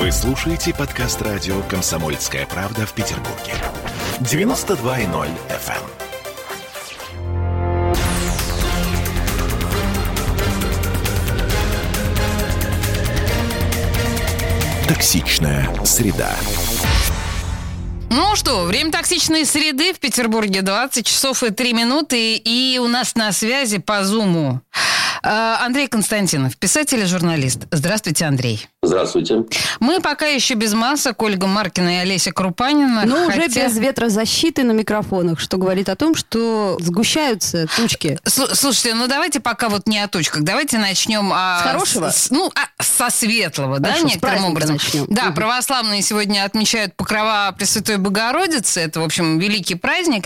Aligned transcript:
Вы 0.00 0.10
слушаете 0.12 0.72
подкаст 0.72 1.20
радио 1.20 1.60
«Комсомольская 1.68 2.46
правда» 2.46 2.86
в 2.86 2.94
Петербурге. 2.94 3.52
92.0 4.20 5.28
FM. 5.50 5.82
Токсичная 14.88 15.68
среда. 15.84 16.34
Ну 18.08 18.34
что, 18.36 18.64
время 18.64 18.92
токсичной 18.92 19.44
среды 19.44 19.92
в 19.92 19.98
Петербурге 19.98 20.62
20 20.62 21.04
часов 21.04 21.42
и 21.42 21.50
3 21.50 21.74
минуты, 21.74 22.36
и 22.36 22.78
у 22.82 22.88
нас 22.88 23.16
на 23.16 23.32
связи 23.32 23.76
по 23.76 24.02
Зуму 24.02 24.62
а, 25.22 25.64
Андрей 25.64 25.88
Константинов, 25.88 26.56
писатель 26.56 27.00
и 27.00 27.04
журналист. 27.04 27.66
Здравствуйте, 27.70 28.24
Андрей. 28.24 28.66
Здравствуйте. 28.90 29.44
Мы 29.78 30.00
пока 30.00 30.26
еще 30.26 30.54
без 30.54 30.74
масок. 30.74 31.22
Ольга 31.22 31.46
Маркина 31.46 31.98
и 31.98 31.98
Олеся 31.98 32.32
Крупанина. 32.32 33.04
Но 33.06 33.26
хотя... 33.26 33.38
уже 33.38 33.48
без 33.48 33.78
ветрозащиты 33.78 34.64
на 34.64 34.72
микрофонах, 34.72 35.38
что 35.38 35.58
говорит 35.58 35.88
о 35.88 35.94
том, 35.94 36.16
что 36.16 36.76
сгущаются 36.80 37.68
тучки. 37.76 38.18
Слушайте, 38.24 38.94
ну 38.94 39.06
давайте 39.06 39.38
пока 39.38 39.68
вот 39.68 39.86
не 39.86 40.00
о 40.00 40.08
тучках. 40.08 40.42
Давайте 40.42 40.78
начнем... 40.78 41.30
А, 41.32 41.60
с 41.60 41.62
хорошего? 41.62 42.10
С, 42.10 42.30
ну, 42.30 42.50
а, 42.56 42.82
со 42.82 43.10
светлого, 43.10 43.76
Хорошо, 43.76 44.02
да, 44.02 44.08
некоторым 44.08 44.44
образом. 44.46 44.72
Начнем. 44.74 45.06
Да, 45.08 45.26
угу. 45.26 45.34
православные 45.34 46.02
сегодня 46.02 46.44
отмечают 46.44 46.96
Покрова 46.96 47.54
Пресвятой 47.56 47.98
Богородицы. 47.98 48.80
Это, 48.80 49.00
в 49.00 49.04
общем, 49.04 49.38
великий 49.38 49.76
праздник. 49.76 50.24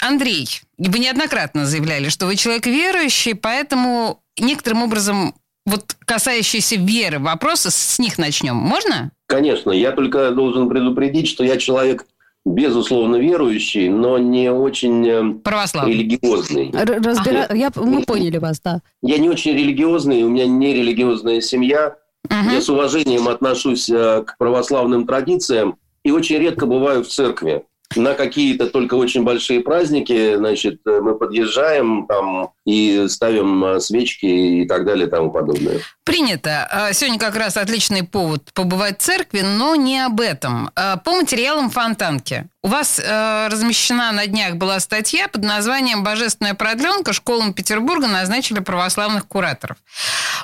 Андрей, 0.00 0.48
вы 0.76 0.98
неоднократно 0.98 1.66
заявляли, 1.66 2.08
что 2.08 2.26
вы 2.26 2.34
человек 2.34 2.66
верующий, 2.66 3.36
поэтому 3.36 4.20
некоторым 4.38 4.82
образом 4.82 5.34
вот 5.66 5.96
касающиеся 6.00 6.76
веры 6.76 7.18
вопросы, 7.18 7.70
с 7.70 7.98
них 7.98 8.18
начнем. 8.18 8.56
Можно? 8.56 9.12
Конечно. 9.26 9.70
Я 9.70 9.92
только 9.92 10.30
должен 10.30 10.68
предупредить, 10.68 11.28
что 11.28 11.44
я 11.44 11.56
человек 11.56 12.06
безусловно 12.44 13.16
верующий, 13.16 13.88
но 13.88 14.18
не 14.18 14.50
очень 14.50 15.08
э, 15.08 15.34
Православный. 15.44 15.92
религиозный. 15.92 16.72
Разбира... 16.72 17.48
Я... 17.54 17.70
Мы 17.76 18.02
поняли 18.02 18.38
вас, 18.38 18.60
да. 18.60 18.80
Я 19.00 19.18
не 19.18 19.28
очень 19.28 19.52
религиозный, 19.52 20.24
у 20.24 20.28
меня 20.28 20.46
не 20.46 20.74
религиозная 20.74 21.40
семья. 21.40 21.96
Угу. 22.24 22.50
Я 22.52 22.60
с 22.60 22.68
уважением 22.68 23.28
отношусь 23.28 23.88
э, 23.88 24.24
к 24.26 24.36
православным 24.38 25.06
традициям 25.06 25.76
и 26.02 26.10
очень 26.10 26.38
редко 26.38 26.66
бываю 26.66 27.04
в 27.04 27.08
церкви 27.08 27.64
на 27.96 28.14
какие-то 28.14 28.66
только 28.66 28.94
очень 28.94 29.22
большие 29.22 29.60
праздники, 29.60 30.36
значит, 30.36 30.80
э, 30.86 31.00
мы 31.00 31.16
подъезжаем 31.16 32.06
там 32.06 32.50
и 32.64 33.06
ставим 33.08 33.64
э, 33.64 33.80
свечки 33.80 34.26
и 34.26 34.66
так 34.66 34.84
далее 34.84 35.06
и 35.06 35.10
тому 35.10 35.30
подобное. 35.30 35.80
Принято. 36.04 36.68
А, 36.70 36.92
сегодня 36.92 37.18
как 37.18 37.36
раз 37.36 37.56
отличный 37.56 38.02
повод 38.02 38.52
побывать 38.54 38.98
в 38.98 39.02
церкви, 39.02 39.40
но 39.40 39.74
не 39.74 40.00
об 40.00 40.20
этом. 40.20 40.70
А, 40.74 40.96
по 40.96 41.12
материалам 41.12 41.70
Фонтанки. 41.70 42.48
У 42.62 42.68
вас 42.68 43.00
э, 43.00 43.48
размещена 43.48 44.12
на 44.12 44.26
днях 44.26 44.54
была 44.54 44.78
статья 44.80 45.28
под 45.28 45.42
названием 45.42 46.04
«Божественная 46.04 46.54
продленка. 46.54 47.12
Школам 47.12 47.54
Петербурга 47.54 48.06
назначили 48.06 48.60
православных 48.60 49.26
кураторов». 49.26 49.76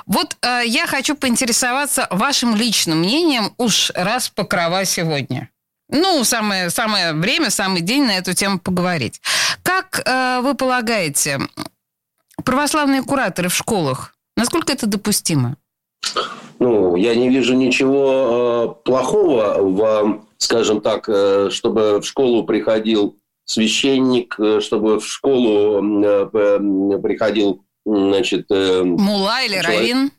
Вот 0.05 0.35
я 0.65 0.87
хочу 0.87 1.15
поинтересоваться 1.15 2.07
вашим 2.09 2.55
личным 2.55 2.99
мнением 2.99 3.53
уж 3.57 3.91
раз 3.95 4.27
покрова 4.29 4.83
сегодня. 4.83 5.49
Ну, 5.89 6.23
самое, 6.23 6.69
самое 6.69 7.13
время, 7.13 7.49
самый 7.49 7.81
день 7.81 8.05
на 8.05 8.17
эту 8.17 8.33
тему 8.33 8.59
поговорить. 8.59 9.21
Как 9.63 10.01
э, 10.05 10.39
вы 10.41 10.53
полагаете, 10.53 11.39
православные 12.45 13.01
кураторы 13.01 13.49
в 13.49 13.55
школах, 13.55 14.13
насколько 14.37 14.71
это 14.71 14.85
допустимо? 14.85 15.57
Ну, 16.59 16.95
я 16.95 17.15
не 17.15 17.29
вижу 17.29 17.55
ничего 17.55 18.77
э, 18.81 18.85
плохого 18.85 19.55
в, 19.59 20.25
скажем 20.37 20.81
так, 20.81 21.09
э, 21.09 21.49
чтобы 21.51 21.99
в 21.99 22.03
школу 22.03 22.43
приходил 22.43 23.17
священник, 23.45 24.35
э, 24.39 24.59
чтобы 24.61 24.99
в 24.99 25.05
школу 25.07 25.81
э, 26.03 26.99
приходил, 27.01 27.63
значит... 27.85 28.45
Э, 28.51 28.83
Мула 28.83 29.41
или 29.43 29.61
человек. 29.61 29.79
Равин? 29.79 30.11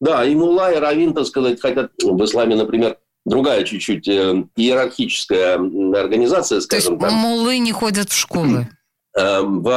Да, 0.00 0.24
и 0.24 0.34
Мула, 0.34 0.72
и 0.72 0.78
Равин, 0.78 1.14
так 1.14 1.26
сказать, 1.26 1.60
хотят 1.60 1.90
в 2.02 2.24
исламе, 2.24 2.54
например, 2.54 2.98
другая 3.24 3.64
чуть-чуть 3.64 4.08
э, 4.08 4.44
иерархическая 4.56 5.54
организация, 5.54 6.60
скажем 6.60 6.98
так. 6.98 7.12
мулы 7.12 7.58
не 7.58 7.72
ходят 7.72 8.10
в 8.10 8.16
школы? 8.16 8.68
Э, 9.14 9.42
в 9.42 9.68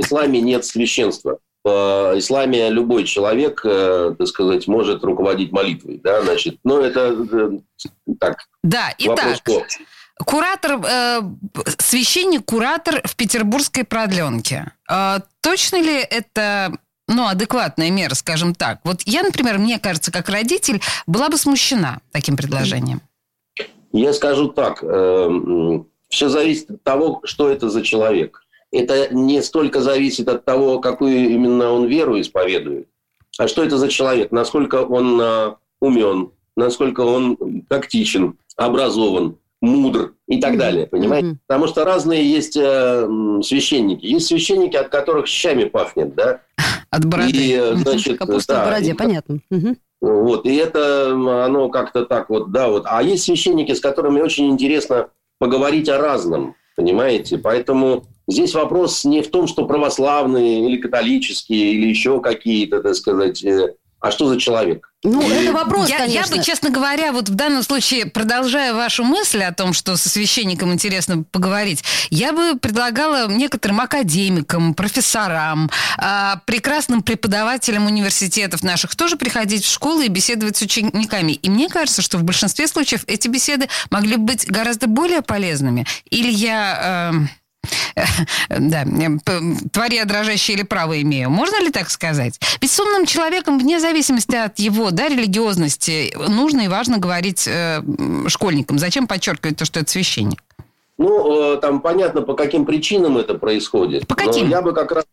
исламе 0.00 0.40
нет 0.40 0.64
священства. 0.64 1.38
В 1.62 2.14
исламе 2.16 2.70
любой 2.70 3.04
человек, 3.04 3.60
э, 3.62 4.14
так 4.16 4.26
сказать, 4.26 4.66
может 4.66 5.04
руководить 5.04 5.52
молитвой. 5.52 6.00
Да, 6.02 6.22
значит, 6.22 6.56
но 6.64 6.80
это 6.80 7.14
так. 8.18 8.38
Да, 8.62 8.94
итак, 8.96 9.42
Куратор, 10.24 10.80
э, 10.82 11.20
священник-куратор 11.78 13.02
в 13.04 13.14
петербургской 13.16 13.84
продленке. 13.84 14.72
Э, 14.90 15.18
точно 15.42 15.76
ли 15.76 15.94
это 15.94 16.72
ну, 17.08 17.26
адекватная 17.26 17.90
мера, 17.90 18.14
скажем 18.14 18.54
так. 18.54 18.80
Вот 18.84 19.02
я, 19.04 19.22
например, 19.22 19.58
мне 19.58 19.78
кажется, 19.78 20.12
как 20.12 20.28
родитель, 20.28 20.80
была 21.06 21.28
бы 21.28 21.36
смущена 21.36 22.00
таким 22.12 22.36
предложением. 22.36 23.00
Я 23.92 24.12
скажу 24.12 24.48
так. 24.48 24.82
Э, 24.82 25.28
Все 26.08 26.28
зависит 26.28 26.70
от 26.70 26.82
того, 26.84 27.20
что 27.24 27.48
это 27.48 27.68
за 27.68 27.82
человек. 27.82 28.42
Это 28.70 29.12
не 29.14 29.42
столько 29.42 29.80
зависит 29.80 30.28
от 30.28 30.44
того, 30.44 30.78
какую 30.78 31.30
именно 31.30 31.72
он 31.72 31.86
веру 31.86 32.20
исповедует, 32.20 32.88
а 33.38 33.48
что 33.48 33.64
это 33.64 33.78
за 33.78 33.88
человек, 33.88 34.30
насколько 34.30 34.84
он 34.84 35.18
э, 35.20 35.54
умен, 35.80 36.32
насколько 36.54 37.00
он 37.00 37.62
тактичен, 37.68 38.36
образован, 38.56 39.38
мудр 39.60 40.14
и 40.26 40.40
так 40.40 40.58
далее, 40.58 40.86
понимаете? 40.86 41.28
Mm-hmm. 41.28 41.36
Потому 41.46 41.66
что 41.66 41.84
разные 41.84 42.30
есть 42.30 42.56
э, 42.56 43.08
священники. 43.42 44.04
Есть 44.04 44.26
священники, 44.26 44.76
от 44.76 44.88
которых 44.88 45.26
щами 45.26 45.64
пахнет, 45.64 46.14
да? 46.14 46.42
От 46.90 47.04
бороды. 47.04 47.32
И, 47.34 47.60
значит, 47.74 48.18
Капуста 48.18 48.54
да, 48.54 48.62
в 48.62 48.66
бороде, 48.66 48.90
и, 48.90 48.94
понятно. 48.94 49.40
Угу. 49.50 49.76
Вот, 50.00 50.46
и 50.46 50.54
это 50.54 51.10
оно 51.44 51.68
как-то 51.68 52.06
так 52.06 52.30
вот, 52.30 52.52
да, 52.52 52.68
вот. 52.68 52.84
А 52.86 53.02
есть 53.02 53.24
священники, 53.24 53.72
с 53.72 53.80
которыми 53.80 54.20
очень 54.20 54.48
интересно 54.48 55.08
поговорить 55.38 55.88
о 55.88 55.98
разном, 55.98 56.54
понимаете? 56.76 57.36
Поэтому 57.38 58.04
здесь 58.28 58.54
вопрос 58.54 59.04
не 59.04 59.22
в 59.22 59.30
том, 59.30 59.48
что 59.48 59.66
православные 59.66 60.66
или 60.66 60.76
католические 60.76 61.72
или 61.72 61.88
еще 61.88 62.20
какие-то, 62.20 62.80
так 62.80 62.94
сказать, 62.94 63.42
э, 63.44 63.74
а 64.00 64.10
что 64.10 64.28
за 64.28 64.38
человек? 64.38 64.88
Ну, 65.04 65.22
и... 65.22 65.32
это 65.32 65.52
вопрос, 65.52 65.88
я, 65.88 65.98
конечно. 65.98 66.34
Я 66.34 66.38
бы, 66.38 66.44
честно 66.44 66.70
говоря, 66.70 67.12
вот 67.12 67.28
в 67.28 67.34
данном 67.34 67.62
случае, 67.62 68.06
продолжая 68.06 68.74
вашу 68.74 69.04
мысль 69.04 69.42
о 69.42 69.52
том, 69.52 69.72
что 69.72 69.96
со 69.96 70.08
священником 70.08 70.72
интересно 70.72 71.24
поговорить, 71.30 71.84
я 72.10 72.32
бы 72.32 72.58
предлагала 72.58 73.28
некоторым 73.28 73.80
академикам, 73.80 74.74
профессорам, 74.74 75.70
э, 75.98 76.34
прекрасным 76.46 77.02
преподавателям 77.02 77.86
университетов 77.86 78.62
наших 78.62 78.96
тоже 78.96 79.16
приходить 79.16 79.64
в 79.64 79.72
школы 79.72 80.06
и 80.06 80.08
беседовать 80.08 80.56
с 80.56 80.62
учениками. 80.62 81.32
И 81.32 81.50
мне 81.50 81.68
кажется, 81.68 82.02
что 82.02 82.18
в 82.18 82.24
большинстве 82.24 82.66
случаев 82.66 83.04
эти 83.06 83.28
беседы 83.28 83.68
могли 83.90 84.16
быть 84.16 84.46
гораздо 84.48 84.86
более 84.86 85.22
полезными. 85.22 85.86
Или 86.10 86.30
я... 86.30 87.12
Э, 87.12 87.38
да, 88.48 88.84
твори 89.72 90.04
дрожащие 90.04 90.56
или 90.56 90.64
право 90.64 91.00
имею. 91.02 91.30
Можно 91.30 91.60
ли 91.60 91.70
так 91.70 91.90
сказать? 91.90 92.38
Ведь 92.60 92.70
с 92.70 92.80
умным 92.80 93.06
человеком, 93.06 93.58
вне 93.58 93.80
зависимости 93.80 94.36
от 94.36 94.58
его 94.58 94.90
да, 94.90 95.08
религиозности, 95.08 96.14
нужно 96.28 96.62
и 96.62 96.68
важно 96.68 96.98
говорить 96.98 97.46
э, 97.46 97.82
школьникам. 98.28 98.78
Зачем 98.78 99.06
подчеркивать 99.06 99.56
то, 99.56 99.64
что 99.64 99.80
это 99.80 99.90
священник? 99.90 100.42
Ну, 100.98 101.54
э, 101.54 101.56
там 101.58 101.80
понятно, 101.80 102.22
по 102.22 102.34
каким 102.34 102.66
причинам 102.66 103.18
это 103.18 103.34
происходит. 103.34 104.06
По 104.06 104.16
каким? 104.16 104.46
Но 104.46 104.50
я 104.50 104.62
бы 104.62 104.72
как 104.72 104.92
раз... 104.92 105.04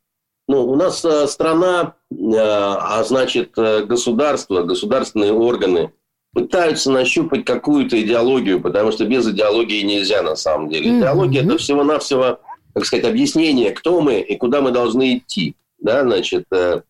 Ну, 0.47 0.67
у 0.67 0.75
нас 0.75 1.03
э, 1.05 1.27
страна, 1.27 1.93
э, 2.11 2.15
а 2.37 3.03
значит, 3.03 3.51
государство, 3.55 4.63
государственные 4.63 5.31
органы 5.31 5.91
пытаются 6.33 6.91
нащупать 6.91 7.45
какую-то 7.45 8.01
идеологию, 8.01 8.61
потому 8.61 8.91
что 8.91 9.05
без 9.05 9.27
идеологии 9.27 9.81
нельзя 9.83 10.21
на 10.21 10.35
самом 10.35 10.69
деле. 10.69 10.89
Mm-hmm. 10.89 10.99
Идеология– 10.99 11.43
это 11.45 11.57
всего-навсего 11.57 12.39
так 12.75 12.85
сказать, 12.85 13.05
объяснение, 13.05 13.71
кто 13.71 14.01
мы 14.01 14.19
и 14.19 14.35
куда 14.35 14.59
мы 14.59 14.71
должны 14.71 15.17
идти. 15.17 15.55
Да, 15.79 16.03
значит, 16.03 16.45
э, 16.51 16.81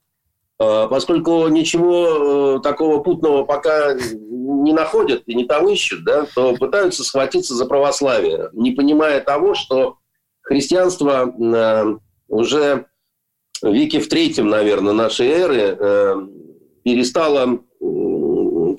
э, 0.60 0.88
поскольку 0.90 1.48
ничего 1.48 2.58
э, 2.58 2.60
такого 2.64 3.04
путного 3.04 3.44
пока 3.44 3.94
не 3.94 4.74
находят 4.74 5.22
и 5.28 5.36
не 5.36 5.46
там 5.46 5.70
ищут, 5.70 6.04
да, 6.04 6.26
то 6.34 6.56
пытаются 6.56 7.04
схватиться 7.04 7.54
за 7.54 7.68
православие, 7.68 8.50
не 8.54 8.72
понимая 8.72 9.22
того, 9.22 9.54
что 9.54 9.98
христианство 10.42 11.32
уже 12.28 12.88
в 13.62 13.72
веке 13.72 14.00
в 14.00 14.10
третьем, 14.10 14.48
наверное, 14.48 14.94
нашей 14.94 15.28
эры 15.28 16.30
перестало, 16.84 17.60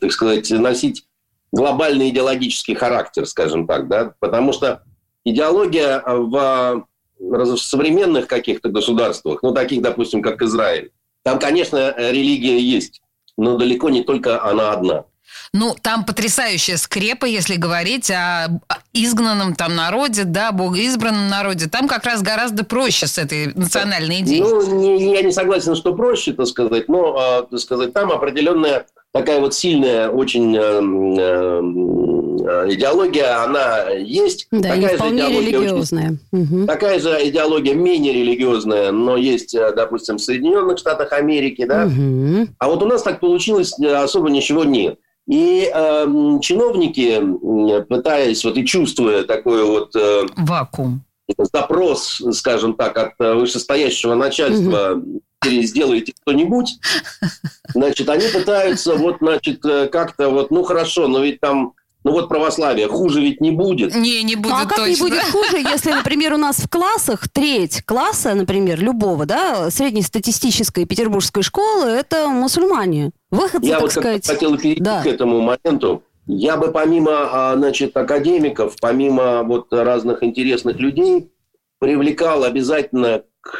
так 0.01 0.11
сказать, 0.11 0.51
носить 0.51 1.05
глобальный 1.53 2.09
идеологический 2.09 2.75
характер, 2.75 3.27
скажем 3.27 3.69
так, 3.69 3.87
да, 3.87 4.15
потому 4.19 4.53
что 4.53 4.83
идеология 5.25 6.03
в 6.05 6.87
в 7.19 7.57
современных 7.57 8.27
каких-то 8.27 8.69
государствах, 8.69 9.43
ну, 9.43 9.53
таких, 9.53 9.83
допустим, 9.83 10.23
как 10.23 10.43
Израиль, 10.43 10.91
там, 11.23 11.39
конечно, 11.39 11.95
религия 11.97 12.59
есть, 12.59 13.01
но 13.37 13.57
далеко 13.57 13.91
не 13.91 14.03
только 14.03 14.43
она 14.45 14.73
одна. 14.73 15.05
Ну, 15.53 15.75
там 15.81 16.05
потрясающая 16.05 16.77
скрепа, 16.77 17.25
если 17.25 17.57
говорить 17.57 18.11
о 18.11 18.61
изгнанном 18.93 19.55
там 19.55 19.75
народе, 19.75 20.25
да, 20.25 20.53
богоизбранном 20.53 21.29
народе. 21.29 21.67
Там 21.67 21.89
как 21.89 22.05
раз 22.05 22.23
гораздо 22.23 22.65
проще 22.65 23.07
с 23.07 23.19
этой 23.19 23.53
национальной 23.55 24.21
идеей. 24.21 24.43
Ну, 24.43 24.79
не, 24.79 25.15
я 25.15 25.23
не 25.23 25.33
согласен, 25.33 25.75
что 25.75 25.95
проще, 25.95 26.33
так 26.33 26.47
сказать, 26.47 26.89
но, 26.89 27.17
а, 27.19 27.43
так 27.43 27.59
сказать, 27.59 27.93
там 27.93 28.13
определенная 28.13 28.87
такая 29.13 29.41
вот 29.41 29.55
сильная 29.55 30.11
очень 30.11 30.55
э, 30.55 30.61
э, 30.61 32.16
идеология, 32.37 33.43
она 33.43 33.91
есть. 33.91 34.47
Да, 34.51 34.75
такая 34.75 34.95
и 34.95 34.97
вполне 34.97 35.29
религиозная. 35.29 36.19
Очень, 36.33 36.59
угу. 36.61 36.67
Такая 36.67 37.01
же 37.01 37.11
идеология 37.29 37.75
менее 37.75 38.13
религиозная, 38.13 38.93
но 38.93 39.17
есть, 39.17 39.55
э, 39.55 39.73
допустим, 39.75 40.17
в 40.17 40.23
Соединенных 40.23 40.79
Штатах 40.79 41.13
Америки, 41.13 41.65
да. 41.65 41.87
Угу. 41.87 42.49
А 42.59 42.69
вот 42.69 42.83
у 42.83 42.87
нас 42.87 43.03
так 43.03 43.21
получилось, 43.21 43.79
особо 43.79 44.31
ничего 44.31 44.65
нет. 44.65 44.99
И 45.29 45.71
э, 45.73 46.07
чиновники, 46.41 47.21
пытаясь 47.89 48.45
вот 48.45 48.57
и 48.57 48.65
чувствуя 48.65 49.25
такой 49.25 49.65
вот... 49.65 49.95
Э, 49.97 50.23
Вакуум. 50.37 51.03
Запрос, 51.53 52.23
скажем 52.33 52.75
так, 52.75 52.97
от 52.97 53.13
вышестоящего 53.19 54.15
начальства 54.15 54.93
угу 54.93 55.21
сделаете 55.45 56.13
кто-нибудь, 56.21 56.79
значит, 57.75 58.09
они 58.09 58.27
пытаются 58.29 58.95
вот, 58.95 59.17
значит, 59.21 59.63
как-то 59.63 60.31
вот, 60.31 60.51
ну 60.51 60.63
хорошо, 60.63 61.09
но 61.09 61.21
ведь 61.21 61.41
там 61.41 61.75
ну 62.07 62.13
вот 62.13 62.29
православие 62.29 62.87
хуже 62.87 63.21
ведь 63.21 63.41
не 63.41 63.51
будет. 63.51 63.93
Не, 63.93 64.23
не 64.23 64.37
будет 64.37 64.55
а 64.55 64.65
как 64.65 64.77
точно. 64.77 64.91
не 64.91 64.97
будет 64.97 65.23
хуже, 65.25 65.59
если, 65.73 65.91
например, 65.91 66.35
у 66.35 66.37
нас 66.37 66.59
в 66.59 66.69
классах 66.69 67.29
треть 67.29 67.83
класса, 67.85 68.35
например, 68.35 68.81
любого, 68.81 69.27
да, 69.27 69.73
среднестатистической 69.73 70.85
петербургской 70.85 71.43
школы, 71.43 71.89
это 71.89 72.29
мусульмане. 72.29 73.11
Выходцы, 73.33 73.67
Я 73.67 73.73
так 73.73 73.83
вот 73.83 73.91
сказать. 73.91 74.25
хотел 74.25 74.57
перейти 74.57 74.81
да. 74.81 75.03
к 75.03 75.07
этому 75.07 75.41
моменту. 75.41 76.05
Я 76.29 76.57
бы 76.57 76.71
помимо, 76.71 77.29
а, 77.33 77.57
значит, 77.57 77.97
академиков, 77.97 78.77
помимо 78.81 79.43
вот 79.43 79.73
разных 79.73 80.23
интересных 80.23 80.79
людей, 80.79 81.33
привлекал 81.81 82.45
обязательно 82.45 83.25
к, 83.41 83.59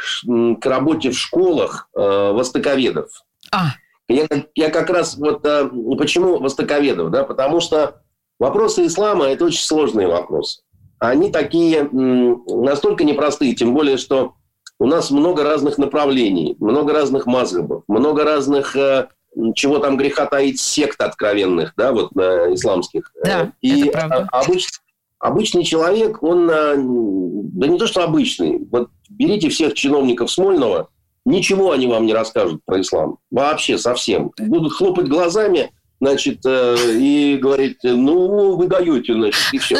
к 0.61 0.65
работе 0.65 1.11
в 1.11 1.17
школах 1.17 1.89
э, 1.93 1.99
востоковедов. 1.99 3.09
А. 3.51 3.71
Я, 4.07 4.25
я 4.55 4.69
как 4.69 4.89
раз 4.89 5.17
вот 5.17 5.45
э, 5.45 5.69
почему 5.97 6.39
востоковедов, 6.39 7.11
да, 7.11 7.25
потому 7.25 7.59
что 7.59 8.03
вопросы 8.39 8.85
ислама 8.85 9.25
это 9.25 9.45
очень 9.45 9.63
сложные 9.63 10.07
вопросы. 10.07 10.61
Они 10.99 11.31
такие 11.31 11.83
настолько 11.91 13.03
непростые, 13.03 13.55
тем 13.55 13.73
более 13.73 13.97
что 13.97 14.33
у 14.79 14.85
нас 14.85 15.11
много 15.11 15.43
разных 15.43 15.77
направлений, 15.77 16.55
много 16.59 16.93
разных 16.93 17.25
мазгабов, 17.25 17.83
много 17.87 18.23
разных 18.23 18.75
э, 18.75 19.07
чего 19.55 19.79
там 19.79 19.97
греха 19.97 20.25
таить 20.25 20.59
сект 20.59 21.01
откровенных, 21.01 21.73
да, 21.77 21.91
вот 21.91 22.11
э, 22.15 22.53
исламских. 22.53 23.11
Да, 23.23 23.51
и 23.61 23.87
это 23.87 23.91
правда. 23.91 24.27
Обычно, 24.31 24.77
обычный 25.19 25.63
человек, 25.63 26.21
он, 26.21 26.49
э, 26.49 26.75
да 26.77 27.67
не 27.67 27.77
то 27.77 27.87
что 27.87 28.03
обычный, 28.03 28.67
вот 28.71 28.89
берите 29.09 29.49
всех 29.49 29.73
чиновников 29.73 30.31
Смольного, 30.31 30.89
ничего 31.25 31.71
они 31.71 31.87
вам 31.87 32.05
не 32.05 32.13
расскажут 32.13 32.61
про 32.65 32.81
ислам. 32.81 33.17
Вообще 33.31 33.77
совсем. 33.77 34.31
Будут 34.37 34.73
хлопать 34.73 35.07
глазами, 35.07 35.71
значит, 35.99 36.45
э, 36.45 36.75
и 36.93 37.37
говорить, 37.37 37.79
ну, 37.83 38.55
вы 38.55 38.67
даете, 38.67 39.13
значит, 39.13 39.41
и 39.53 39.57
все. 39.57 39.77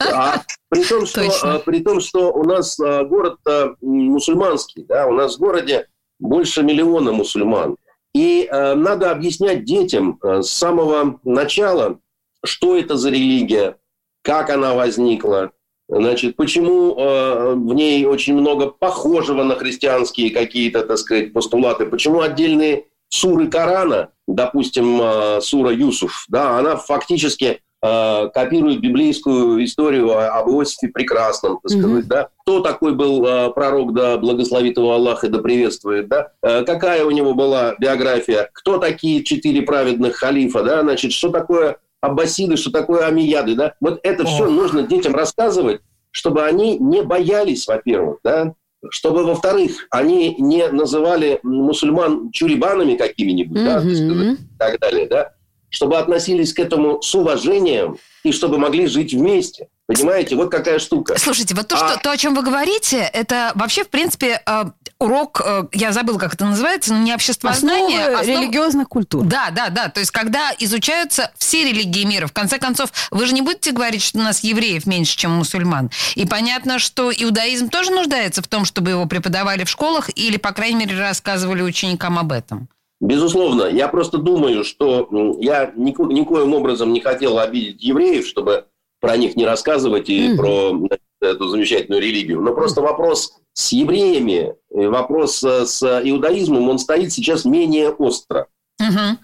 А 0.00 0.42
при 0.68 0.84
том, 0.84 1.06
что, 1.06 1.22
а, 1.42 1.58
при 1.60 1.80
том, 1.80 2.00
что 2.00 2.32
у 2.32 2.44
нас 2.44 2.78
а, 2.80 3.04
город 3.04 3.38
мусульманский, 3.80 4.84
да, 4.88 5.06
у 5.06 5.12
нас 5.12 5.36
в 5.36 5.38
городе 5.38 5.86
больше 6.18 6.62
миллиона 6.62 7.12
мусульман. 7.12 7.76
И 8.14 8.48
э, 8.50 8.74
надо 8.74 9.10
объяснять 9.10 9.64
детям 9.64 10.18
э, 10.22 10.40
с 10.40 10.50
самого 10.50 11.20
начала, 11.24 12.00
что 12.42 12.76
это 12.76 12.96
за 12.96 13.10
религия, 13.10 13.76
как 14.22 14.48
она 14.50 14.74
возникла, 14.74 15.52
Значит, 15.88 16.34
почему 16.34 16.96
э, 16.98 17.54
в 17.54 17.72
ней 17.72 18.04
очень 18.06 18.34
много 18.34 18.66
похожего 18.66 19.44
на 19.44 19.54
христианские 19.54 20.30
какие-то, 20.30 20.84
так 20.84 20.98
сказать, 20.98 21.32
постулаты? 21.32 21.86
Почему 21.86 22.22
отдельные 22.22 22.86
суры 23.08 23.48
Корана, 23.48 24.10
допустим, 24.26 25.00
э, 25.00 25.40
сура 25.40 25.72
Юсуф, 25.72 26.26
да, 26.28 26.58
она 26.58 26.76
фактически 26.76 27.60
э, 27.82 28.28
копирует 28.34 28.80
библейскую 28.80 29.64
историю 29.64 30.18
об 30.18 30.48
Иосифе 30.50 30.88
Прекрасном, 30.88 31.60
так 31.62 31.70
сказать, 31.70 32.04
mm-hmm. 32.04 32.08
да? 32.08 32.28
Кто 32.42 32.60
такой 32.60 32.94
был 32.94 33.24
э, 33.24 33.50
пророк, 33.50 33.94
да, 33.94 34.16
благословит 34.18 34.76
его 34.76 34.92
Аллах 34.92 35.24
и 35.24 35.28
да 35.28 35.38
приветствует, 35.38 36.08
да? 36.08 36.32
Какая 36.40 37.04
у 37.04 37.10
него 37.10 37.34
была 37.34 37.74
биография? 37.78 38.50
Кто 38.52 38.78
такие 38.78 39.22
четыре 39.22 39.62
праведных 39.62 40.16
халифа, 40.16 40.62
да? 40.62 40.82
Значит, 40.82 41.12
что 41.12 41.30
такое 41.30 41.78
аббасиды, 42.00 42.56
что 42.56 42.70
такое 42.70 43.06
амияды, 43.06 43.54
да? 43.54 43.74
Вот 43.80 44.00
это 44.02 44.24
О. 44.24 44.26
все 44.26 44.48
нужно 44.48 44.82
детям 44.82 45.14
рассказывать, 45.14 45.80
чтобы 46.10 46.44
они 46.44 46.78
не 46.78 47.02
боялись, 47.02 47.66
во-первых, 47.66 48.18
да? 48.24 48.54
Чтобы, 48.90 49.24
во-вторых, 49.24 49.86
они 49.90 50.36
не 50.38 50.68
называли 50.68 51.40
мусульман 51.42 52.30
чурибанами 52.30 52.96
какими-нибудь, 52.96 53.64
да, 53.64 53.82
и 53.82 54.36
так 54.58 54.78
далее, 54.80 55.06
да? 55.08 55.32
Чтобы 55.68 55.98
относились 55.98 56.52
к 56.52 56.60
этому 56.60 57.02
с 57.02 57.14
уважением 57.14 57.98
и 58.22 58.32
чтобы 58.32 58.58
могли 58.58 58.86
жить 58.86 59.12
вместе. 59.12 59.68
Понимаете, 59.86 60.34
вот 60.34 60.50
какая 60.50 60.78
штука. 60.78 61.18
Слушайте, 61.18 61.54
вот 61.54 61.68
то, 61.68 61.76
а... 61.76 61.78
что, 61.78 62.00
то 62.02 62.10
о 62.10 62.16
чем 62.16 62.34
вы 62.34 62.42
говорите, 62.42 63.08
это 63.12 63.52
вообще, 63.54 63.84
в 63.84 63.88
принципе, 63.88 64.42
э, 64.44 64.64
урок, 64.98 65.40
э, 65.44 65.64
я 65.72 65.92
забыл, 65.92 66.18
как 66.18 66.34
это 66.34 66.44
называется, 66.44 66.94
но 66.94 67.00
не 67.00 67.14
обществознание. 67.14 68.00
Основы 68.00 68.20
основ... 68.20 68.40
религиозных 68.40 68.88
культур. 68.88 69.24
Да, 69.24 69.50
да, 69.50 69.68
да. 69.68 69.88
То 69.88 70.00
есть, 70.00 70.10
когда 70.10 70.52
изучаются 70.58 71.30
все 71.36 71.64
религии 71.64 72.04
мира, 72.04 72.26
в 72.26 72.32
конце 72.32 72.58
концов, 72.58 72.90
вы 73.10 73.26
же 73.26 73.34
не 73.34 73.42
будете 73.42 73.72
говорить, 73.72 74.02
что 74.02 74.18
у 74.18 74.22
нас 74.22 74.40
евреев 74.40 74.86
меньше, 74.86 75.16
чем 75.16 75.32
мусульман. 75.32 75.90
И 76.14 76.26
понятно, 76.26 76.78
что 76.78 77.12
иудаизм 77.12 77.68
тоже 77.68 77.90
нуждается 77.90 78.42
в 78.42 78.48
том, 78.48 78.64
чтобы 78.64 78.90
его 78.90 79.06
преподавали 79.06 79.64
в 79.64 79.68
школах 79.68 80.10
или, 80.14 80.36
по 80.36 80.52
крайней 80.52 80.86
мере, 80.86 80.98
рассказывали 80.98 81.62
ученикам 81.62 82.18
об 82.18 82.32
этом. 82.32 82.68
Безусловно. 83.00 83.64
Я 83.64 83.88
просто 83.88 84.18
думаю, 84.18 84.64
что 84.64 85.36
я 85.38 85.70
нико- 85.76 86.10
никоим 86.10 86.54
образом 86.54 86.92
не 86.92 87.00
хотел 87.00 87.38
обидеть 87.38 87.82
евреев, 87.82 88.26
чтобы 88.26 88.64
про 89.00 89.16
них 89.16 89.36
не 89.36 89.44
рассказывать 89.44 90.08
и 90.08 90.28
mm-hmm. 90.28 90.36
про 90.36 90.72
эту 91.20 91.48
замечательную 91.48 92.02
религию. 92.02 92.40
Но 92.40 92.54
просто 92.54 92.80
вопрос 92.80 93.38
с 93.52 93.72
евреями, 93.72 94.54
вопрос 94.70 95.42
с 95.42 95.82
иудаизмом, 95.82 96.68
он 96.68 96.78
стоит 96.78 97.12
сейчас 97.12 97.44
менее 97.44 97.90
остро. 97.90 98.48
Mm-hmm. 98.80 99.16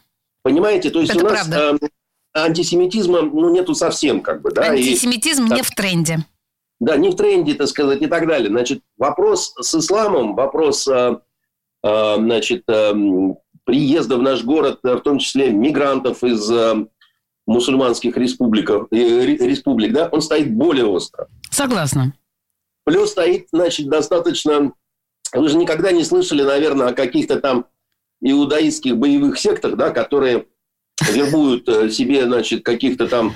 Понимаете? 0.43 0.91
То 0.91 1.01
есть 1.01 1.15
Это 1.15 1.25
у 1.25 1.29
нас 1.29 1.47
правда. 1.47 1.79
Э, 1.81 1.89
антисемитизма 2.35 3.23
ну, 3.23 3.51
нету 3.51 3.75
совсем 3.75 4.21
как 4.21 4.43
бы. 4.43 4.51
Да? 4.51 4.63
Антисемитизм 4.63 5.47
и, 5.47 5.55
не 5.55 5.63
в 5.63 5.71
тренде. 5.71 6.19
Да, 6.81 6.97
не 6.97 7.11
в 7.11 7.17
тренде, 7.17 7.55
так 7.55 7.69
сказать, 7.69 8.03
и 8.03 8.07
так 8.07 8.27
далее. 8.27 8.49
Значит, 8.49 8.81
вопрос 8.97 9.55
с 9.61 9.75
исламом, 9.75 10.35
вопрос, 10.35 10.89
э, 10.89 11.19
э, 11.85 12.15
значит, 12.17 12.65
э, 12.69 12.93
приезда 13.65 14.17
в 14.17 14.23
наш 14.23 14.43
город, 14.43 14.81
в 14.83 15.01
том 15.01 15.19
числе 15.19 15.51
мигрантов 15.51 16.25
из 16.25 16.51
э, 16.51 16.87
мусульманских 17.47 18.17
республиков, 18.17 18.89
э, 18.91 18.97
республик, 19.27 19.93
да, 19.93 20.09
он 20.11 20.23
стоит 20.23 20.53
более 20.53 20.87
остро. 20.87 21.29
Согласна. 21.53 22.15
Плюс 22.85 23.11
стоит, 23.11 23.47
значит, 23.53 23.89
достаточно... 23.89 24.73
Вы 25.35 25.49
же 25.49 25.57
никогда 25.57 25.93
не 25.93 26.03
слышали, 26.03 26.43
наверное, 26.43 26.89
о 26.89 26.95
каких-то 26.95 27.41
там 27.41 27.67
иудаистских 28.21 28.97
боевых 28.97 29.39
сектах, 29.39 29.77
да, 29.77 29.91
которые 29.91 30.47
вербуют 31.11 31.69
э, 31.69 31.91
себе, 31.91 32.25
значит, 32.25 32.65
каких-то 32.65 33.07
там 33.07 33.35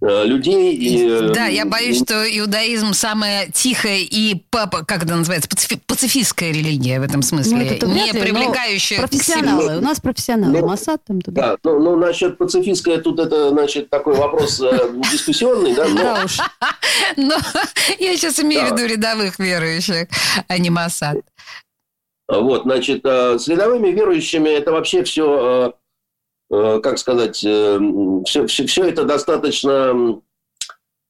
людей. 0.00 0.74
И, 0.74 1.08
э, 1.08 1.32
да, 1.34 1.46
я 1.46 1.64
боюсь, 1.64 2.02
что 2.02 2.24
иудаизм 2.24 2.92
самая 2.92 3.48
тихая 3.50 3.98
и, 3.98 4.40
как 4.50 5.02
это 5.02 5.14
называется, 5.14 5.48
пацифистская 5.86 6.52
религия 6.52 7.00
в 7.00 7.02
этом 7.02 7.22
смысле. 7.22 7.56
Ну, 7.56 7.62
это 7.64 7.86
не 7.86 8.12
ли, 8.12 8.20
привлекающая 8.20 9.00
профессионалы. 9.00 9.78
У 9.78 9.80
нас 9.80 10.00
профессионалы. 10.00 10.60
Ну, 10.60 10.66
Масад 10.66 11.02
там 11.04 11.20
туда. 11.20 11.42
Да, 11.42 11.56
ну, 11.64 11.80
ну, 11.80 11.96
насчет 11.96 12.38
пацифистская 12.38 12.98
тут 12.98 13.18
это, 13.18 13.50
значит, 13.50 13.90
такой 13.90 14.14
вопрос 14.14 14.60
э, 14.60 14.90
дискуссионный, 15.10 15.74
да? 15.74 15.88
Да 15.88 16.24
уж. 16.24 16.38
Но 17.16 17.34
я 17.98 18.16
сейчас 18.16 18.38
имею 18.40 18.66
в 18.66 18.72
виду 18.72 18.86
рядовых 18.86 19.38
верующих, 19.38 20.08
а 20.46 20.58
не 20.58 20.70
Масад. 20.70 21.18
Вот, 22.28 22.64
значит, 22.64 23.06
с 23.06 23.48
рядовыми 23.48 23.88
верующими 23.88 24.50
это 24.50 24.70
вообще 24.70 25.02
все 25.02 25.48
Э, 25.48 25.72
как 26.50 26.98
сказать, 26.98 27.36
все, 27.36 28.46
все, 28.46 28.66
все 28.66 28.84
это 28.84 29.04
достаточно 29.04 30.20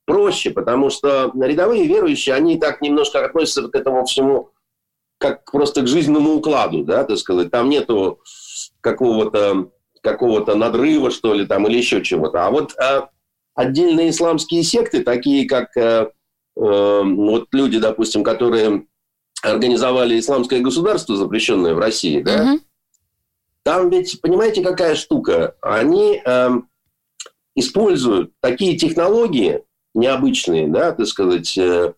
проще, 0.04 0.50
потому 0.50 0.90
что 0.90 1.30
рядовые 1.40 1.86
верующие, 1.86 2.34
они 2.34 2.58
так 2.58 2.80
немножко 2.80 3.24
относятся 3.24 3.68
к 3.68 3.74
этому 3.74 4.04
всему 4.06 4.50
как 5.18 5.50
просто 5.50 5.82
к 5.82 5.88
жизненному 5.88 6.34
укладу, 6.34 6.84
да, 6.84 7.04
так 7.04 7.18
сказать. 7.18 7.50
Там 7.50 7.68
нету 7.68 8.20
какого-то 8.80 9.70
какого-то 10.00 10.54
надрыва, 10.54 11.10
что 11.10 11.34
ли, 11.34 11.44
там, 11.44 11.66
или 11.66 11.76
еще 11.76 12.02
чего-то. 12.02 12.46
А 12.46 12.50
вот 12.50 12.72
а, 12.78 13.10
отдельные 13.54 14.10
исламские 14.10 14.62
секты, 14.62 15.02
такие 15.02 15.46
как 15.46 15.76
а, 15.76 16.10
вот 16.56 17.48
люди, 17.52 17.78
допустим, 17.78 18.22
которые 18.22 18.86
организовали 19.42 20.18
исламское 20.18 20.60
государство, 20.60 21.16
запрещенное 21.16 21.74
в 21.74 21.78
России, 21.78 22.22
да, 22.22 22.54
uh-huh. 22.54 22.60
Там 23.68 23.90
ведь, 23.90 24.22
понимаете, 24.22 24.62
какая 24.62 24.94
штука? 24.94 25.54
Они 25.60 26.22
э, 26.24 26.50
используют 27.54 28.32
такие 28.40 28.78
технологии 28.78 29.62
необычные, 29.92 30.68
да, 30.68 30.92
так 30.92 31.06
сказать, 31.06 31.58
э, 31.58 31.92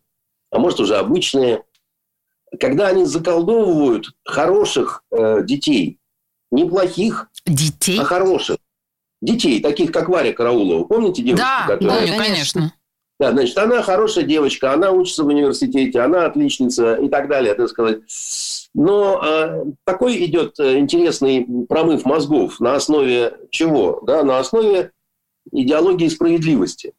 а 0.50 0.58
может 0.58 0.80
уже 0.80 0.96
обычные, 0.96 1.62
когда 2.58 2.88
они 2.88 3.04
заколдовывают 3.04 4.06
хороших 4.24 5.04
э, 5.12 5.44
детей, 5.44 6.00
неплохих, 6.50 7.30
Детей? 7.46 8.00
а 8.00 8.02
хороших 8.04 8.56
детей, 9.22 9.60
таких 9.60 9.92
как 9.92 10.08
Варя 10.08 10.32
Караулова. 10.32 10.82
Помните 10.86 11.22
девушку? 11.22 11.46
Да, 11.46 11.66
которая- 11.68 12.00
помню, 12.08 12.18
конечно. 12.18 12.74
Да, 13.20 13.32
значит, 13.32 13.58
она 13.58 13.82
хорошая 13.82 14.24
девочка, 14.24 14.72
она 14.72 14.92
учится 14.92 15.24
в 15.24 15.26
университете, 15.26 16.00
она 16.00 16.24
отличница 16.24 16.94
и 16.94 17.10
так 17.10 17.28
далее, 17.28 17.52
так 17.52 17.68
сказать. 17.68 17.98
Но 18.72 19.20
э, 19.22 19.64
такой 19.84 20.24
идет 20.24 20.58
э, 20.58 20.78
интересный 20.78 21.46
промыв 21.68 22.06
мозгов 22.06 22.60
на 22.60 22.76
основе 22.76 23.34
чего? 23.50 24.00
Да, 24.06 24.22
на 24.24 24.38
основе 24.38 24.92
идеологии 25.52 26.08
справедливости. 26.08 26.94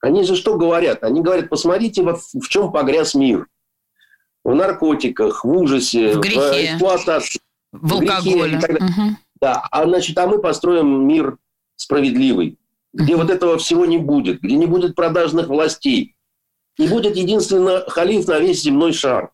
Они 0.00 0.24
же 0.24 0.34
что 0.34 0.56
говорят? 0.56 1.04
Они 1.04 1.20
говорят, 1.20 1.48
посмотрите, 1.48 2.02
во- 2.02 2.16
в 2.16 2.48
чем 2.48 2.72
погряз 2.72 3.14
мир. 3.14 3.46
В 4.42 4.52
наркотиках, 4.52 5.44
в 5.44 5.48
ужасе, 5.56 6.14
В 6.14 6.20
грехе. 6.20 6.72
эксплуатации. 6.72 7.38
В 7.70 8.00
грехе 8.00 8.12
алкоголе. 8.12 8.58
Мгм. 8.80 9.18
Да, 9.40 9.62
а 9.70 9.84
значит, 9.84 10.18
а 10.18 10.26
мы 10.26 10.40
построим 10.40 11.06
мир 11.06 11.36
справедливый, 11.76 12.58
где 12.92 13.16
вот 13.16 13.30
этого 13.30 13.58
всего 13.58 13.84
не 13.86 13.98
будет, 13.98 14.40
где 14.40 14.56
не 14.56 14.66
будет 14.66 14.94
продажных 14.94 15.48
властей, 15.48 16.14
и 16.78 16.86
будет 16.88 17.16
единственно 17.16 17.84
халиф 17.88 18.26
на 18.26 18.38
весь 18.38 18.62
земной 18.62 18.92
шар. 18.92 19.30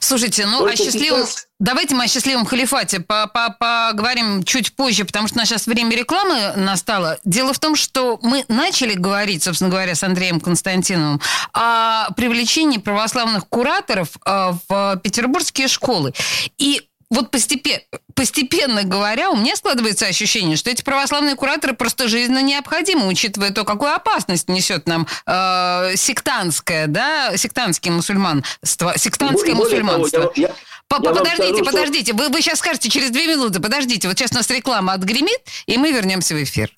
Слушайте, 0.00 0.46
ну 0.46 0.58
Только 0.60 0.72
о 0.72 0.76
счастливом... 0.76 1.20
сейчас- 1.26 1.48
Давайте 1.58 1.94
мы 1.94 2.04
о 2.04 2.08
счастливом 2.08 2.46
халифате 2.46 3.00
по- 3.00 3.26
по- 3.26 3.54
поговорим 3.58 4.42
чуть 4.42 4.74
позже, 4.74 5.04
потому 5.04 5.28
что 5.28 5.36
у 5.36 5.40
нас 5.40 5.48
сейчас 5.48 5.66
время 5.66 5.94
рекламы 5.94 6.52
настало. 6.56 7.18
Дело 7.24 7.52
в 7.52 7.58
том, 7.58 7.76
что 7.76 8.18
мы 8.22 8.44
начали 8.48 8.94
говорить, 8.94 9.42
собственно 9.42 9.70
говоря, 9.70 9.94
с 9.94 10.02
Андреем 10.02 10.40
Константиновым 10.40 11.20
о 11.52 12.10
привлечении 12.14 12.78
православных 12.78 13.46
кураторов 13.48 14.08
э, 14.24 14.52
в 14.68 15.00
петербургские 15.02 15.68
школы. 15.68 16.14
И 16.56 16.80
вот 17.10 17.30
постепенно, 17.30 17.80
постепенно 18.14 18.82
говоря, 18.82 19.30
у 19.30 19.36
меня 19.36 19.54
складывается 19.56 20.06
ощущение, 20.06 20.56
что 20.56 20.70
эти 20.70 20.82
православные 20.82 21.36
кураторы 21.36 21.72
просто 21.74 22.08
жизненно 22.08 22.42
необходимы, 22.42 23.06
учитывая 23.06 23.50
то, 23.52 23.64
какую 23.64 23.92
опасность 23.94 24.48
несет 24.48 24.86
нам 24.88 25.06
э, 25.26 25.92
сектантское, 25.96 26.86
да, 26.88 27.36
сектантское 27.36 27.92
мусульманство, 27.92 28.94
сектантское 28.96 29.54
более 29.54 29.80
того, 29.82 29.98
мусульманство. 29.98 30.32
я- 30.36 30.48
я- 30.48 30.54
По- 30.88 30.96
Я 30.96 31.00
по- 31.00 31.06
вам 31.14 31.18
Подождите, 31.18 31.46
скажу, 31.48 31.64
что- 31.64 31.72
подождите. 31.72 32.12
Вы, 32.12 32.28
вы 32.28 32.40
сейчас 32.42 32.58
скажете 32.60 32.88
через 32.88 33.10
две 33.10 33.26
минуты. 33.26 33.58
Подождите. 33.60 34.06
Вот 34.06 34.16
сейчас 34.18 34.30
у 34.30 34.36
нас 34.36 34.48
реклама 34.50 34.92
отгремит, 34.92 35.40
и 35.66 35.76
мы 35.78 35.90
вернемся 35.90 36.34
в 36.36 36.42
эфир. 36.42 36.70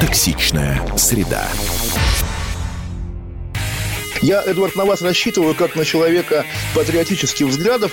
Токсичная 0.00 0.82
среда. 0.96 1.48
Я, 4.20 4.42
Эдвард, 4.42 4.76
на 4.76 4.84
вас 4.84 5.02
рассчитываю 5.02 5.54
как 5.54 5.76
на 5.76 5.84
человека 5.84 6.44
патриотических 6.74 7.46
взглядов. 7.46 7.92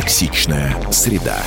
Токсичная 0.00 0.76
среда. 0.92 1.38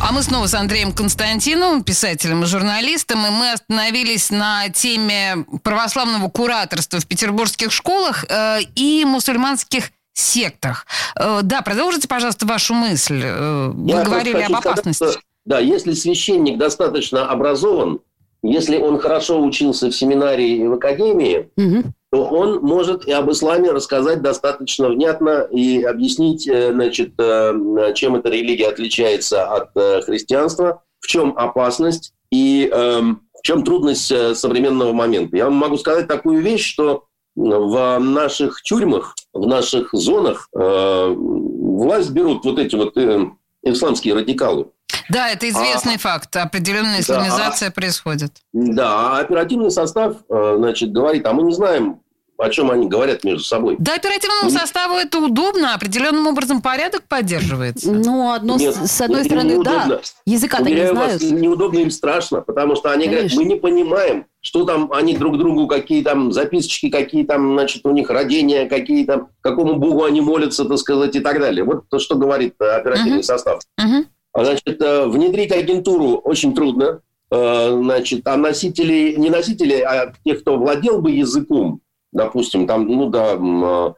А 0.00 0.12
мы 0.12 0.22
снова 0.22 0.46
с 0.46 0.54
Андреем 0.54 0.92
Константиновым, 0.92 1.82
писателем 1.82 2.44
и 2.44 2.46
журналистом, 2.46 3.26
и 3.26 3.30
мы 3.30 3.50
остановились 3.50 4.30
на 4.30 4.68
теме 4.68 5.44
православного 5.64 6.28
кураторства 6.28 7.00
в 7.00 7.06
петербургских 7.08 7.72
школах 7.72 8.24
э, 8.28 8.60
и 8.76 9.04
мусульманских 9.04 9.90
сектах. 10.12 10.86
Э, 11.16 11.40
да, 11.42 11.62
продолжите, 11.62 12.06
пожалуйста, 12.06 12.46
вашу 12.46 12.74
мысль. 12.74 13.20
Э, 13.24 13.72
вы 13.74 13.90
Я 13.90 14.04
говорили 14.04 14.36
об 14.42 14.52
сказать, 14.52 14.66
опасности. 14.78 15.10
что, 15.10 15.20
да, 15.44 15.58
если 15.58 15.94
священник 15.94 16.58
достаточно 16.58 17.28
образован, 17.28 17.98
если 18.44 18.76
он 18.76 19.00
хорошо 19.00 19.42
учился 19.42 19.88
в 19.88 19.96
семинарии 19.96 20.58
и 20.58 20.66
в 20.68 20.74
академии, 20.74 21.48
Мгм. 21.56 21.92
То 22.12 22.26
он 22.26 22.60
может 22.60 23.06
и 23.06 23.12
об 23.12 23.30
исламе 23.30 23.70
рассказать 23.70 24.20
достаточно 24.20 24.90
внятно 24.90 25.48
и 25.50 25.82
объяснить, 25.82 26.46
э, 26.46 26.70
значит, 26.70 27.14
э, 27.18 27.92
чем 27.94 28.16
эта 28.16 28.28
религия 28.28 28.68
отличается 28.68 29.46
от 29.46 29.70
э, 29.76 30.02
христианства, 30.02 30.82
в 31.00 31.06
чем 31.06 31.32
опасность 31.38 32.12
и 32.30 32.68
эм, 32.70 33.22
в 33.38 33.42
чем 33.42 33.64
трудность 33.64 34.06
современного 34.36 34.92
момента. 34.92 35.36
Я 35.36 35.46
вам 35.46 35.54
могу 35.54 35.78
сказать 35.78 36.06
такую 36.06 36.42
вещь, 36.42 36.64
что 36.64 37.06
в 37.34 37.98
наших 37.98 38.62
тюрьмах, 38.62 39.16
в 39.32 39.46
наших 39.46 39.88
зонах 39.92 40.48
власть 40.52 42.10
берут 42.10 42.44
вот 42.44 42.58
эти 42.58 42.76
вот 42.76 42.96
исламские 43.64 44.14
радикалы. 44.14 44.68
Да, 45.08 45.30
это 45.30 45.48
известный 45.48 45.98
факт. 45.98 46.36
Определенная 46.36 47.00
исламизация 47.00 47.70
происходит. 47.72 48.32
Да, 48.52 49.16
а 49.16 49.20
оперативный 49.20 49.70
состав, 49.72 50.18
значит, 50.28 50.92
говорит, 50.92 51.26
а 51.26 51.32
мы 51.32 51.42
не 51.42 51.52
знаем, 51.52 52.01
о 52.42 52.50
чем 52.50 52.70
они 52.70 52.88
говорят 52.88 53.22
между 53.24 53.44
собой. 53.44 53.76
Да, 53.78 53.94
оперативному 53.94 54.50
составу 54.50 54.94
это 54.96 55.18
удобно, 55.18 55.74
определенным 55.74 56.26
образом 56.26 56.60
порядок 56.60 57.04
поддерживается. 57.08 57.92
Ну, 57.92 58.32
одно, 58.32 58.58
с- 58.58 58.60
Нет, 58.60 58.74
с 58.74 59.00
одной 59.00 59.20
им 59.20 59.26
стороны, 59.26 59.48
да. 59.48 59.54
неудобно. 59.54 60.00
Языка-то 60.26 60.64
не 60.64 60.92
вас, 60.92 61.16
знают. 61.18 61.22
им 61.22 61.40
неудобно, 61.40 61.78
им 61.78 61.90
страшно, 61.90 62.40
потому 62.40 62.74
что 62.74 62.90
они 62.90 63.04
говорят, 63.06 63.30
Конечно. 63.30 63.42
мы 63.42 63.48
не 63.48 63.56
понимаем, 63.56 64.26
что 64.40 64.64
там 64.64 64.90
они 64.92 65.16
друг 65.16 65.38
другу, 65.38 65.68
какие 65.68 66.02
там 66.02 66.32
записочки, 66.32 66.90
какие 66.90 67.24
там, 67.24 67.52
значит, 67.54 67.86
у 67.86 67.90
них 67.92 68.10
родения, 68.10 68.68
какие 68.68 69.04
там, 69.04 69.28
какому 69.40 69.76
богу 69.76 70.02
они 70.04 70.20
молятся, 70.20 70.64
так 70.64 70.78
сказать, 70.78 71.14
и 71.14 71.20
так 71.20 71.38
далее. 71.38 71.62
Вот 71.64 71.88
то, 71.88 71.98
что 72.00 72.16
говорит 72.16 72.54
э, 72.60 72.64
оперативный 72.76 73.14
Мгм. 73.18 73.22
состав. 73.22 73.60
А, 74.34 74.44
Значит, 74.44 74.80
э, 74.82 75.06
внедрить 75.06 75.52
агентуру 75.52 76.16
очень 76.16 76.54
трудно. 76.54 77.00
Э, 77.30 77.78
Значит, 77.82 78.26
а 78.26 78.36
носители, 78.36 79.14
не 79.16 79.30
носители, 79.30 79.80
а 79.80 80.12
тех, 80.24 80.40
кто 80.40 80.56
владел 80.56 81.00
бы 81.00 81.10
языком, 81.12 81.80
допустим, 82.12 82.66
там, 82.66 82.86
ну 82.86 83.08
да, 83.08 83.34
э, 83.34 83.94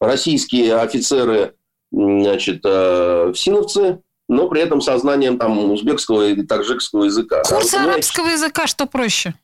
российские 0.00 0.76
офицеры, 0.76 1.54
значит, 1.92 2.60
э, 2.64 3.32
всиновцы, 3.34 4.00
но 4.28 4.48
при 4.48 4.60
этом 4.60 4.80
со 4.80 4.98
знанием 4.98 5.38
там 5.38 5.70
узбекского 5.70 6.28
и 6.28 6.42
таджикского 6.42 7.04
языка. 7.04 7.40
А 7.40 7.48
Курсы 7.54 7.76
вы 7.76 7.82
понимаете, 7.82 7.92
арабского 7.92 8.26
языка 8.28 8.66
что 8.66 8.86
проще? 8.86 9.34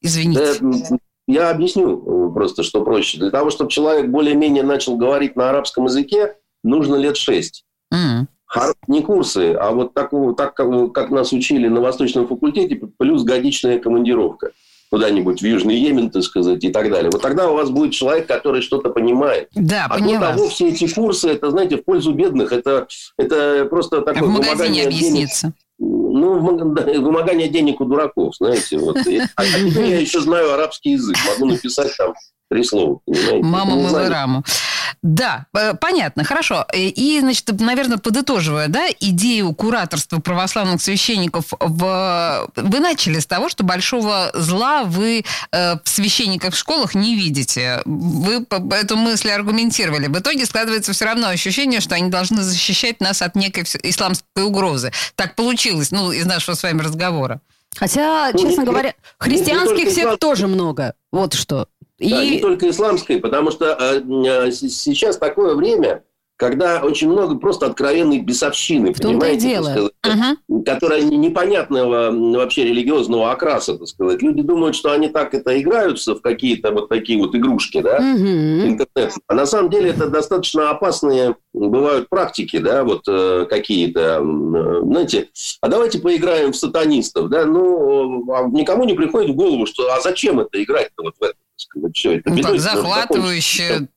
Извините. 0.00 0.56
э, 0.60 0.96
Я 1.26 1.50
объясню 1.50 2.30
э, 2.30 2.32
просто, 2.32 2.62
что 2.62 2.82
проще. 2.84 3.18
Для 3.18 3.30
того, 3.30 3.50
чтобы 3.50 3.70
человек 3.70 4.08
более-менее 4.08 4.62
начал 4.62 4.96
говорить 4.96 5.36
на 5.36 5.50
арабском 5.50 5.84
языке, 5.84 6.36
нужно 6.62 6.96
лет 6.96 7.16
шесть. 7.16 7.64
Не 8.86 9.02
курсы, 9.02 9.52
а 9.54 9.72
вот 9.72 9.94
такого, 9.94 10.34
так, 10.34 10.54
как 10.54 11.10
нас 11.10 11.32
учили 11.32 11.66
на 11.66 11.80
Восточном 11.80 12.28
факультете, 12.28 12.76
плюс 12.98 13.24
годичная 13.24 13.80
командировка 13.80 14.52
куда-нибудь 14.94 15.42
в 15.42 15.44
Южный 15.44 15.74
Йемен, 15.74 16.08
так 16.10 16.22
сказать, 16.22 16.62
и 16.62 16.70
так 16.70 16.88
далее. 16.88 17.10
Вот 17.10 17.20
тогда 17.20 17.50
у 17.50 17.54
вас 17.54 17.68
будет 17.68 17.92
человек, 17.92 18.28
который 18.28 18.62
что-то 18.62 18.90
понимает. 18.90 19.48
Да, 19.56 19.86
А 19.90 19.98
поняла. 19.98 20.30
того 20.32 20.48
все 20.48 20.68
эти 20.68 20.86
курсы, 20.86 21.30
это, 21.30 21.50
знаете, 21.50 21.78
в 21.78 21.84
пользу 21.84 22.12
бедных, 22.12 22.52
это, 22.52 22.86
это 23.18 23.66
просто 23.68 23.98
А 23.98 24.02
такое 24.02 24.22
в 24.22 24.28
магазине 24.28 24.52
вымогание 24.54 24.82
денег. 24.84 24.94
объяснится. 24.94 25.52
Ну, 25.80 26.38
вымогание 26.38 27.48
денег 27.48 27.80
у 27.80 27.86
дураков, 27.86 28.36
знаете. 28.36 28.78
Вот. 28.78 28.96
А, 28.98 29.02
а 29.34 29.44
теперь 29.44 29.86
я 29.86 29.98
еще 29.98 30.20
знаю 30.20 30.52
арабский 30.54 30.92
язык, 30.92 31.16
могу 31.26 31.50
написать 31.50 31.90
там 31.98 32.14
три 32.54 32.62
слова, 32.64 33.00
понимаете. 33.04 33.42
Мама 33.42 33.74
мыла 33.74 34.08
раму. 34.08 34.44
Да, 35.02 35.46
э, 35.54 35.74
понятно, 35.74 36.22
хорошо. 36.24 36.66
И, 36.72 36.88
и, 36.88 37.20
значит, 37.20 37.50
наверное, 37.60 37.98
подытоживая, 37.98 38.68
да, 38.68 38.86
идею 39.00 39.52
кураторства 39.54 40.20
православных 40.20 40.80
священников, 40.80 41.46
в... 41.58 42.48
вы 42.56 42.78
начали 42.80 43.18
с 43.18 43.26
того, 43.26 43.48
что 43.48 43.64
большого 43.64 44.30
зла 44.34 44.84
вы 44.84 45.24
э, 45.52 45.74
в 45.82 45.88
священниках 45.88 46.54
в 46.54 46.56
школах 46.56 46.94
не 46.94 47.16
видите. 47.16 47.82
Вы 47.84 48.44
по- 48.46 48.74
эту 48.74 48.96
мысль 48.96 49.30
аргументировали. 49.30 50.06
В 50.06 50.16
итоге 50.18 50.46
складывается 50.46 50.92
все 50.92 51.04
равно 51.06 51.28
ощущение, 51.28 51.80
что 51.80 51.96
они 51.96 52.08
должны 52.08 52.42
защищать 52.42 53.00
нас 53.00 53.20
от 53.20 53.34
некой 53.34 53.64
исламской 53.82 54.44
угрозы. 54.44 54.92
Так 55.16 55.34
получилось, 55.34 55.90
ну, 55.90 56.12
из 56.12 56.24
нашего 56.24 56.54
с 56.54 56.62
вами 56.62 56.80
разговора. 56.80 57.40
Хотя, 57.76 58.30
Ну, 58.32 58.38
честно 58.40 58.60
не- 58.60 58.66
говоря, 58.66 58.94
христианских 59.18 59.90
сект 59.90 60.20
тоже 60.20 60.46
много. 60.46 60.94
Вот 61.10 61.34
что. 61.34 61.66
Да, 61.98 62.24
не 62.24 62.38
И 62.38 62.40
только 62.40 62.68
исламской, 62.68 63.18
потому 63.20 63.50
что 63.50 63.66
э, 63.78 64.00
э, 64.46 64.50
сейчас 64.50 65.16
такое 65.16 65.54
время, 65.54 66.02
когда 66.36 66.80
очень 66.82 67.08
много 67.08 67.36
просто 67.36 67.66
откровенной 67.66 68.18
бесовщины, 68.18 68.92
В 68.92 68.98
и 68.98 69.02
понимаете, 69.02 69.48
дело. 69.48 69.64
сказать, 69.70 69.92
Мгм. 70.48 70.64
которая 70.64 71.02
не- 71.02 71.16
непонятного 71.16 72.10
вообще 72.10 72.64
религиозного 72.64 73.30
окраса, 73.30 73.78
так 73.78 73.86
сказать. 73.86 74.20
Люди 74.22 74.42
думают, 74.42 74.74
что 74.74 74.90
они 74.90 75.06
так 75.08 75.32
это 75.34 75.60
играются 75.60 76.16
в 76.16 76.20
какие-то 76.20 76.72
вот 76.72 76.88
такие 76.88 77.16
вот 77.20 77.36
игрушки, 77.36 77.80
да, 77.80 78.00
Мгм. 78.00 78.66
интернет. 78.66 79.12
А 79.28 79.34
на 79.34 79.46
самом 79.46 79.70
деле 79.70 79.90
это 79.90 80.08
достаточно 80.08 80.70
опасные 80.70 81.36
бывают 81.52 82.08
практики, 82.08 82.58
да, 82.58 82.82
вот 82.82 83.02
э, 83.06 83.46
какие-то, 83.48 84.20
э, 84.20 84.80
знаете, 84.84 85.28
а 85.60 85.68
давайте 85.68 86.00
поиграем 86.00 86.50
в 86.52 86.56
сатанистов, 86.56 87.28
да, 87.28 87.46
ну, 87.46 88.24
никому 88.50 88.82
не 88.84 88.94
приходит 88.94 89.30
в 89.30 89.36
голову, 89.36 89.64
что, 89.66 89.84
а 89.94 90.00
зачем 90.00 90.40
это 90.40 90.60
играть-то 90.60 91.04
вот 91.04 91.14
в 91.20 91.22
это, 91.22 91.34
сказать, 91.56 91.96
все 91.96 92.12
это. 92.18 92.30
Ну, 92.30 92.42
так, 92.42 92.58
захватывающе, 92.58 93.88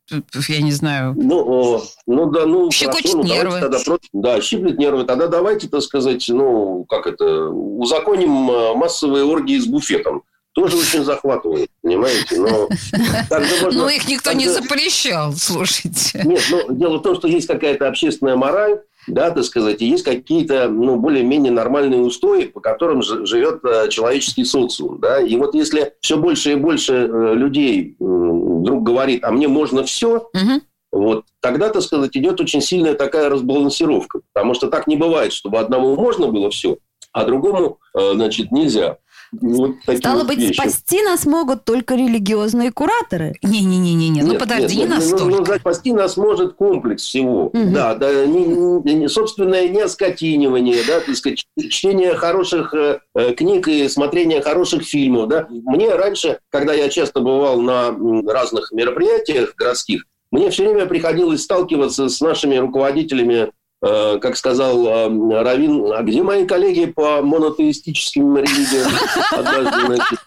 я 0.48 0.62
не 0.62 0.72
знаю. 0.72 1.14
ну, 1.18 1.82
ну 2.06 2.26
да, 2.32 2.46
ну 2.46 2.72
Щекочет 2.72 3.12
хорошо, 3.12 3.18
ну, 3.18 3.24
нервы. 3.34 3.60
тогда 3.60 3.80
просто- 3.84 4.08
да, 4.14 4.42
щиплет 4.42 4.78
нервы. 4.78 5.04
Тогда 5.06 5.28
давайте, 5.28 5.68
так 5.68 5.82
сказать, 5.82 6.26
ну, 6.30 6.86
как 6.88 7.08
это, 7.08 7.50
узаконим 7.50 8.50
э, 8.52 8.74
массовые 8.76 9.24
оргии 9.26 9.58
с 9.60 9.66
буфетом. 9.66 10.24
Тоже 10.54 10.76
очень 10.78 11.04
захватывает, 11.04 11.70
понимаете? 11.84 12.40
Но 12.40 12.68
можно- 13.62 13.72
Ну, 13.84 13.90
их 13.90 14.08
никто 14.08 14.32
не 14.34 14.46
также- 14.46 14.62
запрещал, 14.64 15.34
слушайте. 15.34 16.22
Нет, 16.26 16.42
ну, 16.50 16.64
дело 16.76 16.98
в 16.98 17.02
том, 17.04 17.16
что 17.16 17.28
есть 17.28 17.48
какая-то 17.48 17.88
общественная 17.88 18.36
мораль, 18.36 18.80
да, 19.08 19.32
так 19.32 19.44
сказать, 19.44 19.82
и 19.82 19.86
есть 19.88 20.04
какие-то, 20.04 20.68
ну, 20.68 20.98
более-менее 20.98 21.52
нормальные 21.52 22.02
устои, 22.02 22.46
по 22.46 22.60
которым 22.60 23.02
живет 23.02 23.64
э, 23.64 23.90
человеческий 23.90 24.44
социум, 24.46 25.00
да, 25.00 25.22
и 25.22 25.36
вот 25.38 25.56
если 25.56 25.94
все 26.02 26.18
больше 26.18 26.52
и 26.54 26.56
больше 26.56 26.94
э, 26.94 27.34
людей 27.36 27.96
вдруг 28.00 28.84
говорит, 28.84 29.24
а 29.24 29.32
мне 29.32 29.48
можно 29.48 29.84
все, 29.84 30.30
Мгм. 30.34 30.62
вот, 30.92 31.26
тогда, 31.40 31.70
так 31.70 31.82
сказать, 31.82 32.16
идет 32.18 32.40
очень 32.42 32.62
сильная 32.62 32.94
такая 32.96 33.30
разбалансировка, 33.30 34.22
потому 34.34 34.54
что 34.54 34.68
так 34.68 34.88
не 34.88 34.98
бывает, 34.98 35.34
чтобы 35.34 35.60
одному 35.60 35.96
можно 35.96 36.28
было 36.28 36.50
все, 36.50 36.78
а 37.14 37.24
другому, 37.26 37.80
э, 37.98 38.12
значит, 38.14 38.52
нельзя. 38.52 38.98
Вот 39.32 39.76
Стало 39.98 40.20
вот 40.20 40.28
быть, 40.28 40.40
вещи. 40.40 40.54
спасти 40.54 41.02
нас 41.02 41.26
могут 41.26 41.66
только 41.66 41.96
религиозные 41.96 42.72
кураторы. 42.72 43.36
Не-не-не-не, 43.44 44.24
ну 44.24 44.36
подожди, 44.38 44.78
нет, 44.78 44.90
не 44.90 44.96
нет, 44.96 45.06
ну, 45.12 45.18
Ну, 45.20 45.30
настолько. 45.30 45.60
спасти 45.60 45.92
нас 45.94 46.18
может 46.18 46.54
комплекс 46.54 47.04
всего. 47.04 47.50
Мгм. 47.54 47.74
Да, 47.74 47.96
да, 47.96 48.26
не, 48.26 48.46
не- 48.46 48.94
не- 48.94 49.10
собственное 49.10 49.68
не 49.68 49.82
оскотинивание, 49.82 50.78
да, 50.88 51.00
так 51.02 51.16
сказать, 51.16 51.46
чтение 51.70 52.14
хороших 52.16 52.74
э, 52.74 53.00
э, 53.16 53.34
книг 53.34 53.68
и 53.68 53.88
смотрение 53.90 54.42
хороших 54.42 54.84
фильмов, 54.84 55.28
да. 55.28 55.48
Мне 55.50 55.94
раньше, 55.94 56.40
когда 56.50 56.74
я 56.74 56.90
часто 56.90 57.20
бывал 57.20 57.60
на 57.62 57.96
разных 58.32 58.72
мероприятиях 58.72 59.54
городских, 59.56 60.06
мне 60.32 60.50
все 60.50 60.64
время 60.68 60.86
приходилось 60.88 61.44
сталкиваться 61.44 62.10
с 62.10 62.20
нашими 62.22 62.58
руководителями 62.58 63.52
как 63.82 64.36
сказал 64.38 64.88
э, 64.88 65.42
Равин, 65.44 65.92
а 65.94 66.02
где 66.04 66.24
мои 66.24 66.46
коллеги 66.48 66.86
по 66.88 67.22
монотеистическим 67.22 68.38
религиям? 68.38 68.92
Однажды, 69.32 69.86
значит, 69.86 70.20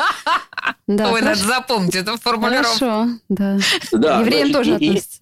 Да, 0.86 1.12
Ой, 1.12 1.20
надо 1.20 1.34
хорошо. 1.40 1.44
запомнить 1.46 1.94
эту 1.96 2.16
формулировку. 2.18 2.78
Хорошо, 2.78 3.06
да. 3.28 3.58
да, 3.92 4.20
евреям 4.20 4.48
значит, 4.50 4.52
тоже 4.52 4.70
и- 4.70 4.88
относится. 4.88 5.18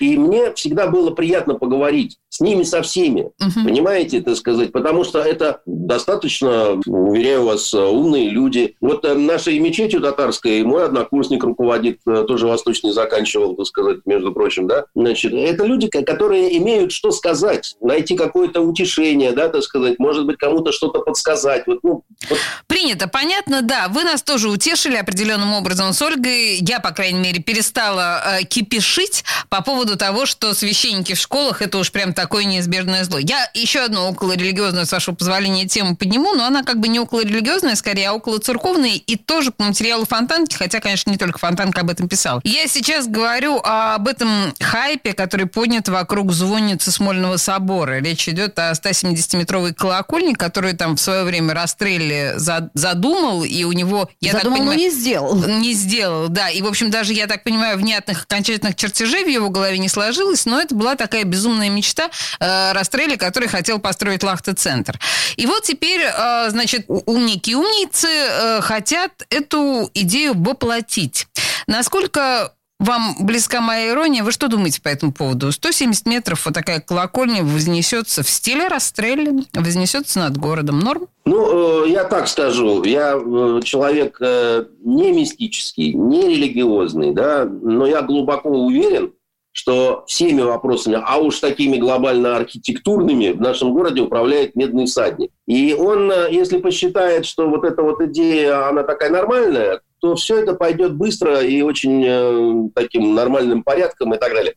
И 0.00 0.18
мне 0.18 0.52
всегда 0.54 0.88
было 0.88 1.10
приятно 1.10 1.54
поговорить 1.54 2.18
с 2.28 2.40
ними 2.40 2.64
со 2.64 2.82
всеми. 2.82 3.30
Мгм. 3.38 3.64
Понимаете, 3.64 4.20
так 4.20 4.36
сказать, 4.36 4.72
потому 4.72 5.04
что 5.04 5.20
это 5.20 5.60
достаточно, 5.66 6.80
уверяю 6.84 7.44
вас, 7.44 7.72
умные 7.72 8.28
люди. 8.28 8.74
Вот 8.80 9.04
э, 9.04 9.14
нашей 9.14 9.58
мечетью 9.60 10.00
татарской 10.00 10.62
мой 10.64 10.84
однокурсник 10.84 11.44
руководит, 11.44 12.00
э, 12.06 12.24
тоже 12.26 12.48
восточный 12.48 12.90
заканчивал, 12.90 13.54
так 13.54 13.66
сказать, 13.66 13.98
между 14.04 14.32
прочим, 14.32 14.66
да. 14.66 14.86
Значит, 14.96 15.32
это 15.32 15.64
люди, 15.64 15.86
ко- 15.86 16.02
которые 16.02 16.56
имеют 16.58 16.90
что 16.92 17.12
сказать, 17.12 17.76
найти 17.80 18.16
какое-то 18.16 18.60
утешение, 18.60 19.30
да, 19.32 19.48
так 19.48 19.62
сказать, 19.62 19.98
может 20.00 20.26
быть, 20.26 20.36
кому-то 20.36 20.72
что-то 20.72 21.00
подсказать. 21.00 21.64
Вот, 21.66 21.78
ну, 21.84 22.02
вот 22.28 22.38
Принято, 22.66 23.06
понятно, 23.08 23.62
да. 23.62 23.86
Вы 23.88 24.02
нас 24.02 24.22
тоже 24.24 24.48
утешили 24.48 24.96
определенным 24.96 25.52
образом 25.54 25.92
с 25.92 26.02
Ольгой. 26.02 26.56
Я, 26.60 26.80
по 26.80 26.90
крайней 26.90 27.20
мере, 27.20 27.40
перестала 27.40 28.40
э, 28.40 28.44
кипишить 28.44 29.24
по 29.54 29.62
поводу 29.62 29.96
того, 29.96 30.26
что 30.26 30.52
священники 30.52 31.14
в 31.14 31.18
школах 31.20 31.62
это 31.62 31.78
уж 31.78 31.92
прям 31.92 32.12
такое 32.12 32.42
неизбежное 32.42 33.04
зло. 33.04 33.18
Я 33.20 33.48
еще 33.54 33.82
одну 33.84 34.08
околорелигиозную, 34.08 34.84
с 34.84 34.90
вашего 34.90 35.14
позволения, 35.14 35.68
тему 35.68 35.94
подниму, 35.96 36.34
но 36.34 36.44
она 36.44 36.64
как 36.64 36.80
бы 36.80 36.88
не 36.88 36.98
околорелигиозная, 36.98 37.76
скорее, 37.76 38.08
а 38.08 38.14
около 38.14 38.38
церковная 38.40 38.94
и 38.96 39.14
тоже 39.14 39.52
по 39.52 39.62
материалу 39.62 40.06
Фонтанки, 40.06 40.56
хотя, 40.56 40.80
конечно, 40.80 41.08
не 41.08 41.18
только 41.18 41.38
Фонтанка 41.38 41.82
об 41.82 41.90
этом 41.90 42.08
писал. 42.08 42.40
Я 42.42 42.66
сейчас 42.66 43.06
говорю 43.06 43.60
об 43.62 44.08
этом 44.08 44.52
хайпе, 44.58 45.12
который 45.12 45.46
поднят 45.46 45.88
вокруг 45.88 46.32
звонницы 46.32 46.90
Смольного 46.90 47.36
собора. 47.36 48.00
Речь 48.00 48.28
идет 48.28 48.58
о 48.58 48.72
170-метровой 48.72 49.72
колокольне, 49.72 50.34
которую 50.34 50.76
там 50.76 50.96
в 50.96 51.00
свое 51.00 51.22
время 51.22 51.54
Растрелли 51.54 52.32
за- 52.38 52.70
задумал, 52.74 53.44
и 53.44 53.62
у 53.62 53.70
него, 53.70 54.10
я 54.20 54.32
так 54.32 54.42
Задумал, 54.42 54.64
но 54.64 54.70
понимаю, 54.72 54.78
не 54.80 54.90
сделал. 54.90 55.36
не 55.46 55.72
сделал, 55.74 56.28
да. 56.28 56.50
И, 56.50 56.60
в 56.60 56.66
общем, 56.66 56.90
даже, 56.90 57.12
я 57.12 57.28
так 57.28 57.44
понимаю, 57.44 57.78
внятных 57.78 58.24
окончательных 58.24 58.74
чертежей 58.74 59.22
в 59.24 59.28
его 59.28 59.43
голове 59.50 59.78
не 59.78 59.88
сложилось, 59.88 60.46
но 60.46 60.60
это 60.60 60.74
была 60.74 60.94
такая 60.96 61.24
безумная 61.24 61.68
мечта 61.70 62.10
э, 62.40 62.72
Растрелли, 62.72 63.16
который 63.16 63.48
хотел 63.48 63.78
построить 63.78 64.22
Лахта-центр. 64.22 64.98
И 65.36 65.46
вот 65.46 65.62
теперь, 65.64 66.00
э, 66.02 66.50
значит, 66.50 66.84
у- 66.88 67.02
умники 67.06 67.50
и 67.50 67.54
умницы 67.54 68.08
э, 68.08 68.60
хотят 68.60 69.12
эту 69.30 69.90
идею 69.94 70.34
воплотить. 70.36 71.26
Насколько 71.66 72.52
вам 72.80 73.16
близка 73.20 73.60
моя 73.60 73.90
ирония? 73.90 74.22
Вы 74.22 74.32
что 74.32 74.48
думаете 74.48 74.82
по 74.82 74.88
этому 74.88 75.12
поводу? 75.12 75.50
170 75.52 76.06
метров 76.06 76.44
вот 76.44 76.52
такая 76.54 76.80
колокольня 76.80 77.42
вознесется 77.42 78.22
в 78.22 78.28
стиле 78.28 78.68
Растрелли, 78.68 79.44
вознесется 79.54 80.18
над 80.18 80.36
городом. 80.36 80.80
Норм? 80.80 81.06
Ну, 81.24 81.84
э, 81.86 81.90
я 81.90 82.04
так 82.04 82.28
скажу, 82.28 82.84
я 82.84 83.14
э, 83.16 83.60
человек 83.64 84.18
э, 84.20 84.66
не 84.84 85.12
мистический, 85.12 85.94
не 85.94 86.28
религиозный, 86.28 87.12
да, 87.14 87.46
но 87.46 87.86
я 87.86 88.02
глубоко 88.02 88.50
уверен, 88.50 89.12
что 89.54 90.02
всеми 90.08 90.42
вопросами, 90.42 91.00
а 91.02 91.18
уж 91.18 91.38
такими 91.38 91.76
глобально 91.76 92.36
архитектурными, 92.36 93.30
в 93.30 93.40
нашем 93.40 93.72
городе 93.72 94.00
управляет 94.00 94.56
медный 94.56 94.86
всадник. 94.86 95.30
И 95.46 95.72
он, 95.74 96.10
э, 96.10 96.28
если 96.32 96.58
посчитает, 96.58 97.24
что 97.24 97.48
вот 97.48 97.64
эта 97.64 97.82
вот 97.82 98.00
идея, 98.02 98.68
она 98.68 98.82
такая 98.82 99.10
нормальная, 99.10 99.80
то 100.00 100.16
все 100.16 100.40
это 100.42 100.54
пойдет 100.54 100.96
быстро 100.96 101.40
и 101.40 101.62
очень 101.62 102.04
э, 102.04 102.68
таким 102.74 103.14
нормальным 103.14 103.62
порядком 103.62 104.12
и 104.12 104.18
так 104.18 104.34
далее. 104.34 104.54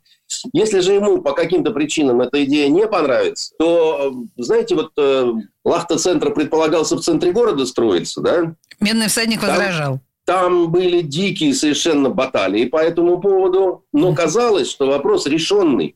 Если 0.52 0.80
же 0.80 0.94
ему 0.94 1.22
по 1.22 1.34
каким-то 1.34 1.72
причинам 1.72 2.20
эта 2.22 2.44
идея 2.44 2.68
не 2.68 2.88
понравится, 2.88 3.54
то, 3.60 4.12
э, 4.38 4.42
знаете, 4.42 4.74
вот 4.74 4.92
э, 4.98 5.32
Лахта-центр 5.64 6.34
предполагался 6.34 6.96
в 6.96 7.02
центре 7.02 7.32
города 7.32 7.68
строиться, 7.68 8.20
да? 8.22 8.56
Медный 8.80 9.10
всадник 9.10 9.42
Там- 9.42 9.52
возражал. 9.52 10.00
Там 10.28 10.72
были 10.72 11.00
дикие 11.00 11.54
совершенно 11.54 12.10
баталии 12.10 12.66
по 12.66 12.76
этому 12.76 13.22
поводу, 13.22 13.86
но 13.94 14.13
казалось, 14.13 14.70
что 14.70 14.86
вопрос 14.86 15.26
решенный. 15.26 15.96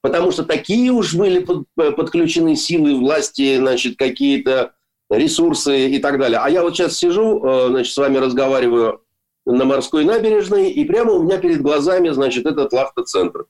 Потому 0.00 0.30
что 0.30 0.44
такие 0.44 0.90
уж 0.90 1.14
были 1.14 1.46
э, 1.76 1.90
подключены 1.92 2.56
силы 2.56 2.98
власти, 2.98 3.58
значит, 3.58 3.98
какие-то 3.98 4.72
ресурсы 5.10 5.90
и 5.90 5.98
так 5.98 6.18
далее. 6.18 6.38
А 6.42 6.48
я 6.48 6.62
вот 6.62 6.74
сейчас 6.74 6.96
сижу, 6.96 7.44
э, 7.44 7.68
значит, 7.68 7.92
с 7.92 7.96
вами 7.98 8.16
разговариваю 8.16 9.02
на 9.44 9.66
морской 9.66 10.06
набережной, 10.06 10.70
и 10.70 10.82
прямо 10.86 11.12
у 11.12 11.22
меня 11.22 11.36
перед 11.36 11.60
глазами, 11.60 12.08
значит, 12.08 12.46
этот 12.46 12.72
лахта-центр. 12.72 13.44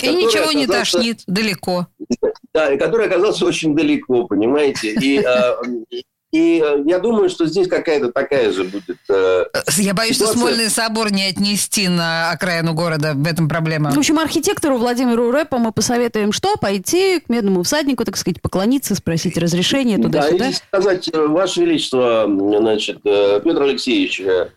И 0.00 0.14
ничего 0.14 0.52
не 0.52 0.68
тошнит 0.68 1.24
далеко. 1.26 1.88
Да, 2.52 2.72
и 2.72 2.78
который 2.78 3.06
оказался 3.06 3.46
очень 3.46 3.76
далеко, 3.76 4.26
понимаете. 4.26 4.92
И, 4.94 5.22
э, 5.24 6.02
и 6.32 6.62
э, 6.64 6.82
я 6.86 6.98
думаю, 7.00 7.28
что 7.28 7.46
здесь 7.46 7.66
какая-то 7.66 8.12
такая 8.12 8.52
же 8.52 8.64
будет... 8.64 8.98
э, 9.08 9.44
Я 9.78 9.94
боюсь, 9.94 10.14
что 10.16 10.26
Ситуация- 10.26 10.40
Смольный 10.40 10.70
собор 10.70 11.10
не 11.12 11.24
отнести 11.26 11.88
на 11.88 12.30
окраину 12.30 12.72
города. 12.74 13.14
В 13.14 13.26
этом 13.26 13.48
проблема. 13.48 13.90
В 13.90 13.98
общем, 13.98 14.18
архитектору 14.18 14.78
Владимиру 14.78 15.30
Рэпу 15.32 15.58
мы 15.58 15.72
посоветуем 15.72 16.32
что? 16.32 16.54
Пойти 16.56 17.20
к 17.20 17.28
медному 17.28 17.62
всаднику, 17.64 18.04
так 18.04 18.16
сказать, 18.16 18.40
поклониться, 18.40 18.94
спросить 18.94 19.36
разрешение 19.38 19.98
Да, 19.98 20.04
туда-сюда. 20.04 20.48
и 20.48 20.52
сказать, 20.52 21.10
э, 21.12 21.26
Ваше 21.26 21.62
Величество, 21.62 22.26
значит, 22.28 23.00
э, 23.04 23.40
Петр 23.42 23.62
Алексеевич, 23.62 24.20
э, 24.20 24.50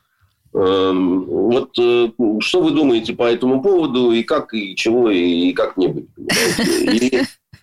эм, 0.54 1.24
вот 1.26 1.72
э, 1.80 2.10
что 2.40 2.62
вы 2.62 2.70
думаете 2.72 3.14
по 3.14 3.24
этому 3.24 3.64
поводу, 3.64 4.12
и 4.12 4.22
как, 4.22 4.54
и 4.54 4.76
чего, 4.76 5.10
и 5.10 5.52
как-нибудь. 5.54 6.06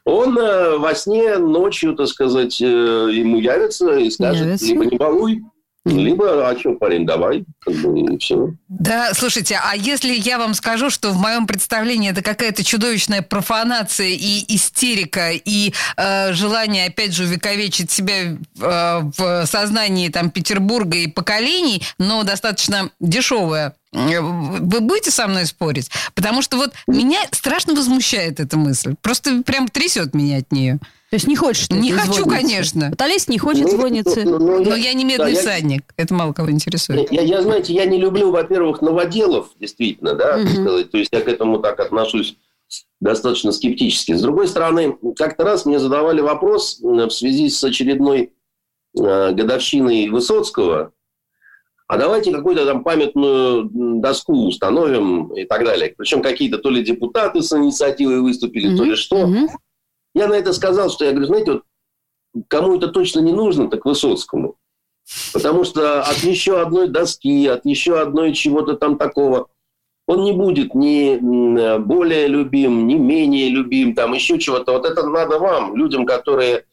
Он 0.04 0.38
э, 0.38 0.78
во 0.78 0.94
сне 0.94 1.38
ночью, 1.38 1.94
так 1.94 2.08
сказать, 2.08 2.60
э, 2.60 2.64
ему 2.64 3.38
явится 3.38 3.96
и 3.96 4.10
скажет, 4.10 4.46
Явится. 4.46 4.66
либо 4.66 4.86
не 4.86 4.96
балуй, 4.96 5.42
либо, 5.86 6.48
а 6.48 6.58
что, 6.58 6.74
парень, 6.74 7.06
давай, 7.06 7.44
как 7.60 7.74
бы, 7.74 7.98
и 8.00 8.18
все. 8.18 8.52
Да, 8.68 9.14
слушайте, 9.14 9.58
а 9.62 9.74
если 9.74 10.12
я 10.12 10.38
вам 10.38 10.52
скажу, 10.52 10.90
что 10.90 11.10
в 11.10 11.18
моем 11.18 11.46
представлении 11.46 12.10
это 12.10 12.22
какая-то 12.22 12.62
чудовищная 12.62 13.22
профанация 13.22 14.08
и 14.08 14.44
истерика, 14.54 15.30
и 15.32 15.72
э, 15.96 16.32
желание, 16.34 16.88
опять 16.88 17.14
же, 17.14 17.24
увековечить 17.24 17.90
себя 17.90 18.14
э, 18.22 18.36
в 19.16 19.46
сознании 19.46 20.10
там, 20.10 20.30
Петербурга 20.30 20.98
и 20.98 21.06
поколений, 21.06 21.82
но 21.98 22.24
достаточно 22.24 22.90
дешевое 23.00 23.68
Э, 23.68 23.79
Вы 23.92 24.80
будете 24.80 25.10
со 25.10 25.26
мной 25.26 25.46
спорить? 25.46 25.90
Потому 26.14 26.42
что 26.42 26.56
вот 26.56 26.72
меня 26.86 27.18
страшно 27.32 27.74
возмущает 27.74 28.38
эта 28.40 28.56
мысль. 28.56 28.94
Просто 29.02 29.42
прям 29.42 29.68
трясет 29.68 30.14
меня 30.14 30.38
от 30.38 30.52
нее. 30.52 30.78
То 31.10 31.16
есть 31.16 31.26
не 31.26 31.34
хочешь 31.34 31.66
ты 31.66 31.74
Не 31.74 31.90
хочу, 31.90 32.22
звонницы? 32.22 32.40
конечно. 32.40 32.88
Вот 32.90 33.02
Олесь 33.02 33.26
не 33.26 33.38
хочет 33.38 33.64
Ну, 33.64 33.70
звониться. 33.70 34.20
ну, 34.20 34.38
ну, 34.38 34.64
Но 34.64 34.76
я 34.76 34.92
не 34.94 35.04
медный 35.04 35.24
да, 35.26 35.28
я- 35.32 35.40
всадник. 35.40 35.82
Это 35.96 36.14
мало 36.14 36.32
кого 36.32 36.52
интересует. 36.52 37.10
Я, 37.10 37.22
я, 37.22 37.42
знаете, 37.42 37.74
я 37.74 37.84
не 37.84 37.98
люблю, 37.98 38.30
во-первых, 38.30 38.80
новоделов, 38.80 39.48
действительно, 39.58 40.14
да, 40.14 40.38
сказать. 40.46 40.92
То 40.92 40.98
есть 40.98 41.10
я 41.12 41.20
к 41.20 41.26
этому 41.26 41.58
так 41.58 41.80
отношусь 41.80 42.36
достаточно 43.00 43.50
скептически. 43.50 44.12
С 44.14 44.22
другой 44.22 44.46
стороны, 44.46 44.96
как-то 45.16 45.42
раз 45.42 45.66
мне 45.66 45.80
задавали 45.80 46.20
вопрос 46.20 46.78
в 46.80 47.10
связи 47.10 47.50
с 47.50 47.64
очередной 47.64 48.32
э, 48.96 49.32
годовщиной 49.32 50.08
Высоцкого. 50.10 50.92
А 51.90 51.96
давайте 51.98 52.30
какую-то 52.30 52.64
там 52.66 52.84
памятную 52.84 53.68
доску 54.00 54.46
установим 54.46 55.34
и 55.34 55.44
так 55.44 55.64
далее. 55.64 55.92
Причем 55.98 56.22
какие-то 56.22 56.58
то 56.58 56.70
ли 56.70 56.84
депутаты 56.84 57.42
с 57.42 57.52
инициативой 57.52 58.20
выступили, 58.20 58.76
то 58.76 58.82
Мгм. 58.82 58.90
ли 58.90 58.94
что. 58.94 59.26
Мгм. 59.26 59.48
Я 60.14 60.28
на 60.28 60.34
это 60.34 60.52
сказал, 60.52 60.88
что 60.90 61.04
я 61.04 61.10
говорю, 61.10 61.26
знаете, 61.26 61.50
вот 61.52 61.62
кому 62.46 62.76
это 62.76 62.86
точно 62.88 63.18
не 63.18 63.32
нужно, 63.32 63.68
так 63.68 63.84
Высоцкому. 63.84 64.54
Потому 65.32 65.64
что 65.64 66.02
от 66.02 66.18
еще 66.18 66.60
одной 66.60 66.86
доски, 66.86 67.48
от 67.48 67.64
еще 67.66 68.00
одной 68.00 68.34
чего-то 68.34 68.74
там 68.74 68.96
такого, 68.96 69.48
он 70.10 70.24
не 70.24 70.32
будет 70.32 70.74
ни 70.74 71.18
м, 71.18 71.84
более 71.84 72.26
любим, 72.26 72.88
ни 72.88 72.94
менее 72.94 73.48
любим, 73.48 73.94
там 73.94 74.12
еще 74.12 74.40
чего-то. 74.40 74.72
Вот 74.72 74.84
это 74.84 75.06
надо 75.06 75.38
вам, 75.38 75.76
людям, 75.76 76.04
которые 76.04 76.64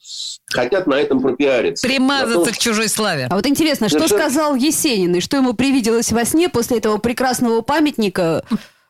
хотят 0.50 0.88
на 0.88 0.95
этом 0.95 1.21
пропиариться. 1.21 1.88
Примазаться 1.88 2.45
том, 2.45 2.54
к 2.54 2.58
чужой 2.58 2.89
славе. 2.89 3.28
А 3.30 3.36
вот 3.36 3.45
интересно, 3.45 3.89
что 3.89 4.08
сказал 4.08 4.56
Есенин, 4.56 5.13
и 5.15 5.19
что 5.19 5.38
ему 5.38 5.54
привиделось 5.54 6.12
во 6.12 6.26
сне 6.26 6.50
после 6.50 6.80
этого 6.80 6.97
прекрасного 6.97 7.62
памятника? 7.62 8.43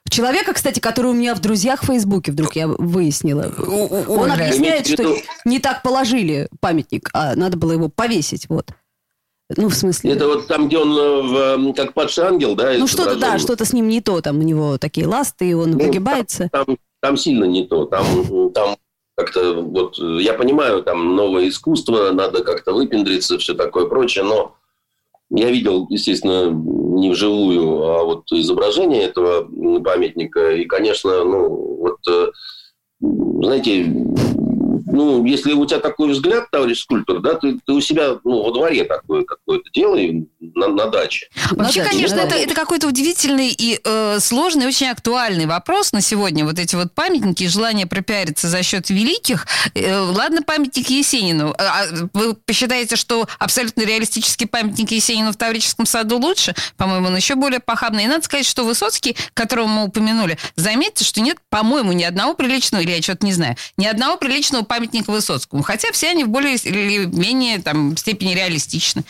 Человека, 0.10 0.54
кстати, 0.54 0.80
который 0.80 1.12
у 1.12 1.14
меня 1.14 1.36
в 1.36 1.42
друзьях 1.42 1.84
в 1.84 1.88
Фейсбуке, 1.88 2.32
вдруг 2.32 2.56
я 2.56 2.70
выяснила. 2.70 3.54
Он 4.08 4.32
объясняет, 4.32 4.88
что 4.88 5.18
не 5.44 5.60
так 5.60 5.84
положили 5.84 6.48
памятник, 6.62 7.10
а 7.12 7.36
надо 7.36 7.58
было 7.58 7.74
его 7.74 7.90
повесить, 7.90 8.48
вот. 8.48 8.72
Ну, 9.56 9.70
в 9.70 9.76
смысле... 9.76 10.12
Это 10.12 10.28
вот 10.28 10.48
там, 10.48 10.68
где 10.68 10.78
он 10.78 10.92
э, 10.92 11.22
в, 11.22 11.70
э, 11.70 11.74
как 11.74 11.94
падший 11.94 12.26
ангел, 12.26 12.56
да? 12.56 12.74
Ну, 12.78 12.86
что-то, 12.86 13.16
да, 13.16 13.38
что-то 13.40 13.64
с 13.64 13.72
ним 13.72 13.88
не 13.88 14.02
то. 14.02 14.20
Там 14.22 14.40
у 14.40 14.44
него 14.44 14.78
такие 14.78 15.08
ласты, 15.08 15.50
и 15.50 15.54
он 15.54 15.72
Ну, 15.72 15.80
выгибается. 15.80 16.50
там, 16.52 16.66
там 17.00 17.16
сильно 17.16 17.46
не 17.46 17.66
то. 17.66 17.86
Там, 17.86 18.52
там 18.54 18.76
как-то 19.16 19.62
вот 19.62 19.98
э, 20.00 20.18
я 20.22 20.34
понимаю, 20.34 20.84
там 20.84 21.16
новое 21.16 21.48
искусство, 21.48 22.12
надо 22.12 22.44
как-то 22.44 22.74
выпендриться, 22.74 23.38
все 23.38 23.54
такое 23.54 23.86
прочее, 23.86 24.26
но 24.26 24.56
я 25.30 25.50
видел, 25.50 25.88
естественно, 25.90 26.50
не 26.52 27.10
вживую, 27.10 27.84
а 27.84 28.04
вот 28.04 28.32
изображение 28.32 29.04
этого 29.04 29.48
памятника. 29.82 30.52
И, 30.56 30.66
конечно, 30.66 31.24
ну, 31.24 31.78
вот, 31.80 32.00
э, 32.10 32.28
знаете, 33.00 33.86
ну, 34.90 35.26
если 35.26 35.52
у 35.52 35.66
тебя 35.66 35.80
такой 35.80 36.12
взгляд, 36.12 36.50
товарищ 36.50 36.82
скульптор, 36.82 37.20
да, 37.20 37.34
ты, 37.34 37.60
ты 37.66 37.74
у 37.74 37.82
себя 37.82 38.18
ну, 38.24 38.44
во 38.44 38.52
дворе 38.52 38.86
такое 38.86 39.24
какое-то 39.24 39.70
делай 39.74 40.28
на, 40.40 40.68
на 40.68 40.88
даче. 40.88 41.28
Вообще, 41.52 41.84
да, 41.84 41.90
конечно, 41.90 42.16
это, 42.16 42.36
это 42.36 42.56
какой-то 42.56 42.88
удивительный 42.88 43.50
и 43.50 43.82
э, 43.84 44.20
сложный, 44.22 44.66
очень 44.66 44.88
актуальный 44.88 45.46
вопрос 45.46 45.92
на 45.92 46.00
сегодня. 46.00 46.46
Вот 46.46 46.58
эти 46.58 46.76
вот 46.76 46.94
памятники 46.94 47.44
и 47.44 47.48
желание 47.48 47.86
пропиариться 47.86 48.48
за 48.48 48.64
счет 48.64 48.90
великих. 48.90 49.46
Э, 49.74 50.00
ладно, 50.00 50.42
памятник 50.42 50.90
Есенину. 50.90 51.54
А 51.58 51.84
вы 52.14 52.34
посчитаете, 52.36 52.96
что 52.96 53.28
абсолютно 53.40 53.82
реалистический 53.82 54.48
памятник 54.48 54.92
Есенину 54.92 55.34
в 55.34 55.36
Таврическом 55.36 55.86
саду 55.86 56.18
лучше? 56.18 56.56
По-моему, 56.78 57.08
он 57.08 57.16
еще 57.18 57.36
более 57.36 57.60
похабный. 57.60 58.06
И 58.06 58.08
надо 58.08 58.24
сказать, 58.24 58.46
что 58.46 58.64
Высоцкий, 58.64 59.18
которого 59.34 59.68
мы 59.68 59.84
упомянули, 59.84 60.38
заметьте, 60.56 61.04
что 61.04 61.20
нет, 61.20 61.38
по-моему, 61.50 61.92
ни 61.92 62.04
одного 62.04 62.36
приличного, 62.36 62.82
или 62.82 62.92
я 62.92 63.02
что-то 63.02 63.26
не 63.26 63.34
знаю, 63.34 63.58
ни 63.76 63.86
одного 63.86 64.16
приличного 64.16 64.64
памятника 64.64 64.77
Высоцкому. 65.08 65.64
Хотя 65.64 65.92
все 65.92 66.10
они 66.10 66.24
в 66.24 66.30
более 66.30 66.56
или 66.56 67.06
менее 67.06 67.60
там, 67.60 67.96
степени 67.98 68.34
реалистичны. 68.34 69.04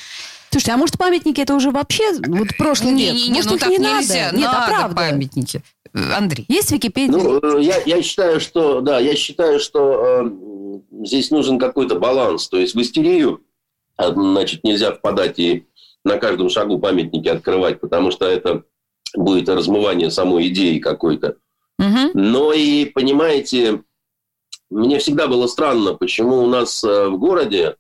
Слушайте, 0.49 0.71
а 0.71 0.77
может 0.77 0.97
памятники 0.97 1.41
это 1.41 1.53
уже 1.53 1.71
вообще 1.71 2.13
вот 2.25 2.49
прошлый 2.57 2.91
век? 2.93 3.13
Не-не-не, 3.13 3.33
может, 3.33 3.49
ну 3.49 3.55
их 3.55 3.61
так 3.61 3.69
не 3.69 3.77
нельзя. 3.77 4.25
надо? 4.25 4.37
Нет, 4.37 4.49
а 4.49 4.53
Надо 4.53 4.71
правда. 4.71 4.95
памятники. 4.95 5.61
Э, 5.93 6.13
Андрей. 6.13 6.45
Есть 6.47 6.71
Википедия? 6.71 7.11
Ну, 7.17 7.39
э, 7.41 7.61
я, 7.61 7.81
я 7.85 8.01
считаю, 8.01 8.39
что 8.39 8.81
да, 8.81 8.99
я 8.99 9.15
считаю, 9.15 9.59
что 9.59 10.23
э, 10.23 11.03
здесь 11.05 11.31
нужен 11.31 11.59
какой-то 11.59 11.99
баланс. 11.99 12.47
То 12.47 12.57
есть 12.57 12.75
в 12.75 12.81
истерию, 12.81 13.41
а, 13.97 14.13
значит, 14.13 14.63
нельзя 14.63 14.93
впадать 14.93 15.37
и 15.39 15.65
на 16.05 16.17
каждом 16.17 16.49
шагу 16.49 16.79
памятники 16.79 17.27
открывать, 17.27 17.81
потому 17.81 18.11
что 18.11 18.25
это 18.25 18.63
будет 19.15 19.49
размывание 19.49 20.09
самой 20.11 20.47
идеи 20.47 20.79
какой-то. 20.79 21.35
Мгм. 21.77 22.11
Но 22.13 22.53
и, 22.53 22.85
понимаете, 22.85 23.81
мне 24.69 24.99
всегда 24.99 25.27
было 25.27 25.47
странно, 25.47 25.93
почему 25.93 26.43
у 26.43 26.47
нас 26.47 26.83
э, 26.83 27.07
в 27.07 27.17
городе, 27.17 27.77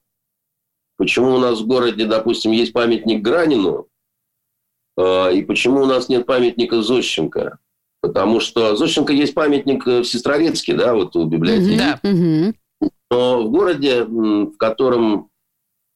почему 0.97 1.35
у 1.35 1.37
нас 1.37 1.59
в 1.59 1.67
городе, 1.67 2.05
допустим, 2.05 2.51
есть 2.51 2.73
памятник 2.73 3.21
Гранину, 3.21 3.87
э, 4.97 5.35
и 5.35 5.43
почему 5.43 5.81
у 5.81 5.85
нас 5.85 6.07
нет 6.09 6.25
памятника 6.25 6.81
Зощенко. 6.81 7.59
Потому 7.99 8.39
что 8.39 8.75
Зощенко 8.75 9.11
есть 9.11 9.33
памятник 9.33 9.85
э, 9.87 9.99
в 10.01 10.05
Сестрорецке, 10.05 10.75
да, 10.75 10.93
вот 10.93 11.15
у 11.15 11.25
библиотеки. 11.25 11.77
Да. 11.77 11.99
Но 13.09 13.43
в 13.43 13.51
городе, 13.51 14.03
в 14.03 14.57
котором 14.57 15.29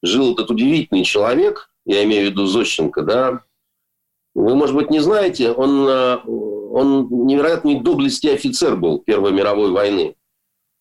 жил 0.01 0.33
этот 0.33 0.49
удивительный 0.49 1.03
человек, 1.03 1.69
я 1.85 2.03
имею 2.03 2.27
в 2.27 2.31
виду 2.31 2.45
Зощенко, 2.47 3.03
да, 3.03 3.43
вы, 4.33 4.55
может 4.55 4.75
быть, 4.75 4.89
не 4.89 4.99
знаете, 4.99 5.51
он, 5.51 5.89
он 5.89 7.27
невероятный 7.27 7.81
доблести 7.81 8.27
офицер 8.27 8.77
был 8.77 8.99
Первой 8.99 9.33
мировой 9.33 9.71
войны. 9.71 10.15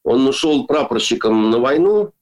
Он 0.04 0.26
ушел 0.26 0.66
прапорщиком 0.66 1.50
на 1.50 1.58
войну, 1.58 2.12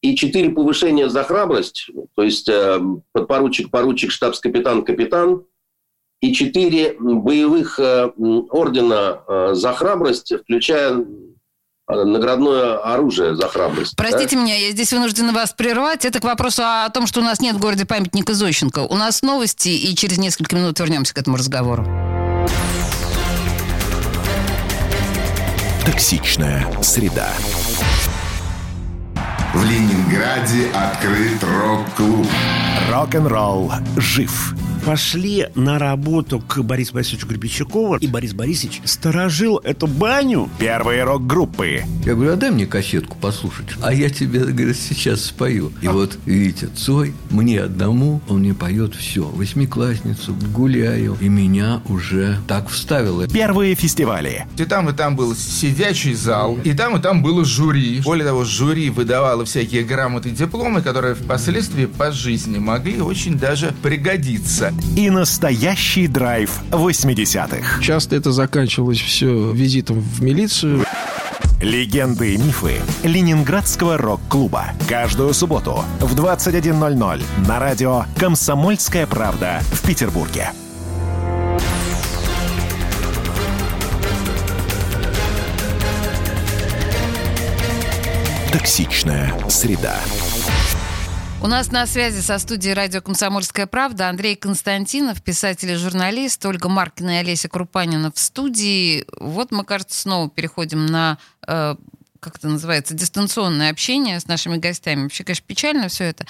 и 0.00 0.14
четыре 0.14 0.50
повышения 0.50 1.08
за 1.08 1.24
храбрость, 1.24 1.90
то 2.14 2.22
есть 2.22 2.48
э, 2.48 2.80
подпоручик, 3.12 3.70
поручик, 3.70 4.12
штабс-капитан, 4.12 4.84
капитан, 4.84 5.42
и 6.20 6.32
четыре 6.32 6.96
боевых 6.98 7.78
э, 7.78 8.10
ордена 8.50 9.20
э, 9.26 9.50
за 9.54 9.72
храбрость, 9.72 10.32
включая 10.32 10.92
э, 10.92 12.04
наградное 12.04 12.76
оружие 12.78 13.34
за 13.34 13.48
храбрость. 13.48 13.94
да. 13.96 14.04
Простите 14.04 14.36
меня, 14.36 14.56
я 14.56 14.70
здесь 14.70 14.92
вынуждена 14.92 15.32
вас 15.32 15.52
прервать. 15.52 16.04
Это 16.04 16.20
к 16.20 16.24
вопросу 16.24 16.62
о 16.64 16.88
том, 16.90 17.06
что 17.06 17.20
у 17.20 17.24
нас 17.24 17.40
нет 17.40 17.56
в 17.56 17.60
городе 17.60 17.84
памятника 17.84 18.34
Зощенко. 18.34 18.80
У 18.80 18.96
нас 18.96 19.22
новости, 19.22 19.68
и 19.68 19.94
через 19.94 20.18
несколько 20.18 20.56
минут 20.56 20.78
вернемся 20.80 21.14
к 21.14 21.18
этому 21.18 21.36
разговору. 21.36 21.86
Токсичная 25.84 26.66
среда. 26.82 27.28
В 29.54 29.64
Ленинграде 29.64 30.68
открыт 30.74 31.42
рок-клуб. 31.42 32.26
Рок-н-ролл 32.92 33.72
жив. 33.96 34.54
Пошли 34.84 35.48
на 35.54 35.78
работу 35.78 36.40
к 36.40 36.62
Борису 36.62 36.94
Борисовичу 36.94 37.26
Гребенщикову, 37.26 37.96
и 37.96 38.06
Борис 38.06 38.32
Борисович 38.32 38.80
сторожил 38.84 39.58
эту 39.58 39.86
баню. 39.86 40.48
Первые 40.58 41.04
рок-группы. 41.04 41.82
Я 42.06 42.14
говорю, 42.14 42.32
а 42.32 42.36
дай 42.36 42.50
мне 42.50 42.64
кассетку 42.64 43.16
послушать. 43.20 43.66
А 43.82 43.92
я 43.92 44.08
тебе, 44.08 44.40
говорит, 44.40 44.78
сейчас 44.78 45.24
спою. 45.26 45.72
И 45.82 45.88
вот, 45.88 46.16
видите, 46.24 46.68
Цой, 46.68 47.12
мне 47.28 47.60
одному, 47.60 48.22
он 48.28 48.38
мне 48.38 48.54
поет 48.54 48.94
все. 48.94 49.24
Восьмиклассницу, 49.24 50.34
гуляю. 50.54 51.18
И 51.20 51.28
меня 51.28 51.82
уже 51.86 52.38
так 52.46 52.70
вставило. 52.70 53.28
Первые 53.28 53.74
фестивали. 53.74 54.46
И 54.56 54.64
там, 54.64 54.88
и 54.88 54.94
там 54.94 55.16
был 55.16 55.34
сидячий 55.34 56.14
зал, 56.14 56.56
и 56.64 56.72
там, 56.72 56.96
и 56.96 57.02
там 57.02 57.22
было 57.22 57.44
жюри. 57.44 58.00
Более 58.00 58.24
того, 58.24 58.44
жюри 58.44 58.88
выдавало 58.88 59.37
всякие 59.44 59.82
грамоты 59.82 60.30
и 60.30 60.32
дипломы, 60.32 60.82
которые 60.82 61.14
впоследствии 61.14 61.86
по 61.86 62.12
жизни 62.12 62.58
могли 62.58 63.00
очень 63.00 63.38
даже 63.38 63.74
пригодиться. 63.82 64.72
И 64.96 65.10
настоящий 65.10 66.08
драйв 66.08 66.50
80-х. 66.70 67.82
Часто 67.82 68.16
это 68.16 68.32
заканчивалось 68.32 69.00
все 69.00 69.52
визитом 69.52 70.00
в 70.00 70.22
милицию. 70.22 70.84
Легенды 71.60 72.34
и 72.34 72.38
мифы 72.38 72.80
Ленинградского 73.02 73.98
рок-клуба. 73.98 74.66
Каждую 74.88 75.34
субботу 75.34 75.84
в 75.98 76.14
21.00 76.14 77.22
на 77.48 77.58
радио 77.58 78.04
«Комсомольская 78.16 79.06
правда» 79.08 79.60
в 79.72 79.84
Петербурге. 79.84 80.52
Токсичная 88.52 89.34
среда. 89.50 90.00
У 91.42 91.46
нас 91.46 91.70
на 91.70 91.86
связи 91.86 92.20
со 92.22 92.38
студией 92.38 92.72
радио 92.72 93.02
«Комсомольская 93.02 93.66
правда» 93.66 94.08
Андрей 94.08 94.36
Константинов, 94.36 95.22
писатель 95.22 95.70
и 95.70 95.74
журналист, 95.74 96.44
Ольга 96.46 96.70
Маркина 96.70 97.10
и 97.10 97.16
Олеся 97.16 97.50
Крупанина 97.50 98.10
в 98.10 98.18
студии. 98.18 99.04
Вот 99.20 99.52
мы, 99.52 99.64
кажется, 99.64 100.00
снова 100.00 100.30
переходим 100.30 100.86
на 100.86 101.18
э, 101.46 101.76
как 102.20 102.36
это 102.36 102.48
называется, 102.48 102.94
дистанционное 102.94 103.70
общение 103.70 104.18
с 104.18 104.26
нашими 104.26 104.56
гостями. 104.56 105.02
Вообще, 105.02 105.24
конечно, 105.24 105.44
печально 105.46 105.88
все 105.88 106.04
это. 106.04 106.24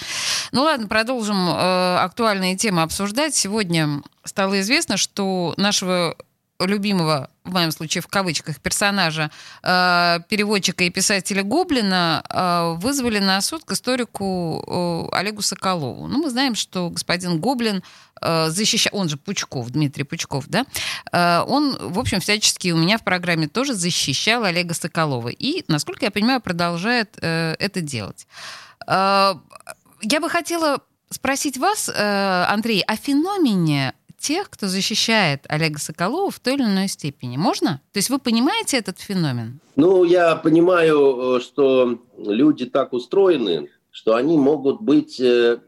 Ну 0.51 0.63
ладно, 0.63 0.87
продолжим 0.87 1.47
э, 1.47 1.97
актуальные 1.99 2.57
темы 2.57 2.81
обсуждать. 2.81 3.33
Сегодня 3.33 4.01
стало 4.25 4.59
известно, 4.59 4.97
что 4.97 5.53
нашего 5.55 6.17
любимого, 6.59 7.29
в 7.43 7.53
моем 7.53 7.71
случае 7.71 8.01
в 8.01 8.07
кавычках, 8.07 8.59
персонажа, 8.59 9.31
э, 9.63 10.19
переводчика 10.27 10.83
и 10.83 10.89
писателя 10.89 11.43
Гоблина 11.43 12.23
э, 12.29 12.75
вызвали 12.81 13.19
на 13.19 13.41
суд 13.41 13.63
к 13.63 13.71
историку 13.71 15.09
э, 15.11 15.15
Олегу 15.15 15.41
Соколову. 15.41 16.07
Ну, 16.07 16.21
мы 16.21 16.29
знаем, 16.29 16.55
что 16.55 16.89
господин 16.89 17.39
Гоблин 17.39 17.83
э, 18.21 18.49
защищал, 18.49 18.91
он 18.99 19.09
же 19.09 19.17
Пучков, 19.17 19.69
Дмитрий 19.69 20.03
Пучков, 20.03 20.45
да, 20.47 20.65
э, 21.11 21.43
он, 21.47 21.77
в 21.79 21.97
общем, 21.99 22.19
всячески 22.19 22.71
у 22.71 22.77
меня 22.77 22.97
в 22.97 23.03
программе 23.03 23.47
тоже 23.47 23.73
защищал 23.73 24.43
Олега 24.43 24.73
Соколова. 24.73 25.29
И, 25.29 25.63
насколько 25.67 26.05
я 26.05 26.11
понимаю, 26.11 26.41
продолжает 26.41 27.17
э, 27.21 27.55
это 27.59 27.81
делать. 27.81 28.27
Я 28.87 30.19
бы 30.21 30.29
хотела 30.29 30.79
спросить 31.11 31.57
вас, 31.57 31.89
Андрей, 31.93 32.81
о 32.81 32.95
феномене 32.95 33.93
тех, 34.19 34.49
кто 34.49 34.67
защищает 34.67 35.45
Олега 35.47 35.79
Соколова 35.79 36.29
в 36.29 36.39
той 36.39 36.55
или 36.55 36.63
иной 36.63 36.87
степени. 36.87 37.37
Можно? 37.37 37.81
То 37.93 37.97
есть 37.97 38.09
вы 38.09 38.19
понимаете 38.19 38.77
этот 38.77 38.99
феномен? 38.99 39.59
Ну, 39.75 40.03
я 40.03 40.35
понимаю, 40.35 41.37
э, 41.37 41.41
что 41.41 41.99
люди 42.17 42.65
так 42.65 42.93
устроены, 42.93 43.69
что 43.91 44.15
они 44.15 44.37
могут 44.37 44.81
быть 44.81 45.19
э, 45.19 45.59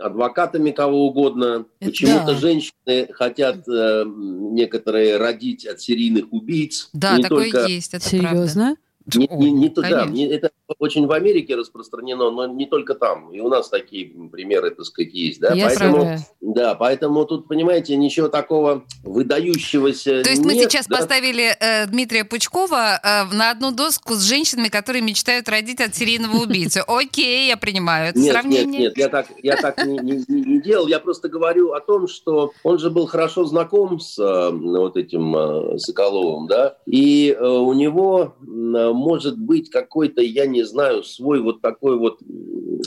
адвокатами 0.00 0.70
кого 0.70 1.06
угодно. 1.06 1.66
Почему-то 1.78 2.32
да. 2.32 2.34
женщины 2.34 3.08
хотят 3.12 3.68
э, 3.68 4.04
некоторые 4.06 5.18
родить 5.18 5.66
от 5.66 5.80
серийных 5.80 6.32
убийц. 6.32 6.88
Да, 6.92 7.16
Не 7.16 7.22
такое 7.22 7.50
только... 7.50 7.66
есть, 7.68 7.94
это 7.94 8.04
Серьезно? 8.04 8.76
Не, 9.14 9.28
не, 9.28 9.50
не 9.50 9.68
туда. 9.68 9.88
конечно. 9.88 10.12
Не- 10.12 10.26
это 10.26 10.50
очень 10.78 11.06
в 11.06 11.12
Америке 11.12 11.56
распространено, 11.56 12.30
но 12.30 12.46
не 12.46 12.66
только 12.66 12.94
там. 12.94 13.32
И 13.32 13.40
у 13.40 13.48
нас 13.48 13.68
такие 13.68 14.06
примеры, 14.30 14.70
так 14.70 14.84
сказать, 14.84 15.12
есть. 15.12 15.40
Да? 15.40 15.54
Я 15.54 15.66
поэтому, 15.66 15.96
правда. 15.96 16.26
да, 16.40 16.74
поэтому 16.74 17.24
тут, 17.24 17.48
понимаете, 17.48 17.96
ничего 17.96 18.28
такого 18.28 18.84
выдающегося 19.02 20.22
То 20.22 20.30
есть 20.30 20.44
мы 20.44 20.54
нет, 20.54 20.70
сейчас 20.70 20.86
да. 20.86 20.98
поставили 20.98 21.56
э, 21.58 21.86
Дмитрия 21.86 22.24
Пучкова 22.24 23.00
э, 23.02 23.34
на 23.34 23.50
одну 23.50 23.72
доску 23.72 24.14
с 24.14 24.22
женщинами, 24.22 24.68
которые 24.68 25.02
мечтают 25.02 25.48
родить 25.48 25.80
от 25.80 25.94
серийного 25.94 26.36
убийцы. 26.42 26.82
Окей, 26.86 27.48
я 27.48 27.56
принимаю 27.56 28.10
это 28.10 28.18
Нет, 28.18 28.32
сравнение. 28.32 28.66
нет, 28.66 28.80
нет, 28.80 28.98
я 28.98 29.08
так, 29.08 29.26
я 29.42 29.56
так 29.56 29.84
не, 29.86 29.98
не- 29.98 30.24
не- 30.28 30.60
делал. 30.60 30.86
Я 30.86 30.98
просто 31.00 31.28
говорю 31.28 31.72
о 31.72 31.80
том, 31.80 32.06
что 32.06 32.52
он 32.62 32.78
же 32.78 32.90
был 32.90 33.06
хорошо 33.06 33.44
знаком 33.44 33.98
с 33.98 34.18
э, 34.18 34.50
вот 34.50 34.96
этим 34.96 35.36
э, 35.36 35.78
Соколовым, 35.78 36.46
да, 36.46 36.76
и 36.86 37.30
э, 37.38 37.42
у 37.44 37.72
него 37.72 38.34
м, 38.40 38.94
может 38.94 39.38
быть 39.38 39.70
какой-то, 39.70 40.20
я 40.22 40.46
не 40.46 40.59
знаю, 40.64 41.02
свой 41.02 41.40
вот 41.40 41.60
такой 41.60 41.96
вот 41.96 42.20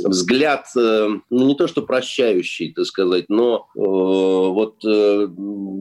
взгляд, 0.03 0.67
э, 0.75 1.07
ну 1.29 1.47
не 1.47 1.55
то 1.55 1.67
что 1.67 1.81
прощающий, 1.81 2.73
так 2.73 2.85
сказать, 2.85 3.25
но 3.29 3.67
э, 3.75 3.79
вот 3.79 4.83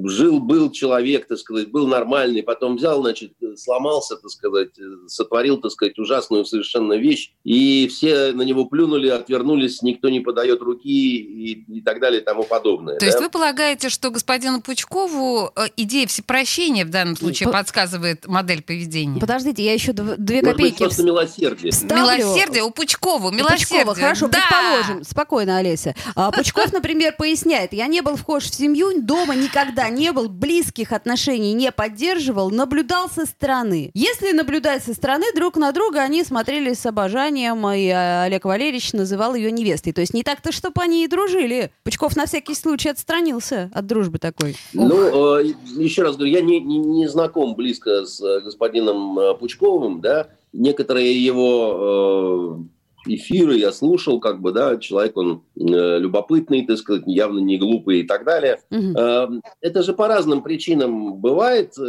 жил 0.08 0.40
был 0.40 0.70
человек, 0.70 1.26
так 1.26 1.38
сказать, 1.38 1.70
был 1.70 1.86
нормальный, 1.86 2.42
потом 2.42 2.76
взял, 2.76 3.00
значит, 3.00 3.32
сломался, 3.56 4.16
так 4.16 4.30
сказать, 4.30 4.78
э, 4.78 5.08
сотворил, 5.08 5.58
так 5.58 5.70
сказать, 5.70 5.98
ужасную 5.98 6.44
совершенно 6.44 6.94
вещь, 6.94 7.32
и 7.44 7.88
все 7.88 8.32
на 8.32 8.42
него 8.42 8.66
плюнули, 8.66 9.08
отвернулись, 9.08 9.82
никто 9.82 10.08
не 10.08 10.20
подает 10.20 10.60
руки 10.62 10.88
и, 10.88 11.78
и 11.78 11.80
так 11.80 12.00
далее 12.00 12.20
и 12.20 12.24
тому 12.24 12.44
подобное. 12.44 12.98
То 12.98 13.04
есть 13.04 13.18
да? 13.18 13.24
вы 13.24 13.30
полагаете, 13.30 13.88
что 13.88 14.10
господину 14.10 14.60
Пучкову 14.60 15.50
э, 15.54 15.66
идея 15.76 16.06
всепрощения 16.06 16.84
в 16.84 16.90
данном 16.90 17.16
случае 17.16 17.48
По- 17.48 17.58
подсказывает 17.58 18.26
модель 18.26 18.62
поведения? 18.62 19.20
Подождите, 19.20 19.64
я 19.64 19.72
еще 19.74 19.92
дв- 19.92 20.16
две 20.16 20.42
Может 20.42 20.56
быть, 20.56 20.56
копейки 20.56 20.78
просто 20.78 21.02
милосердие. 21.02 21.72
Вставлю. 21.82 22.16
Милосердие 22.16 22.62
у 22.62 22.70
Пучкова, 22.70 23.30
милосердие. 23.30 23.84
Пучкова, 23.84 23.94
хорошо, 23.94 24.28
да! 24.28 24.38
предположим. 24.38 25.04
Спокойно, 25.04 25.58
Олеся. 25.58 25.94
А, 26.14 26.30
Пучков, 26.30 26.72
например, 26.72 27.14
поясняет, 27.16 27.72
я 27.72 27.86
не 27.86 28.00
был 28.00 28.16
вхож 28.16 28.44
в 28.44 28.54
семью, 28.54 29.00
дома 29.02 29.34
никогда 29.34 29.88
не 29.88 30.12
был, 30.12 30.28
близких 30.28 30.92
отношений 30.92 31.52
не 31.52 31.72
поддерживал, 31.72 32.50
наблюдал 32.50 33.08
со 33.10 33.26
стороны. 33.26 33.90
Если 33.94 34.32
наблюдать 34.32 34.84
со 34.84 34.94
стороны 34.94 35.26
друг 35.34 35.56
на 35.56 35.72
друга, 35.72 36.00
они 36.00 36.24
смотрели 36.24 36.72
с 36.74 36.84
обожанием, 36.86 37.66
и 37.68 37.86
э, 37.86 38.22
Олег 38.24 38.44
Валерьевич 38.44 38.92
называл 38.92 39.34
ее 39.34 39.50
невестой. 39.50 39.92
То 39.92 40.00
есть 40.00 40.14
не 40.14 40.22
так-то, 40.22 40.52
чтобы 40.52 40.82
они 40.82 41.04
и 41.04 41.08
дружили. 41.08 41.72
Пучков 41.84 42.16
на 42.16 42.26
всякий 42.26 42.54
случай 42.54 42.88
отстранился 42.88 43.70
от 43.74 43.86
дружбы 43.86 44.18
такой. 44.18 44.56
Ну, 44.72 45.38
э, 45.38 45.52
еще 45.76 46.02
раз 46.02 46.16
говорю, 46.16 46.32
я 46.32 46.40
не, 46.40 46.60
не, 46.60 46.78
не 46.78 47.08
знаком 47.08 47.54
близко 47.54 48.04
с 48.04 48.20
э, 48.20 48.40
господином 48.40 49.18
э, 49.18 49.34
Пучковым, 49.34 50.00
да, 50.00 50.28
некоторые 50.52 51.24
его 51.24 52.66
э, 53.06 53.12
эфиры 53.14 53.56
я 53.56 53.72
слушал, 53.72 54.20
как 54.20 54.40
бы, 54.40 54.52
да, 54.52 54.76
человек 54.76 55.16
он 55.16 55.42
э, 55.56 55.98
любопытный, 55.98 56.66
так 56.66 56.78
сказать, 56.78 57.02
явно 57.06 57.38
не 57.40 57.58
глупый 57.58 58.00
и 58.00 58.02
так 58.04 58.24
далее. 58.24 58.60
Э, 58.70 59.28
Это 59.60 59.82
же 59.82 59.92
по 59.92 60.08
разным 60.08 60.42
причинам 60.42 61.14
бывает, 61.14 61.74
э, 61.78 61.82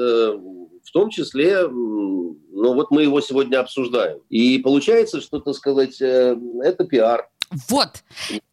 в 0.84 0.92
том 0.92 1.10
числе, 1.10 1.62
м, 1.62 2.38
ну 2.52 2.74
вот 2.74 2.92
мы 2.92 3.04
его 3.04 3.22
сегодня 3.22 3.60
обсуждаем. 3.60 4.20
И 4.30 4.58
получается, 4.60 5.22
что, 5.22 5.40
так 5.40 5.56
сказать, 5.56 6.02
э, 6.02 6.36
это 6.64 6.84
пиар. 6.86 7.30
Вот. 7.70 8.04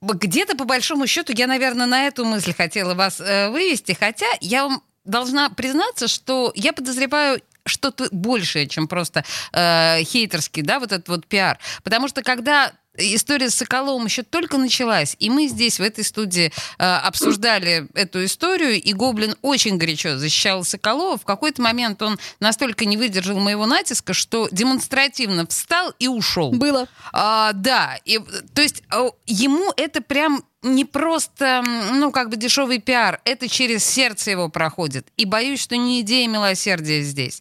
Где-то, 0.03 0.57
по 0.57 0.65
большому 0.65 1.07
счету, 1.07 1.33
я, 1.35 1.47
наверное, 1.47 1.87
на 1.87 2.07
эту 2.07 2.25
мысль 2.25 2.53
хотела 2.53 2.95
вас 2.95 3.21
э, 3.21 3.51
вывести, 3.51 3.97
хотя 3.99 4.27
я 4.41 4.65
вам 4.67 4.83
должна 5.05 5.49
признаться, 5.51 6.07
что 6.07 6.53
я 6.55 6.73
подозреваю 6.73 7.41
что-то 7.71 8.09
большее, 8.11 8.67
чем 8.67 8.89
просто 8.89 9.25
э, 9.53 10.03
хейтерский, 10.05 10.63
да, 10.63 10.81
вот 10.81 10.93
этот 10.93 11.09
вот 11.09 11.27
пиар. 11.27 11.59
Потому 11.83 12.09
что 12.09 12.23
когда 12.23 12.73
история 12.97 13.51
с 13.51 13.55
Соколовым 13.55 14.07
еще 14.07 14.23
только 14.23 14.59
началась, 14.59 15.17
и 15.19 15.31
мы 15.31 15.49
здесь, 15.49 15.79
в 15.79 15.83
этой 15.83 16.05
студии, 16.05 16.53
э, 16.79 16.85
обсуждали 16.85 17.87
эту 17.95 18.25
историю, 18.25 18.81
и 18.81 18.93
Гоблин 18.93 19.37
очень 19.43 19.77
горячо 19.77 20.19
защищал 20.19 20.65
Соколова, 20.65 21.19
в 21.19 21.25
какой-то 21.25 21.63
момент 21.63 22.03
он 22.03 22.19
настолько 22.41 22.85
не 22.85 22.97
выдержал 22.97 23.39
моего 23.39 23.67
натиска, 23.67 24.15
что 24.15 24.49
демонстративно 24.51 25.47
встал 25.47 25.93
и 25.99 26.09
ушел. 26.09 26.53
Было. 26.53 26.89
А, 27.13 27.53
да, 27.53 27.99
и, 28.05 28.19
то 28.55 28.63
есть 28.63 28.83
а, 28.91 29.11
ему 29.27 29.73
это 29.77 30.01
прям 30.01 30.45
не 30.63 30.85
просто, 30.85 31.63
ну, 31.93 32.13
как 32.13 32.29
бы 32.29 32.37
дешевый 32.37 32.81
пиар, 32.81 33.21
это 33.25 33.49
через 33.49 33.85
сердце 33.85 34.33
его 34.33 34.49
проходит. 34.49 35.07
И 35.17 35.25
боюсь, 35.25 35.61
что 35.61 35.77
не 35.77 36.01
идея 36.03 36.29
милосердия 36.29 37.03
здесь. 37.03 37.41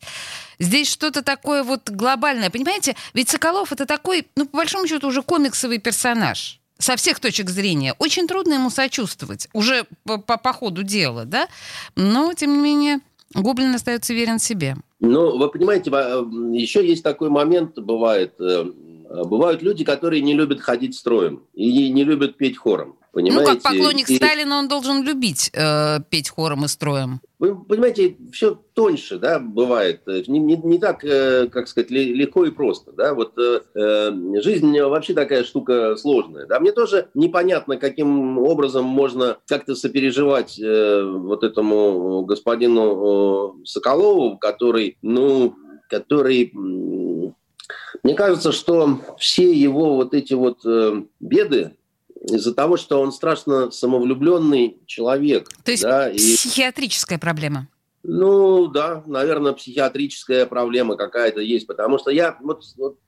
Здесь 0.59 0.91
что-то 0.91 1.21
такое 1.23 1.63
вот 1.63 1.89
глобальное. 1.89 2.49
Понимаете, 2.49 2.95
ведь 3.13 3.29
Соколов 3.29 3.71
это 3.71 3.85
такой, 3.85 4.27
ну, 4.35 4.45
по 4.45 4.57
большому 4.57 4.87
счету, 4.87 5.07
уже 5.07 5.21
комиксовый 5.21 5.77
персонаж. 5.79 6.59
Со 6.77 6.95
всех 6.95 7.19
точек 7.19 7.49
зрения. 7.49 7.93
Очень 7.99 8.27
трудно 8.27 8.53
ему 8.53 8.69
сочувствовать. 8.69 9.49
Уже 9.53 9.85
по, 10.05 10.17
по, 10.17 10.37
по 10.37 10.53
ходу 10.53 10.83
дела, 10.83 11.25
да? 11.25 11.47
Но, 11.95 12.33
тем 12.33 12.53
не 12.53 12.59
менее, 12.59 12.99
Гоблин 13.33 13.75
остается 13.75 14.13
верен 14.13 14.39
себе. 14.39 14.75
Ну, 15.01 15.37
вы 15.37 15.49
понимаете, 15.49 15.91
во- 15.91 16.25
еще 16.53 16.85
есть 16.87 17.03
такой 17.03 17.29
момент, 17.29 17.77
бывает, 17.77 18.33
э, 18.39 18.65
э, 19.09 19.23
бывают 19.25 19.61
люди, 19.61 19.83
которые 19.83 20.21
не 20.21 20.33
любят 20.33 20.61
ходить 20.61 20.95
строем 20.95 21.43
и 21.53 21.89
не 21.89 22.03
любят 22.03 22.37
петь 22.37 22.57
хором. 22.57 22.95
Понимаете? 23.19 23.51
Ну, 23.51 23.55
как 23.55 23.63
поклонник 23.63 24.09
И- 24.09 24.15
Сталина, 24.15 24.57
он 24.59 24.67
должен 24.67 25.03
любить 25.03 25.49
э, 25.53 25.99
петь 26.09 26.29
хором 26.29 26.63
и 26.65 26.67
строем. 26.67 27.19
Вы 27.37 27.55
понимаете, 27.55 28.15
все 28.31 28.57
тоньше, 28.73 29.17
да, 29.17 29.39
бывает. 29.39 30.01
Не, 30.07 30.39
не- 30.39 30.57
не 30.57 30.77
так, 30.77 31.03
э, 31.03 31.47
как 31.47 31.67
сказать, 31.67 31.91
ле- 31.91 32.13
легко 32.13 32.45
и 32.45 32.51
просто, 32.51 32.91
да. 32.93 33.13
Вот 33.13 33.33
э, 33.37 33.59
э, 33.75 34.11
жизнь 34.41 34.79
вообще 34.81 35.13
такая 35.13 35.43
штука 35.43 35.95
сложная. 35.97 36.45
Да, 36.47 36.59
мне 36.59 36.71
тоже 36.71 37.09
непонятно, 37.13 37.77
каким 37.77 38.37
образом 38.37 38.85
можно 38.85 39.37
как-то 39.47 39.75
сопереживать 39.75 40.59
э, 40.59 41.03
вот 41.03 41.43
этому 41.43 42.23
господину 42.23 43.61
э, 43.61 43.65
Соколову, 43.65 44.37
который, 44.37 44.97
ну, 45.01 45.55
который, 45.89 46.51
мне 48.03 48.13
кажется, 48.15 48.51
что 48.51 48.99
все 49.17 49.51
его 49.51 49.95
вот 49.95 50.13
эти 50.13 50.33
вот 50.33 50.59
э, 50.65 51.03
беды 51.19 51.71
из-за 52.21 52.53
того, 52.53 52.77
что 52.77 53.01
он 53.01 53.11
страшно 53.11 53.71
самовлюбленный 53.71 54.77
человек. 54.85 55.49
То 55.63 55.71
есть 55.71 55.83
да, 55.83 56.09
и- 56.09 56.17
психиатрическая 56.17 57.17
проблема. 57.17 57.67
ну 58.03 58.67
да, 58.67 59.03
наверное, 59.07 59.53
психиатрическая 59.53 60.45
проблема 60.45 60.95
какая-то 60.95 61.41
есть, 61.41 61.67
потому 61.67 61.97
что 61.97 62.11
я 62.11 62.37
вот, 62.41 62.63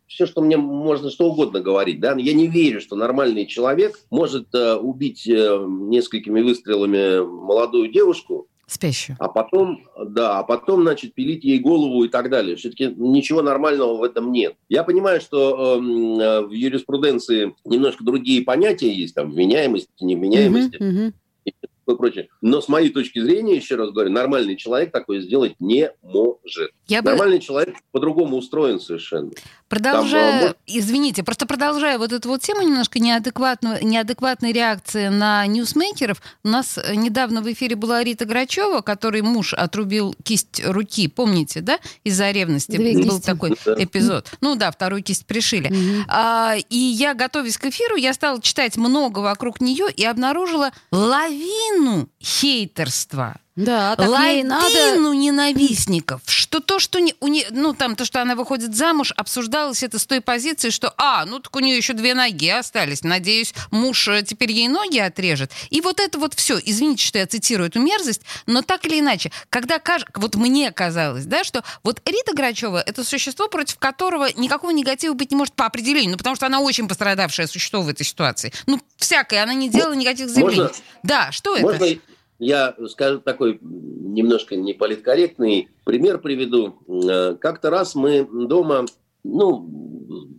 все, 0.07 0.25
что 0.25 0.41
мне 0.41 0.57
можно 0.57 1.09
что 1.09 1.29
угодно 1.29 1.61
говорить, 1.61 1.99
да, 1.99 2.13
я 2.17 2.33
не 2.33 2.47
верю, 2.47 2.81
что 2.81 2.95
нормальный 2.95 3.45
человек 3.45 3.97
может 4.09 4.53
э, 4.53 4.75
убить 4.75 5.27
э, 5.27 5.65
несколькими 5.67 6.41
выстрелами 6.41 7.19
молодую 7.23 7.91
девушку, 7.91 8.47
Спящую. 8.71 9.17
а 9.19 9.27
потом, 9.27 9.85
да, 10.07 10.39
а 10.39 10.43
потом, 10.43 10.83
значит, 10.83 11.13
пилить 11.13 11.43
ей 11.43 11.59
голову 11.59 12.05
и 12.05 12.07
так 12.07 12.29
далее. 12.29 12.55
Все-таки 12.55 12.85
ничего 12.95 13.41
нормального 13.41 13.97
в 13.97 14.03
этом 14.03 14.31
нет. 14.31 14.55
Я 14.69 14.83
понимаю, 14.85 15.19
что 15.19 15.75
эм, 15.77 16.17
э, 16.17 16.41
в 16.41 16.51
юриспруденции 16.51 17.53
немножко 17.65 18.05
другие 18.05 18.43
понятия 18.43 18.89
есть, 18.89 19.13
там, 19.13 19.29
вменяемости, 19.29 19.89
невменяемости 19.99 20.77
Мгм, 20.77 20.89
мгм. 20.89 21.13
и 21.43 21.51
прочее. 21.97 22.29
Но 22.41 22.61
с 22.61 22.69
моей 22.69 22.89
точки 22.89 23.19
зрения, 23.19 23.57
еще 23.57 23.75
раз 23.75 23.91
говорю, 23.91 24.09
нормальный 24.11 24.55
человек 24.55 24.93
такое 24.93 25.19
сделать 25.19 25.55
не 25.59 25.91
может. 26.01 26.71
Я 26.91 27.01
бы- 27.01 27.11
Нормальный 27.11 27.39
человек 27.39 27.75
по-другому 27.93 28.35
устроен 28.37 28.79
совершенно. 28.81 29.31
Продолжая, 29.69 30.47
Там, 30.47 30.55
извините, 30.67 31.23
просто 31.23 31.45
продолжая 31.45 31.97
вот 31.97 32.11
эту 32.11 32.27
вот 32.27 32.41
тему 32.41 32.61
немножко 32.63 32.99
неадекватного, 32.99 33.77
неадекватной 33.81 34.51
реакции 34.51 35.07
на 35.07 35.45
ньюсмейкеров, 35.47 36.21
у 36.43 36.49
нас 36.49 36.77
э, 36.77 36.95
недавно 36.95 37.41
в 37.41 37.49
эфире 37.53 37.77
была 37.77 38.03
Рита 38.03 38.25
Грачева, 38.25 38.81
которой 38.81 39.21
муж 39.21 39.53
отрубил 39.53 40.13
кисть 40.23 40.61
руки, 40.65 41.07
помните, 41.07 41.61
да, 41.61 41.79
из-за 42.03 42.31
ревности 42.31 42.75
Две 42.75 42.93
был 42.97 43.03
кисти. 43.15 43.25
такой 43.25 43.57
Да. 43.65 43.75
эпизод. 43.81 44.29
Ну 44.41 44.55
да, 44.55 44.69
вторую 44.71 45.01
кисть 45.01 45.25
пришили. 45.25 45.71
А, 46.09 46.55
и 46.69 46.77
я, 46.77 47.13
готовясь 47.13 47.57
к 47.57 47.65
эфиру, 47.67 47.95
я 47.95 48.13
стала 48.13 48.41
читать 48.41 48.75
много 48.75 49.19
вокруг 49.19 49.61
нее 49.61 49.85
и 49.95 50.03
обнаружила 50.03 50.71
лавину 50.91 52.09
хейтерства. 52.21 53.37
Да, 53.57 53.97
так 53.97 54.07
надо. 54.07 54.63
Лавину 54.63 55.11
ненавистников. 55.11 56.21
Что 56.25 56.61
то, 56.61 56.79
что 56.79 56.99
не, 56.99 57.15
у 57.19 57.27
не, 57.27 57.45
ну 57.51 57.73
там 57.73 57.97
то, 57.97 58.05
что 58.05 58.21
она 58.21 58.35
выходит 58.35 58.73
замуж, 58.75 59.11
обсуждалось 59.17 59.83
это 59.83 59.99
с 59.99 60.05
той 60.05 60.21
позиции, 60.21 60.69
что 60.69 60.93
а, 60.97 61.25
ну 61.25 61.39
так 61.39 61.53
у 61.55 61.59
нее 61.59 61.75
еще 61.75 61.91
две 61.93 62.13
ноги 62.13 62.47
остались. 62.47 63.03
Надеюсь, 63.03 63.53
муж 63.69 64.07
э, 64.07 64.23
теперь 64.23 64.51
ей 64.53 64.69
ноги 64.69 64.99
отрежет. 64.99 65.51
И 65.69 65.81
вот 65.81 65.99
это 65.99 66.17
вот 66.17 66.33
все. 66.33 66.59
Извините, 66.63 67.05
что 67.05 67.19
я 67.19 67.27
цитирую 67.27 67.67
эту 67.67 67.81
мерзость, 67.81 68.21
но 68.45 68.61
так 68.61 68.85
или 68.85 68.99
иначе, 69.01 69.31
когда 69.49 69.79
каж... 69.79 70.03
вот 70.15 70.35
мне 70.35 70.71
казалось, 70.71 71.25
да, 71.25 71.43
что 71.43 71.61
вот 71.83 72.01
Рита 72.05 72.33
Грачева 72.33 72.81
это 72.81 73.03
существо, 73.03 73.49
против 73.49 73.77
которого 73.77 74.29
никакого 74.37 74.71
негатива 74.71 75.13
быть 75.13 75.31
не 75.31 75.37
может 75.37 75.55
по 75.55 75.65
определению, 75.65 76.11
ну 76.11 76.17
потому 76.17 76.37
что 76.37 76.45
она 76.45 76.61
очень 76.61 76.87
пострадавшее 76.87 77.47
существо 77.47 77.81
в 77.81 77.89
этой 77.89 78.05
ситуации. 78.05 78.53
Ну 78.65 78.79
всякое, 78.95 79.43
она 79.43 79.53
не 79.53 79.69
делала 79.69 79.93
никаких 79.93 80.29
заявлений. 80.29 80.61
Можно- 80.61 80.75
Да, 81.03 81.31
что 81.33 81.57
это? 81.57 81.99
Я 82.41 82.75
скажу 82.89 83.19
такой 83.19 83.59
немножко 83.61 84.55
неполиткорректный 84.55 85.69
пример 85.85 86.17
приведу. 86.19 86.79
Э, 86.87 87.35
Как-то 87.39 87.69
раз 87.69 87.93
мы 87.93 88.27
дома, 88.47 88.85
ну, 89.23 89.69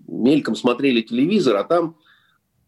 мельком 0.09 0.57
смотрели 0.57 1.01
телевизор, 1.03 1.57
а 1.57 1.63
там 1.65 1.97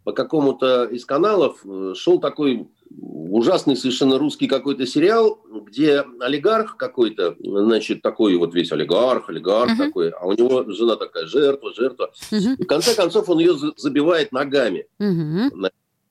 по 0.04 0.12
какому-то 0.12 0.84
из 0.84 1.04
каналов 1.04 1.60
э, 1.64 1.94
шел 1.96 2.20
такой 2.20 2.68
ужасный 2.96 3.74
совершенно 3.76 4.18
русский 4.18 4.46
какой-то 4.46 4.86
сериал, 4.86 5.40
где 5.66 6.04
олигарх 6.20 6.76
какой-то, 6.76 7.34
значит, 7.42 8.02
такой 8.02 8.36
вот 8.36 8.54
весь 8.54 8.70
олигарх, 8.70 9.28
олигарх 9.30 9.70
Мгм. 9.72 9.78
такой, 9.78 10.10
а 10.10 10.26
у 10.26 10.32
него 10.32 10.62
жена 10.70 10.94
такая 10.94 11.26
жертва, 11.26 11.72
жертва. 11.74 12.12
Мгм. 12.30 12.54
И 12.54 12.62
в 12.62 12.66
конце 12.68 12.94
концов 12.94 13.28
он 13.28 13.40
ее 13.40 13.54
за- 13.54 13.72
забивает 13.76 14.30
ногами 14.30 14.86
Мгм. 15.00 15.50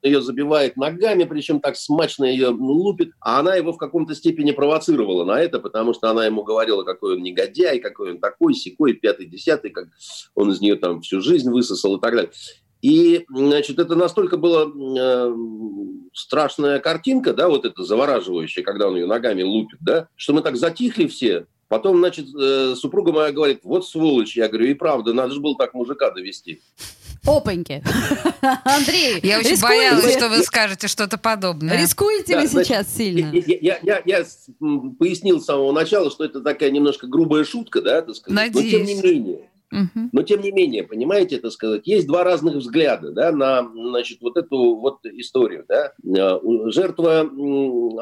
Ее 0.04 0.22
забивает 0.22 0.78
ногами, 0.78 1.24
причем 1.24 1.60
так 1.60 1.76
смачно 1.76 2.26
ее 2.26 2.50
лупит, 2.50 3.12
а 3.20 3.40
она 3.40 3.56
его 3.56 3.74
в 3.74 3.78
каком-то 3.78 4.16
степени 4.16 4.52
провоцировала 4.52 5.24
на 5.24 5.42
это, 5.42 5.60
потому 5.60 5.94
что 5.94 6.10
она 6.10 6.26
ему 6.26 6.44
говорила, 6.44 6.84
какой 6.84 7.16
он 7.16 7.24
негодяй, 7.24 7.80
какой 7.80 8.12
он 8.12 8.20
такой, 8.20 8.54
секой, 8.54 8.94
пятый, 8.94 9.26
десятый, 9.26 9.72
как 9.72 9.88
он 10.36 10.52
из 10.52 10.62
нее 10.62 10.76
там 10.76 11.02
всю 11.02 11.22
жизнь 11.22 11.50
высосал 11.50 11.98
и 11.98 12.02
так 12.02 12.14
далее. 12.16 12.32
И, 12.82 13.26
значит, 13.30 13.80
это 13.80 13.96
настолько 13.96 14.36
была 14.36 14.66
э, 14.66 15.36
страшная 16.12 16.80
картинка, 16.80 17.34
да, 17.34 17.48
вот 17.48 17.64
это 17.64 17.82
завораживающая, 17.84 18.62
когда 18.62 18.90
он 18.90 18.96
ее 18.96 19.06
ногами 19.06 19.42
лупит, 19.42 19.80
да, 19.82 20.10
что 20.18 20.34
мы 20.34 20.42
так 20.42 20.58
затихли 20.58 21.08
все. 21.08 21.48
Потом, 21.70 21.98
значит, 22.00 22.28
э, 22.36 22.76
супруга 22.76 23.14
моя 23.14 23.32
говорит, 23.32 23.62
вот 23.64 23.88
сволочь. 23.88 24.36
Я 24.36 24.50
говорю, 24.50 24.68
и 24.68 24.74
правда, 24.74 25.14
надо 25.14 25.34
же 25.34 25.40
было 25.40 25.56
так 25.58 25.74
мужика 25.74 26.12
довести. 26.12 26.62
Опаньки. 27.26 27.82
Андрей, 28.66 29.20
Я 29.24 29.40
очень 29.40 29.52
рискуете? 29.52 29.92
боялась, 29.92 30.14
что 30.14 30.30
вы 30.30 30.44
скажете 30.44 30.88
что-то 30.88 31.18
подобное. 31.18 31.82
Рискуете 31.82 32.34
Да, 32.36 32.42
ли 32.42 32.48
значит, 32.48 32.68
сейчас 32.68 32.96
сильно? 32.96 33.32
Я, 33.34 33.80
я- 33.82 34.02
я- 34.06 34.26
пояснил 35.00 35.40
с 35.40 35.46
самого 35.46 35.72
начала, 35.72 36.12
что 36.12 36.26
это 36.26 36.42
такая 36.42 36.70
немножко 36.72 37.08
грубая 37.08 37.44
шутка, 37.46 37.82
да, 37.82 38.02
так 38.02 38.16
сказать. 38.16 38.54
Но 38.54 38.62
тем 38.62 38.84
не 38.84 38.96
менее, 39.02 39.50
но 40.12 40.22
тем 40.24 40.42
не 40.42 40.52
менее, 40.52 40.84
понимаете, 40.84 41.38
это 41.38 41.50
сказать, 41.50 41.88
есть 41.88 42.06
два 42.08 42.24
разных 42.24 42.56
взгляда, 42.58 43.12
да, 43.12 43.32
на, 43.32 43.68
значит, 43.74 44.20
вот 44.22 44.38
эту 44.38 44.76
вот 44.76 45.00
историю, 45.06 45.66
да. 45.68 45.94
Э, 46.06 46.40
Жертва, 46.70 47.22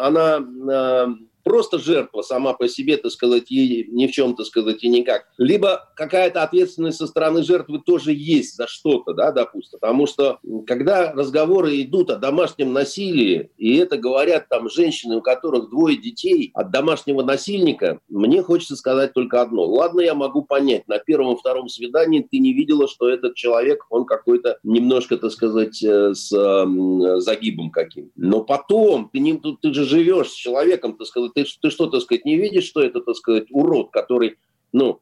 она 0.06 0.40
э, 0.40 1.08
просто 1.44 1.80
жертва 1.80 2.22
сама 2.22 2.54
по 2.54 2.68
себе, 2.68 2.98
так 2.98 3.12
сказать, 3.12 3.50
ей 3.50 3.88
ни 3.90 4.08
в 4.08 4.12
чем, 4.12 4.36
так 4.36 4.46
сказать, 4.46 4.84
и 4.84 4.90
никак. 4.90 5.28
Либо 5.38 5.90
какая-то 5.96 6.44
ответственность 6.44 6.98
со 6.98 7.08
стороны 7.08 7.44
жертвы 7.44 7.80
тоже 7.86 8.14
есть 8.14 8.56
за 8.56 8.68
что-то, 8.68 9.14
да, 9.14 9.32
допустим. 9.32 9.80
Потому 9.80 10.08
что 10.08 10.40
когда 10.68 11.12
разговоры 11.14 11.82
идут 11.82 12.10
о 12.10 12.18
домашнем 12.18 12.74
насилии, 12.74 13.52
и 13.58 13.76
это 13.78 13.98
говорят 13.98 14.50
там 14.50 14.70
женщины, 14.70 15.18
у 15.18 15.22
которых 15.22 15.70
двое 15.70 15.98
детей 15.98 16.52
от 16.54 16.72
домашнего 16.72 17.24
насильника, 17.24 18.00
мне 18.10 18.42
хочется 18.42 18.76
сказать 18.76 19.14
только 19.14 19.42
одно. 19.42 19.66
Ладно, 19.66 20.02
я 20.02 20.14
могу 20.14 20.44
понять, 20.44 20.88
на 20.88 21.00
первом-втором 21.00 21.70
свидании 21.70 22.26
ты 22.30 22.40
не 22.40 22.54
видела, 22.54 22.88
что 22.88 23.10
этот 23.10 23.36
человек, 23.36 23.86
он 23.90 24.06
какой-то 24.06 24.58
немножко, 24.64 25.18
так 25.18 25.32
сказать, 25.32 25.82
э, 25.84 26.14
с 26.14 26.30
загибом 27.20 27.72
каким. 27.72 28.12
Но 28.16 28.42
потом 28.42 29.10
ты, 29.12 29.20
не, 29.20 29.40
ты 29.62 29.74
же 29.74 29.86
живешь 29.86 30.30
с 30.30 30.36
человеком, 30.36 30.98
так 30.98 31.08
сказать, 31.08 31.31
ты, 31.34 31.46
ты 31.62 31.70
что, 31.70 31.88
так 31.88 32.02
сказать, 32.02 32.26
не 32.26 32.38
видишь, 32.38 32.66
что 32.66 32.82
это, 32.82 33.02
так 33.02 33.16
сказать, 33.16 33.48
урод, 33.52 33.92
который, 33.92 34.38
ну, 34.72 35.02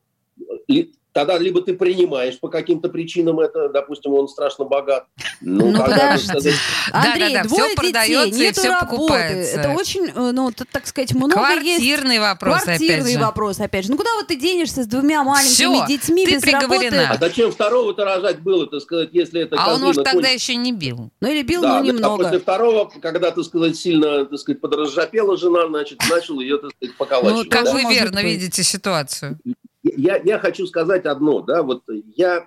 тогда 1.14 1.38
либо 1.38 1.62
ты 1.62 1.74
принимаешь 1.74 2.40
по 2.40 2.50
каким-то 2.50 2.90
причинам 2.90 3.40
это, 3.40 3.70
допустим, 3.70 4.14
он 4.14 4.28
страшно 4.28 4.66
богат. 4.66 5.06
Ну, 5.42 5.72
Ну, 5.72 5.78
тогда, 5.78 5.96
подожди. 6.12 6.28
сказать, 6.28 6.54
Андрей, 6.92 7.34
Да-да-да, 7.34 7.48
двое 7.50 7.64
всё 7.66 7.76
продается 7.76 8.40
детей, 8.40 8.64
и 8.66 8.68
работы. 8.70 8.86
покупается. 8.86 9.60
Это 9.60 9.70
очень, 9.72 10.06
э, 10.08 10.32
ну, 10.32 10.52
так 10.72 10.88
сказать, 10.88 11.14
много 11.14 11.36
есть. 11.36 11.78
Квартирный 11.78 12.20
вопрос, 12.20 12.62
Квартирный 12.64 13.00
опять 13.02 13.14
же. 13.14 13.20
вопрос, 13.20 13.60
опять 13.60 13.86
же. 13.86 13.92
Ну, 13.92 13.98
куда 13.98 14.14
вот 14.16 14.28
ты 14.28 14.36
денешься 14.36 14.84
с 14.84 14.88
двумя 14.88 15.24
маленькими 15.24 15.54
Всё, 15.54 15.88
детьми 15.88 16.26
ты 16.26 16.34
без 16.36 16.42
приговорена. 16.42 16.98
а 17.02 17.08
работы? 17.10 17.26
зачем 17.26 17.52
второго-то 17.52 18.06
рожать 18.06 18.40
было, 18.40 18.68
так 18.68 18.82
сказать, 18.82 19.10
если 19.12 19.42
это 19.42 19.56
А 19.60 19.74
он, 19.74 19.82
может, 19.82 20.04
тогда 20.04 20.22
кончится? 20.28 20.52
еще 20.52 20.56
не 20.56 20.72
бил. 20.72 21.10
Ну, 21.22 21.32
или 21.32 21.42
бил, 21.42 21.62
Да, 21.62 21.70
но 21.70 21.78
а 21.78 21.82
немного. 21.82 22.24
после 22.24 22.40
второго, 22.40 22.92
когда, 23.02 23.32
так 23.32 23.44
сказать, 23.44 23.76
сильно, 23.76 24.26
так 24.26 24.40
сказать, 24.40 24.62
подразжапела 24.62 25.38
жена, 25.38 25.68
значит, 25.68 26.00
начал 26.10 26.40
ее, 26.40 26.58
так 26.58 26.72
сказать, 26.78 26.96
поколачивать. 26.98 27.46
Ну, 27.46 27.50
как 27.50 27.66
да. 27.66 27.74
вы 27.74 27.82
верно 27.94 28.22
быть. 28.22 28.32
видите 28.34 28.64
ситуацию. 28.64 29.38
Я, 29.84 30.18
я 30.18 30.40
хочу 30.40 30.68
сказать 30.68 31.06
одно, 31.06 31.42
да, 31.42 31.64
вот 31.64 31.84
я, 32.16 32.46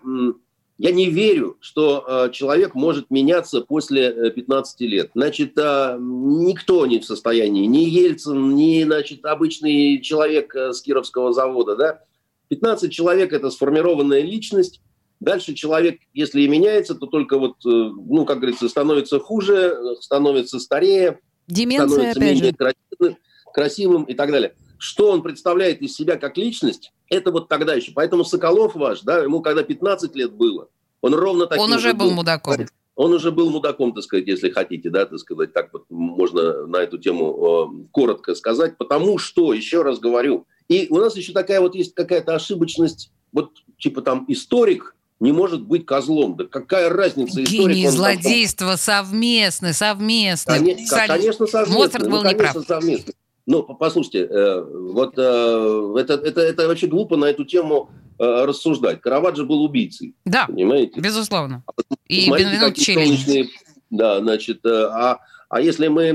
я 0.78 0.92
не 0.92 1.10
верю, 1.10 1.56
что 1.60 2.04
э, 2.06 2.30
человек 2.32 2.74
может 2.74 3.10
меняться 3.10 3.60
после 3.60 4.04
э, 4.08 4.30
15 4.30 4.80
лет. 4.82 5.10
Значит, 5.14 5.52
э, 5.56 5.96
никто 5.98 6.86
не 6.86 6.98
в 6.98 7.04
состоянии, 7.04 7.66
ни 7.66 7.84
Ельцин, 7.84 8.54
ни, 8.54 8.82
значит, 8.84 9.24
обычный 9.24 10.00
человек 10.00 10.54
э, 10.54 10.72
с 10.72 10.82
Кировского 10.82 11.32
завода, 11.32 11.76
да. 11.76 12.00
15 12.48 12.92
человек– 12.92 13.32
это 13.34 13.50
сформированная 13.50 14.20
личность, 14.20 14.82
Дальше 15.22 15.54
человек, 15.54 16.00
если 16.12 16.40
и 16.42 16.48
меняется, 16.48 16.96
то 16.96 17.06
только 17.06 17.38
вот, 17.38 17.54
э, 17.64 17.68
ну, 17.68 18.24
как 18.24 18.38
говорится, 18.38 18.68
становится 18.68 19.20
хуже, 19.20 19.54
э, 19.54 19.94
становится 20.00 20.58
старее, 20.58 21.20
Деменция, 21.46 21.86
становится 21.86 22.18
опять 22.18 22.34
менее 22.34 22.50
же. 22.50 22.56
красивым, 22.56 23.16
красивым 23.54 24.02
и 24.02 24.14
так 24.14 24.32
далее. 24.32 24.56
Что 24.78 25.12
он 25.12 25.22
представляет 25.22 25.80
из 25.80 25.94
себя 25.94 26.16
как 26.16 26.36
личность, 26.36 26.92
это 27.12 27.30
вот 27.30 27.48
тогда 27.48 27.74
еще. 27.74 27.92
Поэтому 27.92 28.24
Соколов 28.24 28.74
ваш, 28.74 29.02
да, 29.02 29.18
ему 29.18 29.42
когда 29.42 29.62
15 29.62 30.14
лет 30.16 30.32
было, 30.32 30.68
он 31.00 31.14
ровно 31.14 31.46
таким 31.46 31.64
Он 31.64 31.72
уже 31.72 31.90
же 31.90 31.94
был 31.94 32.10
мудаком. 32.10 32.56
Он 32.94 33.14
уже 33.14 33.30
был 33.32 33.50
мудаком, 33.50 33.94
так 33.94 34.04
сказать, 34.04 34.26
если 34.26 34.50
хотите, 34.50 34.90
да, 34.90 35.06
так 35.06 35.18
сказать, 35.18 35.52
так 35.52 35.72
вот 35.72 35.84
можно 35.88 36.66
на 36.66 36.76
эту 36.76 36.98
тему 36.98 37.80
э, 37.80 37.86
коротко 37.90 38.34
сказать, 38.34 38.76
потому 38.76 39.16
что, 39.16 39.54
еще 39.54 39.82
раз 39.82 39.98
говорю, 39.98 40.46
и 40.68 40.88
у 40.90 40.98
нас 40.98 41.16
еще 41.16 41.32
такая 41.32 41.60
вот 41.60 41.74
есть 41.74 41.94
какая-то 41.94 42.34
ошибочность, 42.34 43.10
вот 43.32 43.50
типа 43.78 44.02
там 44.02 44.26
историк 44.28 44.94
не 45.20 45.32
может 45.32 45.62
быть 45.62 45.86
козлом. 45.86 46.36
Да 46.36 46.44
какая 46.44 46.90
разница? 46.90 47.42
историк, 47.42 47.48
Гений 47.48 47.86
он 47.86 47.94
там- 47.94 47.96
злодейства 47.96 48.76
совместный, 48.76 49.72
совместный. 49.72 50.58
Конечно, 50.58 50.96
Соль- 50.98 51.06
конечно, 51.06 51.46
совместно. 51.46 51.74
Моцарт 51.78 52.08
был 52.08 52.22
ну, 52.22 52.30
неправ. 52.30 52.56
совместно. 52.66 53.12
Ну, 53.46 53.62
по- 53.64 53.74
послушайте, 53.74 54.20
э, 54.30 54.62
вот 54.64 55.14
э, 55.16 55.94
это, 55.98 56.14
это, 56.14 56.40
это 56.40 56.68
вообще 56.68 56.86
глупо 56.86 57.16
на 57.16 57.24
эту 57.26 57.44
тему 57.44 57.90
э, 58.18 58.44
рассуждать. 58.44 59.00
Караваджо 59.00 59.44
был 59.44 59.62
убийцей, 59.64 60.14
Да, 60.24 60.46
понимаете? 60.46 61.00
безусловно. 61.00 61.64
И 62.08 62.20
Посмотрите, 62.30 62.50
Бенвенут 62.50 62.78
солнечные- 62.78 63.48
Да, 63.90 64.20
значит, 64.20 64.64
а, 64.64 65.18
а 65.48 65.60
если 65.60 65.88
мы, 65.88 66.10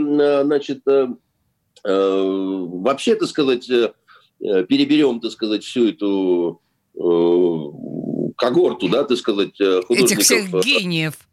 значит, 0.46 0.82
вообще, 1.84 3.16
так 3.16 3.28
сказать, 3.30 3.68
переберем, 4.40 5.20
так 5.20 5.32
сказать, 5.32 5.64
всю 5.64 5.90
эту 5.90 6.62
когорту, 8.38 8.90
да, 8.90 9.04
так 9.04 9.18
сказать, 9.18 9.60
э, 9.60 9.80
Этих 9.80 9.86
художников, 9.88 10.24
всех 10.24 10.50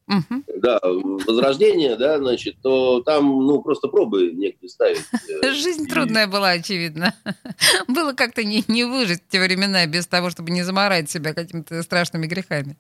Мгм. 0.06 0.44
да, 0.62 0.78
Возрождение, 0.82 1.96
да, 1.96 2.18
значит, 2.18 2.56
то 2.62 3.00
там, 3.00 3.24
ну, 3.26 3.62
просто 3.62 3.88
пробы 3.88 4.32
некоторые 4.34 4.68
ставить. 4.68 5.02
э, 5.42 5.52
Жизнь 5.52 5.84
и- 5.84 5.86
трудная 5.86 6.26
была, 6.26 6.50
очевидно. 6.50 7.14
Было 7.88 8.12
как-то 8.12 8.44
не, 8.44 8.62
не 8.68 8.84
выжить 8.84 9.22
в 9.26 9.28
те 9.32 9.40
времена 9.40 9.86
без 9.86 10.06
того, 10.06 10.28
чтобы 10.28 10.50
не 10.50 10.62
заморать 10.62 11.10
себя 11.10 11.32
какими-то 11.32 11.82
страшными 11.82 12.26
грехами. 12.26 12.76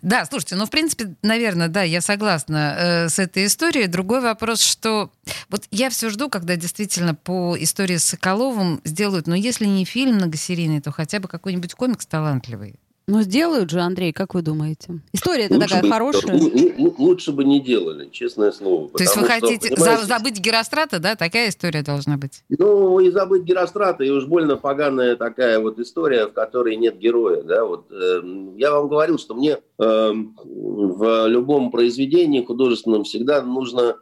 Да, 0.00 0.24
слушайте, 0.24 0.56
ну, 0.56 0.64
в 0.64 0.70
принципе, 0.70 1.14
наверное, 1.22 1.68
да, 1.68 1.82
я 1.82 2.00
согласна 2.00 2.76
э, 2.78 3.08
с 3.10 3.18
этой 3.18 3.44
историей. 3.44 3.86
Другой 3.86 4.20
вопрос, 4.22 4.62
что 4.62 5.10
вот 5.50 5.64
я 5.70 5.90
все 5.90 6.08
жду, 6.08 6.30
когда 6.30 6.56
действительно 6.56 7.14
по 7.14 7.56
истории 7.58 7.96
с 7.96 8.04
Соколовым 8.06 8.80
сделают, 8.84 9.26
ну, 9.26 9.34
если 9.34 9.66
не 9.66 9.84
фильм 9.84 10.14
многосерийный, 10.16 10.80
то 10.80 10.92
хотя 10.92 11.20
бы 11.20 11.28
какой-нибудь 11.28 11.74
комикс 11.74 12.06
талантливый. 12.06 12.76
Ну, 13.10 13.22
сделают 13.22 13.70
же, 13.70 13.80
Андрей, 13.80 14.12
как 14.12 14.34
вы 14.34 14.42
думаете? 14.42 15.00
История-то 15.14 15.54
Лучше 15.54 15.66
такая 15.68 15.82
бы- 15.82 15.88
хорошая. 15.90 16.36
лу- 16.38 16.52
лу- 16.52 16.76
лу- 16.76 16.94
Лучше 16.98 17.32
бы 17.32 17.42
не 17.42 17.58
делали, 17.58 18.10
честное 18.12 18.52
слово. 18.52 18.90
То 18.90 19.02
есть 19.02 19.16
вы 19.16 19.22
потому 19.22 19.38
что, 19.40 19.46
хотите 19.48 19.68
за- 19.70 19.74
понимаете, 19.76 20.04
забыть 20.04 20.38
Герострата, 20.40 20.98
да? 20.98 21.16
Такая 21.16 21.48
история 21.48 21.82
должна 21.82 22.18
быть. 22.18 22.44
Ну, 22.50 23.00
и 23.00 23.10
забыть 23.10 23.44
Герострата, 23.44 24.04
и 24.04 24.10
уж 24.10 24.26
больно 24.26 24.56
поганая 24.58 25.16
такая 25.16 25.58
вот 25.58 25.78
история, 25.78 26.26
в 26.26 26.32
которой 26.34 26.76
нет 26.76 26.98
героя, 26.98 27.42
да, 27.42 27.64
вот. 27.64 27.86
э, 27.90 28.20
я 28.58 28.72
вам 28.72 28.88
говорил, 28.88 29.18
что 29.18 29.34
мне 29.34 29.56
э, 29.78 30.12
в 30.44 31.26
любом 31.28 31.70
произведении 31.70 32.44
художественном 32.44 33.04
всегда 33.04 33.40
нужно, 33.42 33.96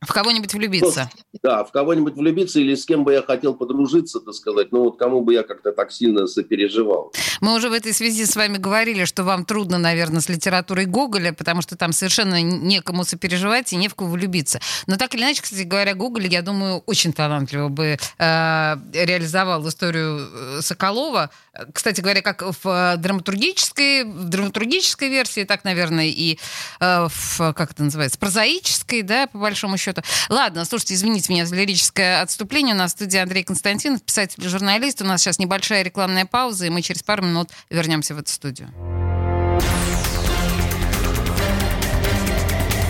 В 0.00 0.14
кого-нибудь 0.14 0.54
влюбиться. 0.54 1.10
да, 1.42 1.62
в 1.62 1.72
кого-нибудь 1.72 2.14
влюбиться 2.14 2.58
или 2.58 2.74
с 2.74 2.86
кем 2.86 3.04
бы 3.04 3.12
я 3.12 3.22
хотел 3.22 3.54
подружиться, 3.54 4.20
так 4.20 4.32
сказать, 4.32 4.72
ну, 4.72 4.84
вот 4.84 4.98
кому 4.98 5.20
бы 5.20 5.34
я 5.34 5.42
как-то 5.42 5.72
так 5.72 5.92
сильно 5.92 6.26
сопереживал. 6.26 7.12
Мы 7.42 7.54
уже 7.54 7.68
в 7.68 7.72
этой 7.74 7.92
связи 7.92 8.24
с 8.24 8.34
вами 8.34 8.56
говорили, 8.56 9.04
что 9.04 9.24
вам 9.24 9.44
трудно, 9.44 9.76
наверное, 9.76 10.22
с 10.22 10.30
литературой 10.30 10.86
Гоголя, 10.86 11.34
потому 11.34 11.60
что 11.60 11.76
там 11.76 11.92
совершенно 11.92 12.40
некому 12.40 13.04
сопереживать 13.04 13.74
и 13.74 13.76
не 13.76 13.88
в 13.88 13.94
кого 13.94 14.12
влюбиться. 14.12 14.58
Но 14.86 14.96
так 14.96 15.14
или 15.14 15.22
иначе, 15.22 15.42
кстати 15.42 15.62
говоря, 15.62 15.94
Гоголь, 15.94 16.28
я 16.28 16.40
думаю, 16.40 16.82
очень 16.86 17.12
талантливо 17.12 17.68
бы 17.68 17.98
э, 18.18 18.76
реализовал 18.94 19.68
историю 19.68 20.28
э, 20.32 20.60
Соколова. 20.62 21.30
Кстати 21.74 22.00
говоря, 22.00 22.22
как 22.22 22.42
в 22.42 22.66
э, 22.66 22.96
драматургической, 22.96 24.04
в 24.04 24.30
драматургической 24.30 25.10
версии, 25.10 25.44
так, 25.44 25.64
наверное, 25.64 26.06
и 26.06 26.38
э, 26.80 27.08
в, 27.10 27.52
как 27.52 27.72
это 27.72 27.84
называется, 27.84 28.18
прозаической, 28.18 29.02
да, 29.02 29.26
по 29.26 29.36
большому 29.36 29.76
счету. 29.76 29.89
Ладно, 30.28 30.64
слушайте, 30.64 30.94
извините 30.94 31.32
меня 31.32 31.46
за 31.46 31.56
лирическое 31.56 32.22
отступление. 32.22 32.74
У 32.74 32.78
нас 32.78 32.92
в 32.92 32.96
студии 32.96 33.18
Андрей 33.18 33.44
Константинов, 33.44 34.02
писатель 34.02 34.44
и 34.44 34.48
журналист. 34.48 35.02
У 35.02 35.04
нас 35.04 35.20
сейчас 35.20 35.38
небольшая 35.38 35.82
рекламная 35.82 36.26
пауза, 36.26 36.66
и 36.66 36.70
мы 36.70 36.82
через 36.82 37.02
пару 37.02 37.24
минут 37.24 37.50
вернемся 37.70 38.14
в 38.14 38.18
эту 38.18 38.30
студию. 38.30 38.70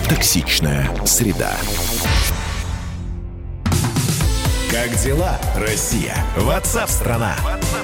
Токсичная 0.09 0.89
среда. 1.05 1.55
Как 4.71 4.95
дела, 5.03 5.37
Россия? 5.57 6.15
Ватсап-страна! 6.37 7.35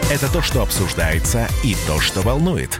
Это 0.09 0.31
то, 0.31 0.41
что 0.41 0.61
обсуждается 0.61 1.47
и 1.63 1.75
то, 1.85 1.99
что 1.99 2.21
волнует. 2.21 2.79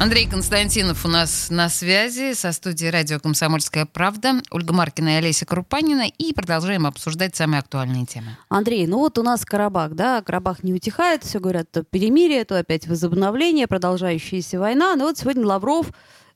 Андрей 0.00 0.28
Константинов 0.28 1.04
у 1.04 1.08
нас 1.08 1.48
на 1.50 1.68
связи 1.68 2.34
со 2.34 2.52
студией 2.52 2.90
радио 2.90 3.20
«Комсомольская 3.20 3.86
правда». 3.86 4.42
Ольга 4.50 4.74
Маркина 4.74 5.10
и 5.10 5.12
Олеся 5.14 5.46
Крупанина. 5.46 6.06
И 6.18 6.34
продолжаем 6.34 6.86
обсуждать 6.86 7.36
самые 7.36 7.60
актуальные 7.60 8.04
темы. 8.04 8.36
Андрей, 8.48 8.86
ну 8.86 8.98
вот 8.98 9.18
у 9.18 9.22
нас 9.22 9.44
Карабах, 9.44 9.92
да, 9.92 10.20
Карабах 10.20 10.62
не 10.62 10.74
утихает, 10.74 11.24
все 11.24 11.38
говорят, 11.38 11.70
то 11.70 11.84
перемирие, 11.84 12.44
то 12.44 12.58
опять 12.58 12.86
возобновление, 12.86 13.66
продолжающаяся 13.66 14.58
война. 14.58 14.94
Но 14.96 15.04
вот 15.04 15.18
сегодня 15.18 15.46
Лавров 15.46 15.86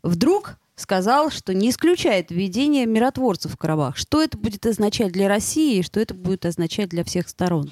вдруг 0.02 0.56
сказал, 0.76 1.30
что 1.30 1.52
не 1.52 1.70
исключает 1.70 2.30
введение 2.30 2.86
миротворцев 2.86 3.52
в 3.52 3.56
Карабах. 3.56 3.96
Что 3.96 4.22
это 4.22 4.38
будет 4.38 4.64
означать 4.64 5.12
для 5.12 5.28
России 5.28 5.78
и 5.78 5.82
что 5.82 6.00
это 6.00 6.14
будет 6.14 6.46
означать 6.46 6.88
для 6.88 7.04
всех 7.04 7.28
сторон? 7.28 7.70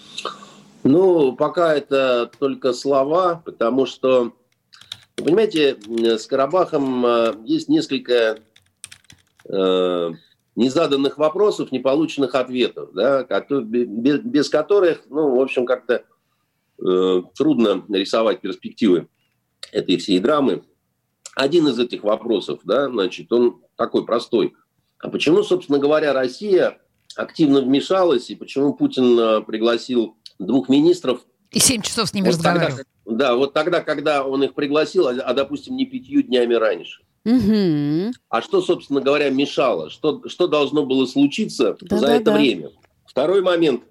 Ну, 0.83 1.33
пока 1.33 1.75
это 1.75 2.31
только 2.39 2.73
слова, 2.73 3.41
потому 3.45 3.87
что, 3.87 4.33
понимаете, 5.25 5.77
э, 5.77 6.19
с 6.19 6.27
Карабахом 6.27 7.05
э, 7.05 7.35
есть 7.45 7.69
несколько 7.69 8.39
э, 9.49 10.11
незаданных 10.55 11.19
вопросов, 11.19 11.73
неполученных 11.73 12.35
ответов, 12.35 12.91
да, 12.93 13.25
без, 13.25 14.21
без 14.21 14.49
которых, 14.49 15.03
ну, 15.09 15.37
в 15.37 15.41
общем, 15.41 15.67
как-то 15.67 16.05
э, 16.79 17.23
трудно 17.35 17.85
рисовать 17.89 18.41
перспективы 18.41 19.09
этой 19.73 19.97
всей 19.97 20.19
драмы. 20.19 20.65
Один 21.35 21.69
из 21.69 21.79
этих 21.79 22.03
вопросов, 22.03 22.61
да, 22.65 22.89
значит, 22.89 23.31
он 23.33 23.61
такой 23.77 24.07
простой. 24.07 24.55
А 24.99 25.09
почему, 25.09 25.43
собственно 25.43 25.79
говоря, 25.79 26.15
Россия 26.15 26.79
активно 27.15 27.61
вмешалась, 27.61 28.31
и 28.31 28.35
почему 28.35 28.73
Путин 28.75 29.45
пригласил 29.45 30.17
двух 30.39 30.69
министров 30.71 31.27
И 31.51 31.59
семь 31.59 31.83
часов 31.83 32.09
с 32.09 32.15
ними 32.15 32.27
вот 32.27 32.37
тогда, 32.37 32.67
разговаривал. 32.67 32.96
Да, 33.07 33.37
вот 33.37 33.53
тогда, 33.53 33.83
когда 33.83 34.25
он 34.25 34.43
их 34.43 34.55
пригласил, 34.55 35.07
а, 35.07 35.13
а, 35.13 35.33
допустим, 35.33 35.77
не 35.77 35.87
пятью 35.87 36.23
днями 36.23 36.55
раньше. 36.55 37.03
Угу. 37.25 38.13
А 38.29 38.43
что, 38.43 38.63
собственно 38.63 39.01
говоря, 39.01 39.31
мешало? 39.31 39.91
Что, 39.91 40.23
что 40.29 40.47
должно 40.49 40.85
было 40.85 41.07
случиться 41.07 41.77
за 41.81 41.87
Да-да-да. 41.89 42.15
это 42.17 42.33
время? 42.33 42.71
Второй 43.05 43.43
момент. 43.43 43.83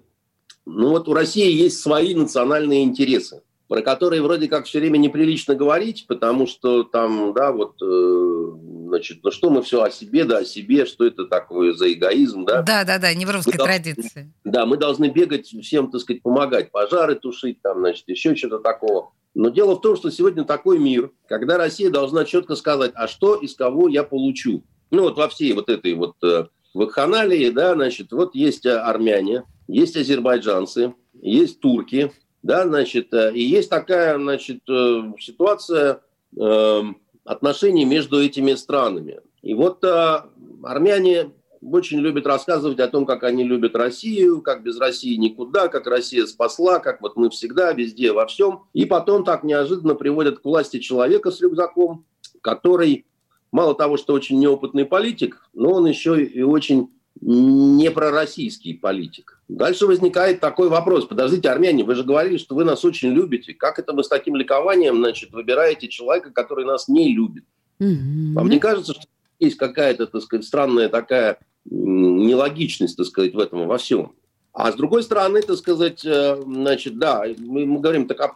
Ну 0.66 0.90
вот 0.90 1.08
у 1.08 1.14
России 1.14 1.50
есть 1.50 1.80
свои 1.80 2.14
национальные 2.14 2.84
интересы, 2.84 3.42
про 3.68 3.82
которые 3.82 4.22
вроде 4.22 4.48
как 4.48 4.66
все 4.66 4.78
время 4.78 4.98
неприлично 4.98 5.54
говорить, 5.54 6.06
потому 6.06 6.46
что 6.46 6.84
там, 6.84 7.32
да, 7.34 7.52
вот, 7.52 7.74
э, 7.82 8.52
значит, 8.88 9.18
ну 9.22 9.30
что 9.30 9.50
мы 9.50 9.62
все 9.62 9.82
о 9.82 9.90
себе, 9.90 10.24
да 10.24 10.38
о 10.38 10.44
себе, 10.44 10.86
что 10.86 11.04
это 11.06 11.26
такое 11.26 11.72
за 11.72 11.92
эгоизм, 11.92 12.44
да? 12.44 12.62
Да, 12.62 12.84
да, 12.84 12.98
да, 12.98 13.12
не 13.14 13.26
в 13.26 13.30
русской 13.30 13.56
дол- 13.56 13.66
традиции. 13.66 14.32
Да, 14.44 14.66
мы 14.66 14.76
должны 14.76 15.10
бегать 15.10 15.46
всем, 15.46 15.90
так 15.90 16.00
сказать, 16.00 16.22
помогать, 16.22 16.70
пожары 16.70 17.16
тушить, 17.16 17.60
там, 17.62 17.78
значит, 17.80 18.04
еще 18.06 18.36
что-то 18.36 18.60
такого. 18.60 19.12
Но 19.34 19.50
дело 19.50 19.74
в 19.74 19.80
том, 19.80 19.96
что 19.96 20.10
сегодня 20.10 20.44
такой 20.44 20.78
мир, 20.78 21.10
когда 21.28 21.58
Россия 21.58 21.90
должна 21.90 22.24
четко 22.24 22.54
сказать, 22.54 22.92
а 22.94 23.06
что 23.08 23.34
из 23.34 23.54
кого 23.54 23.88
я 23.88 24.02
получу. 24.02 24.64
Ну 24.90 25.02
вот 25.02 25.18
во 25.18 25.28
всей 25.28 25.52
вот 25.52 25.68
этой 25.68 25.92
вот 25.94 26.14
э, 26.22 26.46
вакханалии, 26.72 27.50
да, 27.50 27.74
значит, 27.74 28.12
вот 28.12 28.34
есть 28.34 28.64
э, 28.64 28.78
армяне, 28.78 29.42
есть 29.68 29.96
азербайджанцы, 29.96 30.94
есть 31.20 31.60
турки, 31.60 32.12
да, 32.46 32.66
значит, 32.66 33.12
э, 33.12 33.32
и 33.34 33.42
есть 33.42 33.68
такая, 33.68 34.18
значит, 34.18 34.60
э, 34.68 35.12
ситуация 35.18 36.00
э, 36.38 36.82
отношений 37.24 37.84
между 37.84 38.22
этими 38.22 38.54
странами. 38.54 39.20
И 39.42 39.54
вот 39.54 39.82
э, 39.84 40.20
армяне 40.62 41.32
очень 41.60 41.98
любят 41.98 42.26
рассказывать 42.26 42.78
о 42.78 42.88
том, 42.88 43.04
как 43.04 43.24
они 43.24 43.42
любят 43.42 43.74
Россию, 43.74 44.42
как 44.42 44.62
без 44.62 44.78
России 44.78 45.16
никуда, 45.16 45.68
как 45.68 45.86
Россия 45.86 46.26
спасла, 46.26 46.78
как 46.78 47.00
вот 47.00 47.16
мы 47.16 47.30
всегда, 47.30 47.72
везде, 47.72 48.12
во 48.12 48.26
всем. 48.26 48.64
И 48.72 48.86
потом 48.86 49.24
так 49.24 49.42
неожиданно 49.42 49.94
приводят 49.94 50.38
к 50.38 50.44
власти 50.44 50.78
человека 50.78 51.30
с 51.30 51.40
рюкзаком, 51.40 52.04
который 52.42 53.06
мало 53.50 53.74
того, 53.74 53.96
что 53.96 54.12
очень 54.12 54.38
неопытный 54.38 54.84
политик, 54.84 55.48
но 55.52 55.72
он 55.72 55.86
еще 55.86 56.22
и 56.22 56.42
очень 56.42 56.90
не 57.20 57.90
пророссийский 57.90 58.74
политик. 58.74 59.40
Дальше 59.48 59.86
возникает 59.86 60.40
такой 60.40 60.68
вопрос. 60.68 61.06
Подождите, 61.06 61.48
армяне, 61.48 61.84
вы 61.84 61.94
же 61.94 62.04
говорили, 62.04 62.36
что 62.36 62.54
вы 62.54 62.64
нас 62.64 62.84
очень 62.84 63.10
любите. 63.10 63.54
Как 63.54 63.78
это 63.78 63.92
вы 63.92 64.04
с 64.04 64.08
таким 64.08 64.36
ликованием 64.36 64.96
значит, 64.96 65.32
выбираете 65.32 65.88
человека, 65.88 66.30
который 66.30 66.64
нас 66.64 66.88
не 66.88 67.14
любит? 67.14 67.44
Вам 67.78 68.48
не 68.48 68.58
кажется, 68.58 68.94
что 68.94 69.04
есть 69.38 69.56
какая-то, 69.56 70.06
так 70.06 70.22
сказать, 70.22 70.46
странная 70.46 70.88
такая 70.88 71.38
нелогичность, 71.64 72.96
так 72.96 73.06
сказать, 73.06 73.34
в 73.34 73.38
этом 73.38 73.66
во 73.66 73.78
всем? 73.78 74.12
А 74.52 74.72
с 74.72 74.74
другой 74.74 75.02
стороны, 75.02 75.42
так 75.42 75.58
сказать, 75.58 76.02
э, 76.06 76.42
значит, 76.42 76.98
да, 76.98 77.24
мы, 77.36 77.66
мы 77.66 77.78
говорим, 77.78 78.08
так, 78.08 78.18
а 78.22 78.34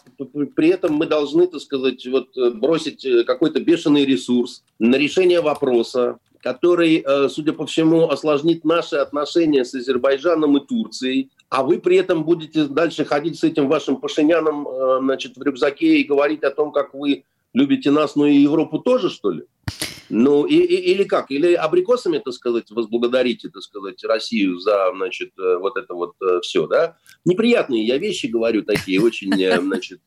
при 0.55 0.69
этом 0.69 0.93
мы 0.93 1.07
должны, 1.07 1.47
так 1.47 1.63
сказать, 1.63 2.07
вот 2.07 2.37
э, 2.37 2.51
бросить 2.51 3.07
э, 3.07 3.25
какой-то 3.25 3.59
бешеный 3.61 4.05
ресурс 4.05 4.63
на 4.79 4.97
решение 4.97 5.41
вопроса, 5.41 6.19
который, 6.43 7.03
э, 7.07 7.29
судя 7.29 7.53
по 7.53 7.67
всему, 7.67 8.09
осложнит 8.09 8.65
наши 8.65 8.97
отношения 8.97 9.65
с 9.65 9.75
Азербайджаном 9.75 10.57
и 10.57 10.67
Турцией, 10.67 11.31
а 11.49 11.63
вы 11.63 11.79
при 11.79 11.97
этом 11.97 12.25
будете 12.25 12.65
дальше 12.65 13.05
ходить 13.05 13.39
с 13.39 13.45
этим 13.45 13.69
вашим 13.69 13.97
Пашиняном, 13.97 14.67
э, 14.69 14.99
значит, 15.01 15.37
в 15.37 15.43
рюкзаке 15.43 15.99
и 15.99 16.05
говорить 16.05 16.43
о 16.45 16.51
том, 16.51 16.73
как 16.73 16.95
вы 16.95 17.25
любите 17.53 17.91
нас, 17.91 18.17
ну 18.17 18.27
и 18.27 18.37
Европу 18.37 18.79
тоже, 18.79 19.11
что 19.11 19.31
ли? 19.31 19.45
Ну, 20.09 20.45
и, 20.45 20.57
и- 20.57 20.93
или 20.93 21.05
как? 21.05 21.31
Или 21.31 21.55
абрикосами, 21.55 22.19
так 22.19 22.35
сказать, 22.35 22.71
возблагодарите, 22.71 23.49
так 23.49 23.63
сказать, 23.63 24.03
Россию 24.05 24.59
за, 24.59 24.91
значит, 24.97 25.31
э, 25.39 25.57
вот 25.59 25.77
это 25.77 25.95
вот 25.95 26.15
все, 26.43 26.67
да? 26.67 26.97
Неприятные 27.25 27.85
я 27.87 27.97
вещи 27.99 28.27
говорю 28.27 28.63
такие, 28.63 29.01
очень, 29.01 29.33
значит, 29.63 30.01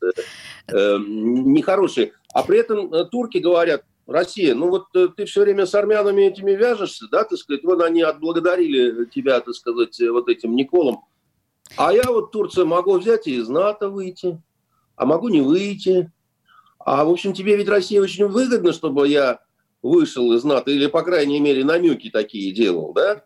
нехорошие. 0.72 2.14
А 2.34 2.44
при 2.44 2.60
этом 2.60 3.08
турки 3.10 3.38
говорят, 3.38 3.84
Россия, 4.06 4.54
ну 4.54 4.70
вот 4.70 4.88
э, 4.96 5.08
ты 5.16 5.26
все 5.26 5.42
время 5.42 5.66
с 5.66 5.74
армянами 5.74 6.24
этими 6.24 6.52
вяжешься, 6.52 7.06
да, 7.10 7.24
так 7.24 7.38
сказать, 7.38 7.64
вот 7.64 7.82
они 7.82 8.02
отблагодарили 8.02 9.06
тебя, 9.06 9.40
так 9.40 9.56
сказать, 9.56 10.00
э, 10.02 10.12
вот 10.12 10.28
этим 10.28 10.56
Николом. 10.56 11.06
А 11.78 11.94
я 11.94 12.04
вот, 12.08 12.32
Турция, 12.32 12.66
могу 12.66 12.98
взять 12.98 13.28
и 13.28 13.36
из 13.36 13.48
НАТО 13.48 13.90
выйти, 13.90 14.42
а 14.96 15.06
могу 15.06 15.30
не 15.30 15.42
выйти. 15.42 16.12
А, 16.80 17.06
в 17.06 17.10
общем, 17.10 17.34
тебе 17.34 17.56
ведь 17.56 17.70
Россия 17.70 18.02
очень 18.02 18.28
выгодно, 18.28 18.74
чтобы 18.74 19.08
я 19.08 19.40
вышел 19.82 20.34
из 20.34 20.44
НАТО, 20.44 20.72
или, 20.72 20.88
по 20.88 21.02
крайней 21.02 21.40
мере, 21.40 21.64
намеки 21.64 22.10
такие 22.10 22.52
делал, 22.52 22.94
да? 22.94 23.24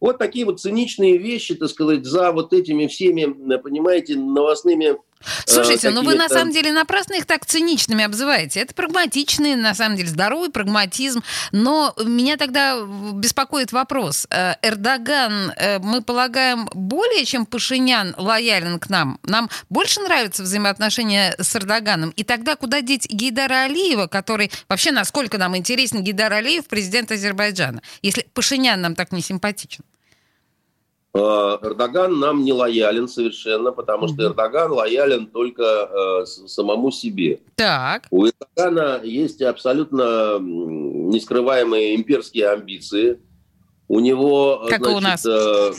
Вот 0.00 0.18
такие 0.18 0.44
вот 0.44 0.60
циничные 0.60 1.18
вещи, 1.18 1.54
так 1.54 1.68
сказать, 1.68 2.04
за 2.04 2.32
вот 2.32 2.52
этими 2.52 2.86
всеми, 2.86 3.54
э, 3.54 3.58
понимаете, 3.58 4.16
новостными 4.16 4.98
Слушайте, 5.44 5.88
э, 5.88 5.90
ну 5.90 6.02
вы 6.02 6.14
на 6.14 6.28
самом 6.28 6.52
деле 6.52 6.72
напрасно 6.72 7.14
их 7.14 7.26
так 7.26 7.44
циничными 7.44 8.04
обзываете. 8.04 8.60
Это 8.60 8.74
прагматичный, 8.74 9.54
на 9.54 9.74
самом 9.74 9.96
деле, 9.96 10.08
здоровый 10.08 10.50
прагматизм. 10.50 11.22
Но 11.52 11.94
меня 12.02 12.36
тогда 12.36 12.80
беспокоит 13.12 13.72
вопрос. 13.72 14.26
Э, 14.30 14.54
Эрдоган, 14.62 15.52
э, 15.56 15.78
мы 15.80 16.02
полагаем, 16.02 16.68
более 16.74 17.24
чем 17.24 17.46
Пашинян 17.46 18.14
лоялен 18.16 18.78
к 18.78 18.88
нам? 18.88 19.18
Нам 19.24 19.50
больше 19.68 20.00
нравятся 20.00 20.42
взаимоотношения 20.42 21.34
с 21.38 21.54
Эрдоганом? 21.54 22.10
И 22.10 22.24
тогда 22.24 22.56
куда 22.56 22.80
деть 22.80 23.08
Гейдара 23.10 23.64
Алиева, 23.64 24.06
который... 24.06 24.50
Вообще, 24.68 24.90
насколько 24.92 25.38
нам 25.38 25.56
интересен 25.56 26.02
Гейдар 26.02 26.32
Алиев, 26.32 26.66
президент 26.66 27.12
Азербайджана, 27.12 27.82
если 28.02 28.26
Пашинян 28.32 28.80
нам 28.80 28.94
так 28.94 29.12
не 29.12 29.20
симпатичен? 29.20 29.84
Э, 31.12 31.58
Эрдоган 31.62 32.20
нам 32.20 32.44
не 32.44 32.52
лоялен 32.52 33.08
совершенно, 33.08 33.72
потому 33.72 34.06
что 34.06 34.22
Эрдоган 34.22 34.70
лоялен 34.70 35.26
только 35.26 35.62
э, 36.22 36.26
самому 36.26 36.92
себе. 36.92 37.40
Так. 37.56 38.06
У 38.10 38.26
Эрдогана 38.26 39.00
есть 39.02 39.42
абсолютно 39.42 40.38
нескрываемые 40.38 41.96
имперские 41.96 42.50
амбиции. 42.50 43.18
У 43.88 43.98
него, 43.98 44.62
э, 44.66 44.70
Как 44.70 44.86
и 44.86 44.88
у 44.88 45.00
значит, 45.00 45.26
э, 45.26 45.72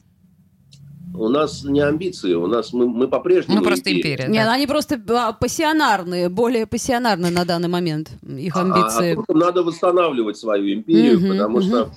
у 1.14 1.30
нас 1.30 1.64
не 1.64 1.80
амбиции, 1.80 2.34
у 2.34 2.48
нас 2.48 2.74
мы, 2.74 2.86
мы 2.88 3.08
по-прежнему 3.08 3.60
Мы 3.60 3.64
просто 3.64 3.92
империя. 3.94 4.28
Нет, 4.28 4.46
да. 4.46 4.54
они 4.54 4.68
просто 4.68 5.02
а, 5.10 5.32
пассионарные, 5.32 6.28
более 6.28 6.66
пассионарные 6.68 7.32
на 7.32 7.46
данный 7.46 7.70
момент, 7.70 8.12
их 8.28 8.56
А- 8.58 8.62
амбиции. 8.62 9.14
А, 9.14 9.16
туркам 9.16 9.38
надо 9.38 9.64
восстанавливать 9.64 10.36
свою 10.38 10.74
империю, 10.74 11.20
Мгм, 11.20 11.30
потому 11.30 11.60
мгм. 11.60 11.68
что, 11.68 11.92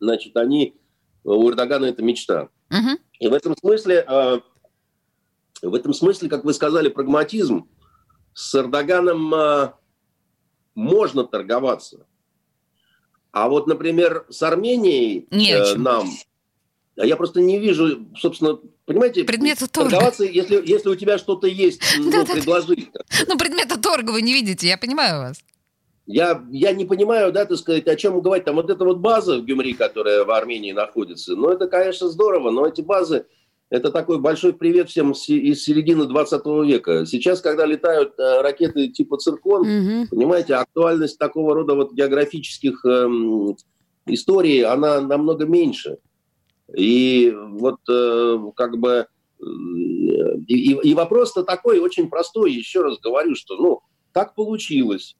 значит, 0.00 0.36
они 0.36 0.74
у 1.24 1.48
Эрдогана 1.48 1.86
это 1.86 2.02
мечта. 2.02 2.48
И 3.18 3.28
в 3.28 3.32
этом 3.32 3.56
смысле, 3.56 4.04
э, 4.06 4.40
в 5.62 5.74
этом 5.74 5.92
смысле, 5.94 6.28
как 6.28 6.44
вы 6.44 6.52
сказали, 6.52 6.88
прагматизм 6.88 7.68
с 8.32 8.54
Эрдоганом 8.54 9.34
э, 9.34 9.72
можно 10.74 11.24
торговаться. 11.24 12.06
А 13.32 13.48
вот, 13.48 13.66
например, 13.66 14.26
с 14.30 14.42
Арменией 14.42 15.26
Не 15.30 15.52
э, 15.52 15.74
нам, 15.76 16.08
а 16.96 17.04
я 17.04 17.16
просто 17.16 17.40
не 17.40 17.58
вижу, 17.58 18.06
собственно, 18.16 18.58
понимаете, 18.86 19.24
Предмета 19.24 19.68
торга. 19.68 19.90
торговаться, 19.90 20.24
если, 20.24 20.62
если 20.64 20.88
у 20.88 20.94
тебя 20.94 21.18
что-то 21.18 21.48
есть, 21.48 21.82
ну, 21.98 22.10
Да-да-да. 22.10 22.34
предложить. 22.34 22.88
Ну, 23.26 23.36
предмета 23.36 23.80
торга 23.80 24.12
вы 24.12 24.22
не 24.22 24.32
видите, 24.32 24.68
я 24.68 24.78
понимаю 24.78 25.18
вас. 25.18 25.38
Я, 26.06 26.44
я 26.50 26.72
не 26.72 26.84
понимаю, 26.84 27.32
да, 27.32 27.46
так 27.46 27.56
сказать, 27.56 27.86
о 27.88 27.96
чем 27.96 28.20
говорить. 28.20 28.44
Там 28.44 28.56
вот 28.56 28.68
эта 28.70 28.84
вот 28.84 28.98
база 28.98 29.38
в 29.38 29.44
Гюмри, 29.44 29.72
которая 29.72 30.24
в 30.24 30.30
Армении 30.30 30.72
находится, 30.72 31.34
ну, 31.34 31.48
это, 31.48 31.66
конечно, 31.66 32.08
здорово, 32.08 32.50
но 32.50 32.66
эти 32.66 32.82
базы, 32.82 33.24
это 33.70 33.90
такой 33.90 34.18
большой 34.20 34.52
привет 34.52 34.90
всем 34.90 35.12
из 35.12 35.64
середины 35.64 36.04
20 36.04 36.44
века. 36.66 37.06
Сейчас, 37.06 37.40
когда 37.40 37.64
летают 37.64 38.12
э, 38.18 38.42
ракеты 38.42 38.88
типа 38.88 39.16
«Циркон», 39.16 39.62
Мгм. 39.66 40.08
понимаете, 40.08 40.54
актуальность 40.56 41.18
такого 41.18 41.54
рода 41.54 41.74
вот 41.74 41.92
географических 41.94 42.84
эм, 42.84 43.56
историй, 44.06 44.62
она 44.62 45.00
намного 45.00 45.46
меньше. 45.46 45.96
И 46.76 47.34
вот 47.34 47.80
э, 47.90 48.38
как 48.54 48.76
бы... 48.78 49.06
э, 49.40 49.44
и- 50.48 50.78
и 50.90 50.94
вопрос-то 50.94 51.42
такой 51.44 51.78
очень 51.78 52.10
простой, 52.10 52.52
еще 52.52 52.82
раз 52.82 52.98
говорю, 53.00 53.34
что, 53.34 53.56
ну, 53.56 53.80
так 54.12 54.34
получилось, 54.34 55.16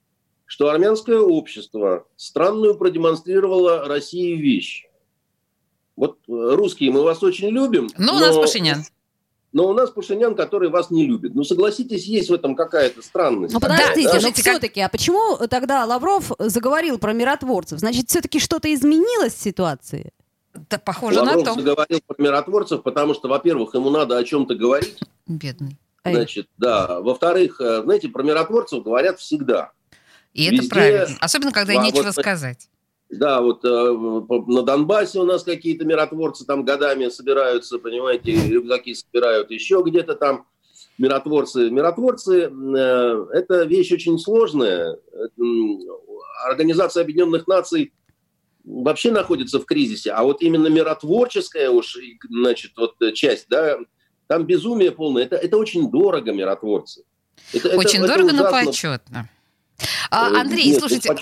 что 0.46 0.68
армянское 0.68 1.18
общество 1.18 2.06
странную 2.16 2.76
продемонстрировало 2.76 3.84
России 3.88 4.34
вещь. 4.36 4.86
Вот 5.96 6.18
э, 6.28 6.32
русские, 6.32 6.90
мы 6.90 7.02
вас 7.02 7.22
очень 7.22 7.48
любим. 7.48 7.88
Ну, 7.98 8.14
у 8.14 8.18
нас 8.18 8.36
Пашинян. 8.36 8.84
Но 9.52 9.68
у 9.68 9.72
нас 9.72 9.90
Пашинян, 9.90 10.34
который 10.34 10.68
вас 10.68 10.90
не 10.90 11.06
любит. 11.06 11.36
Ну, 11.36 11.44
согласитесь, 11.44 12.06
есть 12.06 12.28
в 12.28 12.34
этом 12.34 12.56
какая-то 12.56 13.02
странность. 13.02 13.54
Ну 13.54 13.60
подождите, 13.60 14.08
да? 14.08 14.14
но 14.14 14.20
Слушайте, 14.20 14.42
как- 14.42 14.52
все-таки, 14.54 14.80
а 14.80 14.88
почему 14.88 15.36
тогда 15.48 15.84
Лавров 15.84 16.32
заговорил 16.40 16.98
про 16.98 17.12
миротворцев? 17.12 17.78
Значит, 17.78 18.08
все-таки 18.08 18.40
что-то 18.40 18.72
изменилось 18.74 19.34
в 19.34 19.40
ситуации? 19.40 20.12
Да, 20.68 20.78
похоже 20.78 21.22
на 21.22 21.36
Лавров 21.36 21.44
то. 21.44 21.54
заговорил 21.54 22.00
про 22.04 22.22
миротворцев, 22.22 22.82
потому 22.82 23.14
что, 23.14 23.28
во-первых, 23.28 23.74
ему 23.74 23.90
надо 23.90 24.18
о 24.18 24.24
чем-то 24.24 24.56
говорить. 24.56 24.98
Бедный. 25.28 25.76
Значит, 26.04 26.48
да. 26.58 27.00
Во-вторых, 27.00 27.60
э, 27.60 27.82
знаете, 27.82 28.08
про 28.08 28.22
миротворцев 28.22 28.82
говорят 28.82 29.20
всегда. 29.20 29.70
И 30.34 30.44
это 30.46 30.56
Везде- 30.56 30.68
правильно. 30.68 31.16
Особенно, 31.20 31.52
когда 31.52 31.72
А, 31.72 31.82
нечего 31.82 32.02
вот- 32.02 32.12
сказать. 32.14 32.68
Да, 33.10 33.40
вот 33.40 33.64
э, 33.64 33.68
на 33.68 34.62
Донбассе 34.62 35.20
у 35.20 35.24
нас 35.24 35.44
какие-то 35.44 35.84
миротворцы 35.84 36.44
там 36.44 36.64
годами 36.64 37.08
собираются, 37.08 37.78
понимаете, 37.78 38.32
рюкзаки 38.48 38.92
собирают, 38.94 39.50
еще 39.52 39.82
где-то 39.86 40.14
там 40.16 40.46
миротворцы. 40.98 41.70
Миротворцы 41.70 42.50
э, 42.50 43.26
это 43.32 43.62
вещь 43.64 43.92
очень 43.92 44.18
сложная. 44.18 44.98
Это, 45.12 45.32
м, 45.38 45.80
Организация 46.46 47.02
Объединенных 47.04 47.46
Наций 47.46 47.92
вообще 48.64 49.12
находится 49.12 49.60
в 49.60 49.64
кризисе, 49.66 50.10
а 50.10 50.24
вот 50.24 50.42
именно 50.42 50.66
миротворческая 50.66 51.70
уж, 51.70 51.96
значит, 52.28 52.72
вот 52.76 53.00
э, 53.00 53.12
часть, 53.12 53.46
да, 53.48 53.78
там 54.26 54.44
безумие 54.44 54.90
полное. 54.90 55.22
Это, 55.24 55.36
это 55.36 55.56
очень 55.58 55.88
дорого, 55.90 56.32
миротворцы. 56.32 57.04
Это- 57.52 57.68
это- 57.68 57.78
Очень 57.78 57.98
это 58.00 58.08
дорого, 58.08 58.32
но 58.32 58.42
ужасно. 58.48 58.66
почетно. 58.66 59.28
А, 60.10 60.30
Э, 60.30 60.40
Андрей, 60.40 60.70
нет, 60.70 60.78
слушайте, 60.78 61.14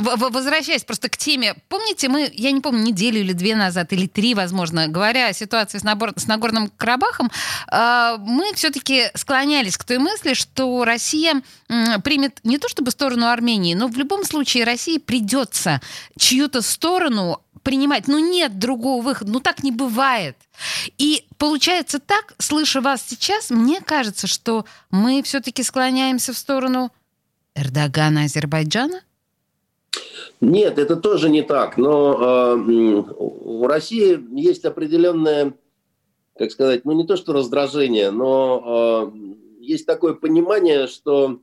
возвращаясь 0.00 0.84
просто 0.84 1.08
к 1.08 1.16
теме, 1.16 1.54
помните, 1.68 2.08
мы, 2.08 2.30
я 2.32 2.50
не 2.50 2.60
помню, 2.60 2.82
неделю 2.82 3.20
или 3.20 3.32
две 3.32 3.54
назад, 3.54 3.92
или 3.92 4.06
три, 4.06 4.34
возможно, 4.34 4.88
говоря 4.88 5.28
о 5.28 5.32
ситуации 5.32 5.78
с, 5.78 5.84
Набор- 5.84 6.18
с 6.18 6.26
Нагорным 6.26 6.70
Карабахом, 6.76 7.30
а, 7.68 8.16
мы 8.18 8.52
все-таки 8.54 9.10
склонялись 9.14 9.76
к 9.76 9.84
той 9.84 9.98
мысли, 9.98 10.34
что 10.34 10.84
Россия 10.84 11.42
примет 12.02 12.40
не 12.44 12.58
то 12.58 12.68
чтобы 12.68 12.90
сторону 12.90 13.28
Армении, 13.28 13.74
но 13.74 13.88
в 13.88 13.96
любом 13.96 14.24
случае 14.24 14.64
России 14.64 14.98
придется 14.98 15.80
чью-то 16.18 16.62
сторону 16.62 17.42
принимать. 17.62 18.08
Ну, 18.08 18.18
нет 18.18 18.58
другого 18.58 19.02
выхода. 19.02 19.30
Ну, 19.30 19.40
так 19.40 19.62
не 19.62 19.70
бывает. 19.72 20.36
И 20.98 21.24
получается 21.38 21.98
так, 21.98 22.34
слыша 22.38 22.80
вас 22.80 23.04
сейчас, 23.06 23.50
мне 23.50 23.80
кажется, 23.80 24.26
что 24.26 24.66
мы 24.90 25.22
все-таки 25.22 25.62
склоняемся 25.62 26.32
в 26.32 26.38
сторону 26.38 26.92
Эрдогана 27.54 28.24
Азербайджана? 28.24 29.02
Нет, 30.40 30.78
это 30.78 30.96
тоже 30.96 31.28
не 31.30 31.42
так. 31.42 31.76
Но 31.76 32.54
э, 32.56 33.04
у 33.18 33.66
России 33.66 34.20
есть 34.38 34.64
определенное, 34.64 35.54
как 36.36 36.50
сказать, 36.50 36.84
ну 36.84 36.92
не 36.92 37.06
то 37.06 37.16
что 37.16 37.32
раздражение, 37.32 38.10
но 38.10 39.12
э, 39.14 39.18
есть 39.60 39.86
такое 39.86 40.14
понимание, 40.14 40.88
что 40.88 41.40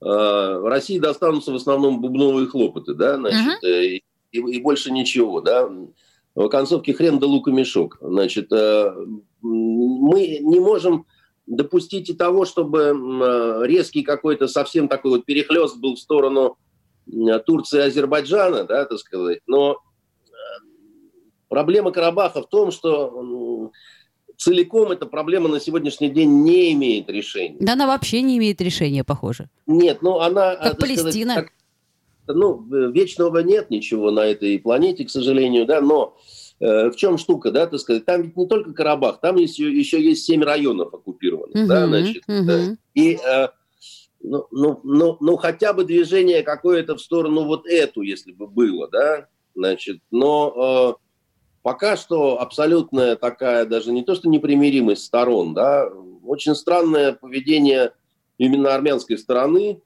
э, 0.00 0.60
России 0.64 0.98
достанутся 0.98 1.52
в 1.52 1.56
основном 1.56 2.00
бубновые 2.00 2.48
хлопоты, 2.48 2.94
да, 2.94 3.16
значит, 3.16 3.62
э, 3.62 3.86
и, 3.86 4.02
и 4.32 4.60
больше 4.60 4.90
ничего, 4.90 5.40
да. 5.40 5.68
В 6.34 6.42
оконцовке 6.42 6.94
хрен 6.94 7.18
да 7.18 7.26
лук 7.26 7.48
и 7.48 7.52
мешок. 7.52 7.98
Значит, 8.00 8.52
э, 8.52 8.94
мы 9.42 10.38
не 10.40 10.60
можем 10.60 11.06
допустить 11.48 12.10
и 12.10 12.14
того, 12.14 12.44
чтобы 12.44 12.92
э, 12.94 13.66
резкий 13.66 14.02
какой-то 14.02 14.48
совсем 14.48 14.88
такой 14.88 15.12
вот 15.12 15.24
перехлест 15.24 15.78
был 15.78 15.96
в 15.96 15.98
сторону 15.98 16.58
э, 17.06 17.38
Турции 17.40 17.78
и 17.78 17.82
Азербайджана, 17.82 18.64
да, 18.64 18.84
так 18.84 18.98
сказать. 18.98 19.40
Но 19.46 19.78
э, 20.26 20.32
проблема 21.48 21.90
Карабаха 21.90 22.42
в 22.42 22.48
том, 22.48 22.70
что 22.70 23.72
целиком 24.36 24.92
эта 24.92 25.06
проблема 25.06 25.48
на 25.48 25.58
сегодняшний 25.58 26.10
день 26.10 26.42
не 26.42 26.72
имеет 26.74 27.08
решения. 27.08 27.56
Да 27.60 27.72
она 27.72 27.86
вообще 27.86 28.22
не 28.22 28.38
имеет 28.38 28.60
решения, 28.60 29.02
похоже. 29.02 29.48
Нет, 29.66 30.02
ну 30.02 30.20
она... 30.20 30.54
Как 30.54 30.78
так 30.78 30.86
сказать, 30.86 31.00
Палестина. 31.02 31.34
так- 31.34 31.52
ну, 32.30 32.62
вечного 32.90 33.38
нет 33.38 33.70
ничего 33.70 34.10
на 34.10 34.20
этой 34.20 34.58
планете, 34.58 35.06
к 35.06 35.10
сожалению, 35.10 35.64
да, 35.64 35.80
но 35.80 36.14
э, 36.14 36.47
в 36.60 36.96
чем 36.96 37.18
штука, 37.18 37.50
да, 37.50 37.66
так 37.66 37.78
сказать, 37.78 38.04
там 38.04 38.22
ведь 38.22 38.36
не 38.36 38.46
только 38.46 38.72
Карабах, 38.72 39.20
там 39.20 39.36
есть, 39.36 39.58
еще 39.58 40.02
есть 40.02 40.24
семь 40.24 40.42
районов 40.42 40.92
оккупированных, 40.92 41.68
да, 41.68 41.86
Мгм, 41.86 41.88
значит, 41.88 42.22
мгм. 42.26 42.50
э, 42.50 42.76
и 42.94 43.18
э, 43.24 43.48
ну, 44.20 44.46
ну, 44.50 44.80
ну, 44.82 45.16
ну, 45.20 45.36
хотя 45.36 45.72
бы 45.72 45.84
движение 45.84 46.42
какое-то 46.42 46.96
в 46.96 47.00
сторону 47.00 47.44
вот 47.44 47.66
эту, 47.66 48.02
если 48.02 48.32
бы 48.32 48.48
было, 48.48 48.88
да, 48.88 49.28
значит, 49.54 50.00
но 50.10 50.96
э, 50.98 51.04
пока 51.62 51.96
что 51.96 52.40
абсолютная 52.40 53.16
такая, 53.16 53.64
даже 53.64 53.92
не 53.92 54.02
то, 54.02 54.14
что 54.14 54.28
непримиримость 54.28 55.04
сторон, 55.04 55.54
да, 55.54 55.88
очень 56.24 56.54
странное 56.54 57.12
поведение 57.12 57.92
именно 58.36 58.74
армянской 58.74 59.18
стороны, 59.18 59.80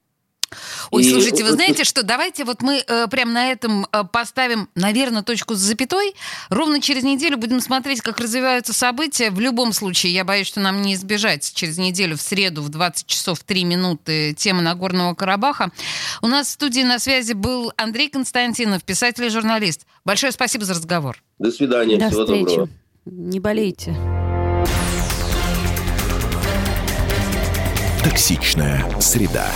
Ой, 0.90 1.04
и... 1.04 1.10
слушайте, 1.10 1.44
вы 1.44 1.52
знаете 1.52 1.84
что, 1.84 2.02
давайте 2.02 2.44
вот 2.44 2.62
мы 2.62 2.82
э, 2.86 3.06
прям 3.08 3.32
на 3.32 3.50
этом 3.50 3.86
э, 3.92 4.04
поставим, 4.04 4.68
наверное, 4.74 5.22
точку 5.22 5.54
с 5.54 5.58
запятой. 5.58 6.14
Ровно 6.48 6.80
через 6.80 7.02
неделю 7.02 7.38
будем 7.38 7.60
смотреть, 7.60 8.00
как 8.00 8.18
развиваются 8.18 8.72
события. 8.72 9.30
В 9.30 9.40
любом 9.40 9.72
случае, 9.72 10.12
я 10.12 10.24
боюсь, 10.24 10.46
что 10.46 10.60
нам 10.60 10.82
не 10.82 10.94
избежать 10.94 11.52
через 11.54 11.78
неделю 11.78 12.16
в 12.16 12.22
среду 12.22 12.62
в 12.62 12.68
20 12.68 13.06
часов 13.06 13.40
3 13.40 13.64
минуты 13.64 14.34
темы 14.34 14.62
Нагорного 14.62 15.14
Карабаха. 15.14 15.70
У 16.20 16.26
нас 16.26 16.48
в 16.48 16.50
студии 16.50 16.82
на 16.82 16.98
связи 16.98 17.32
был 17.32 17.72
Андрей 17.76 18.08
Константинов, 18.08 18.84
писатель 18.84 19.24
и 19.24 19.28
журналист. 19.28 19.86
Большое 20.04 20.32
спасибо 20.32 20.64
за 20.64 20.74
разговор. 20.74 21.22
До 21.38 21.50
свидания. 21.50 21.98
До 21.98 22.08
Всего 22.08 22.24
встречи. 22.24 22.44
доброго. 22.46 22.68
Не 23.04 23.40
болейте. 23.40 23.96
Токсичная 28.04 28.84
среда. 29.00 29.46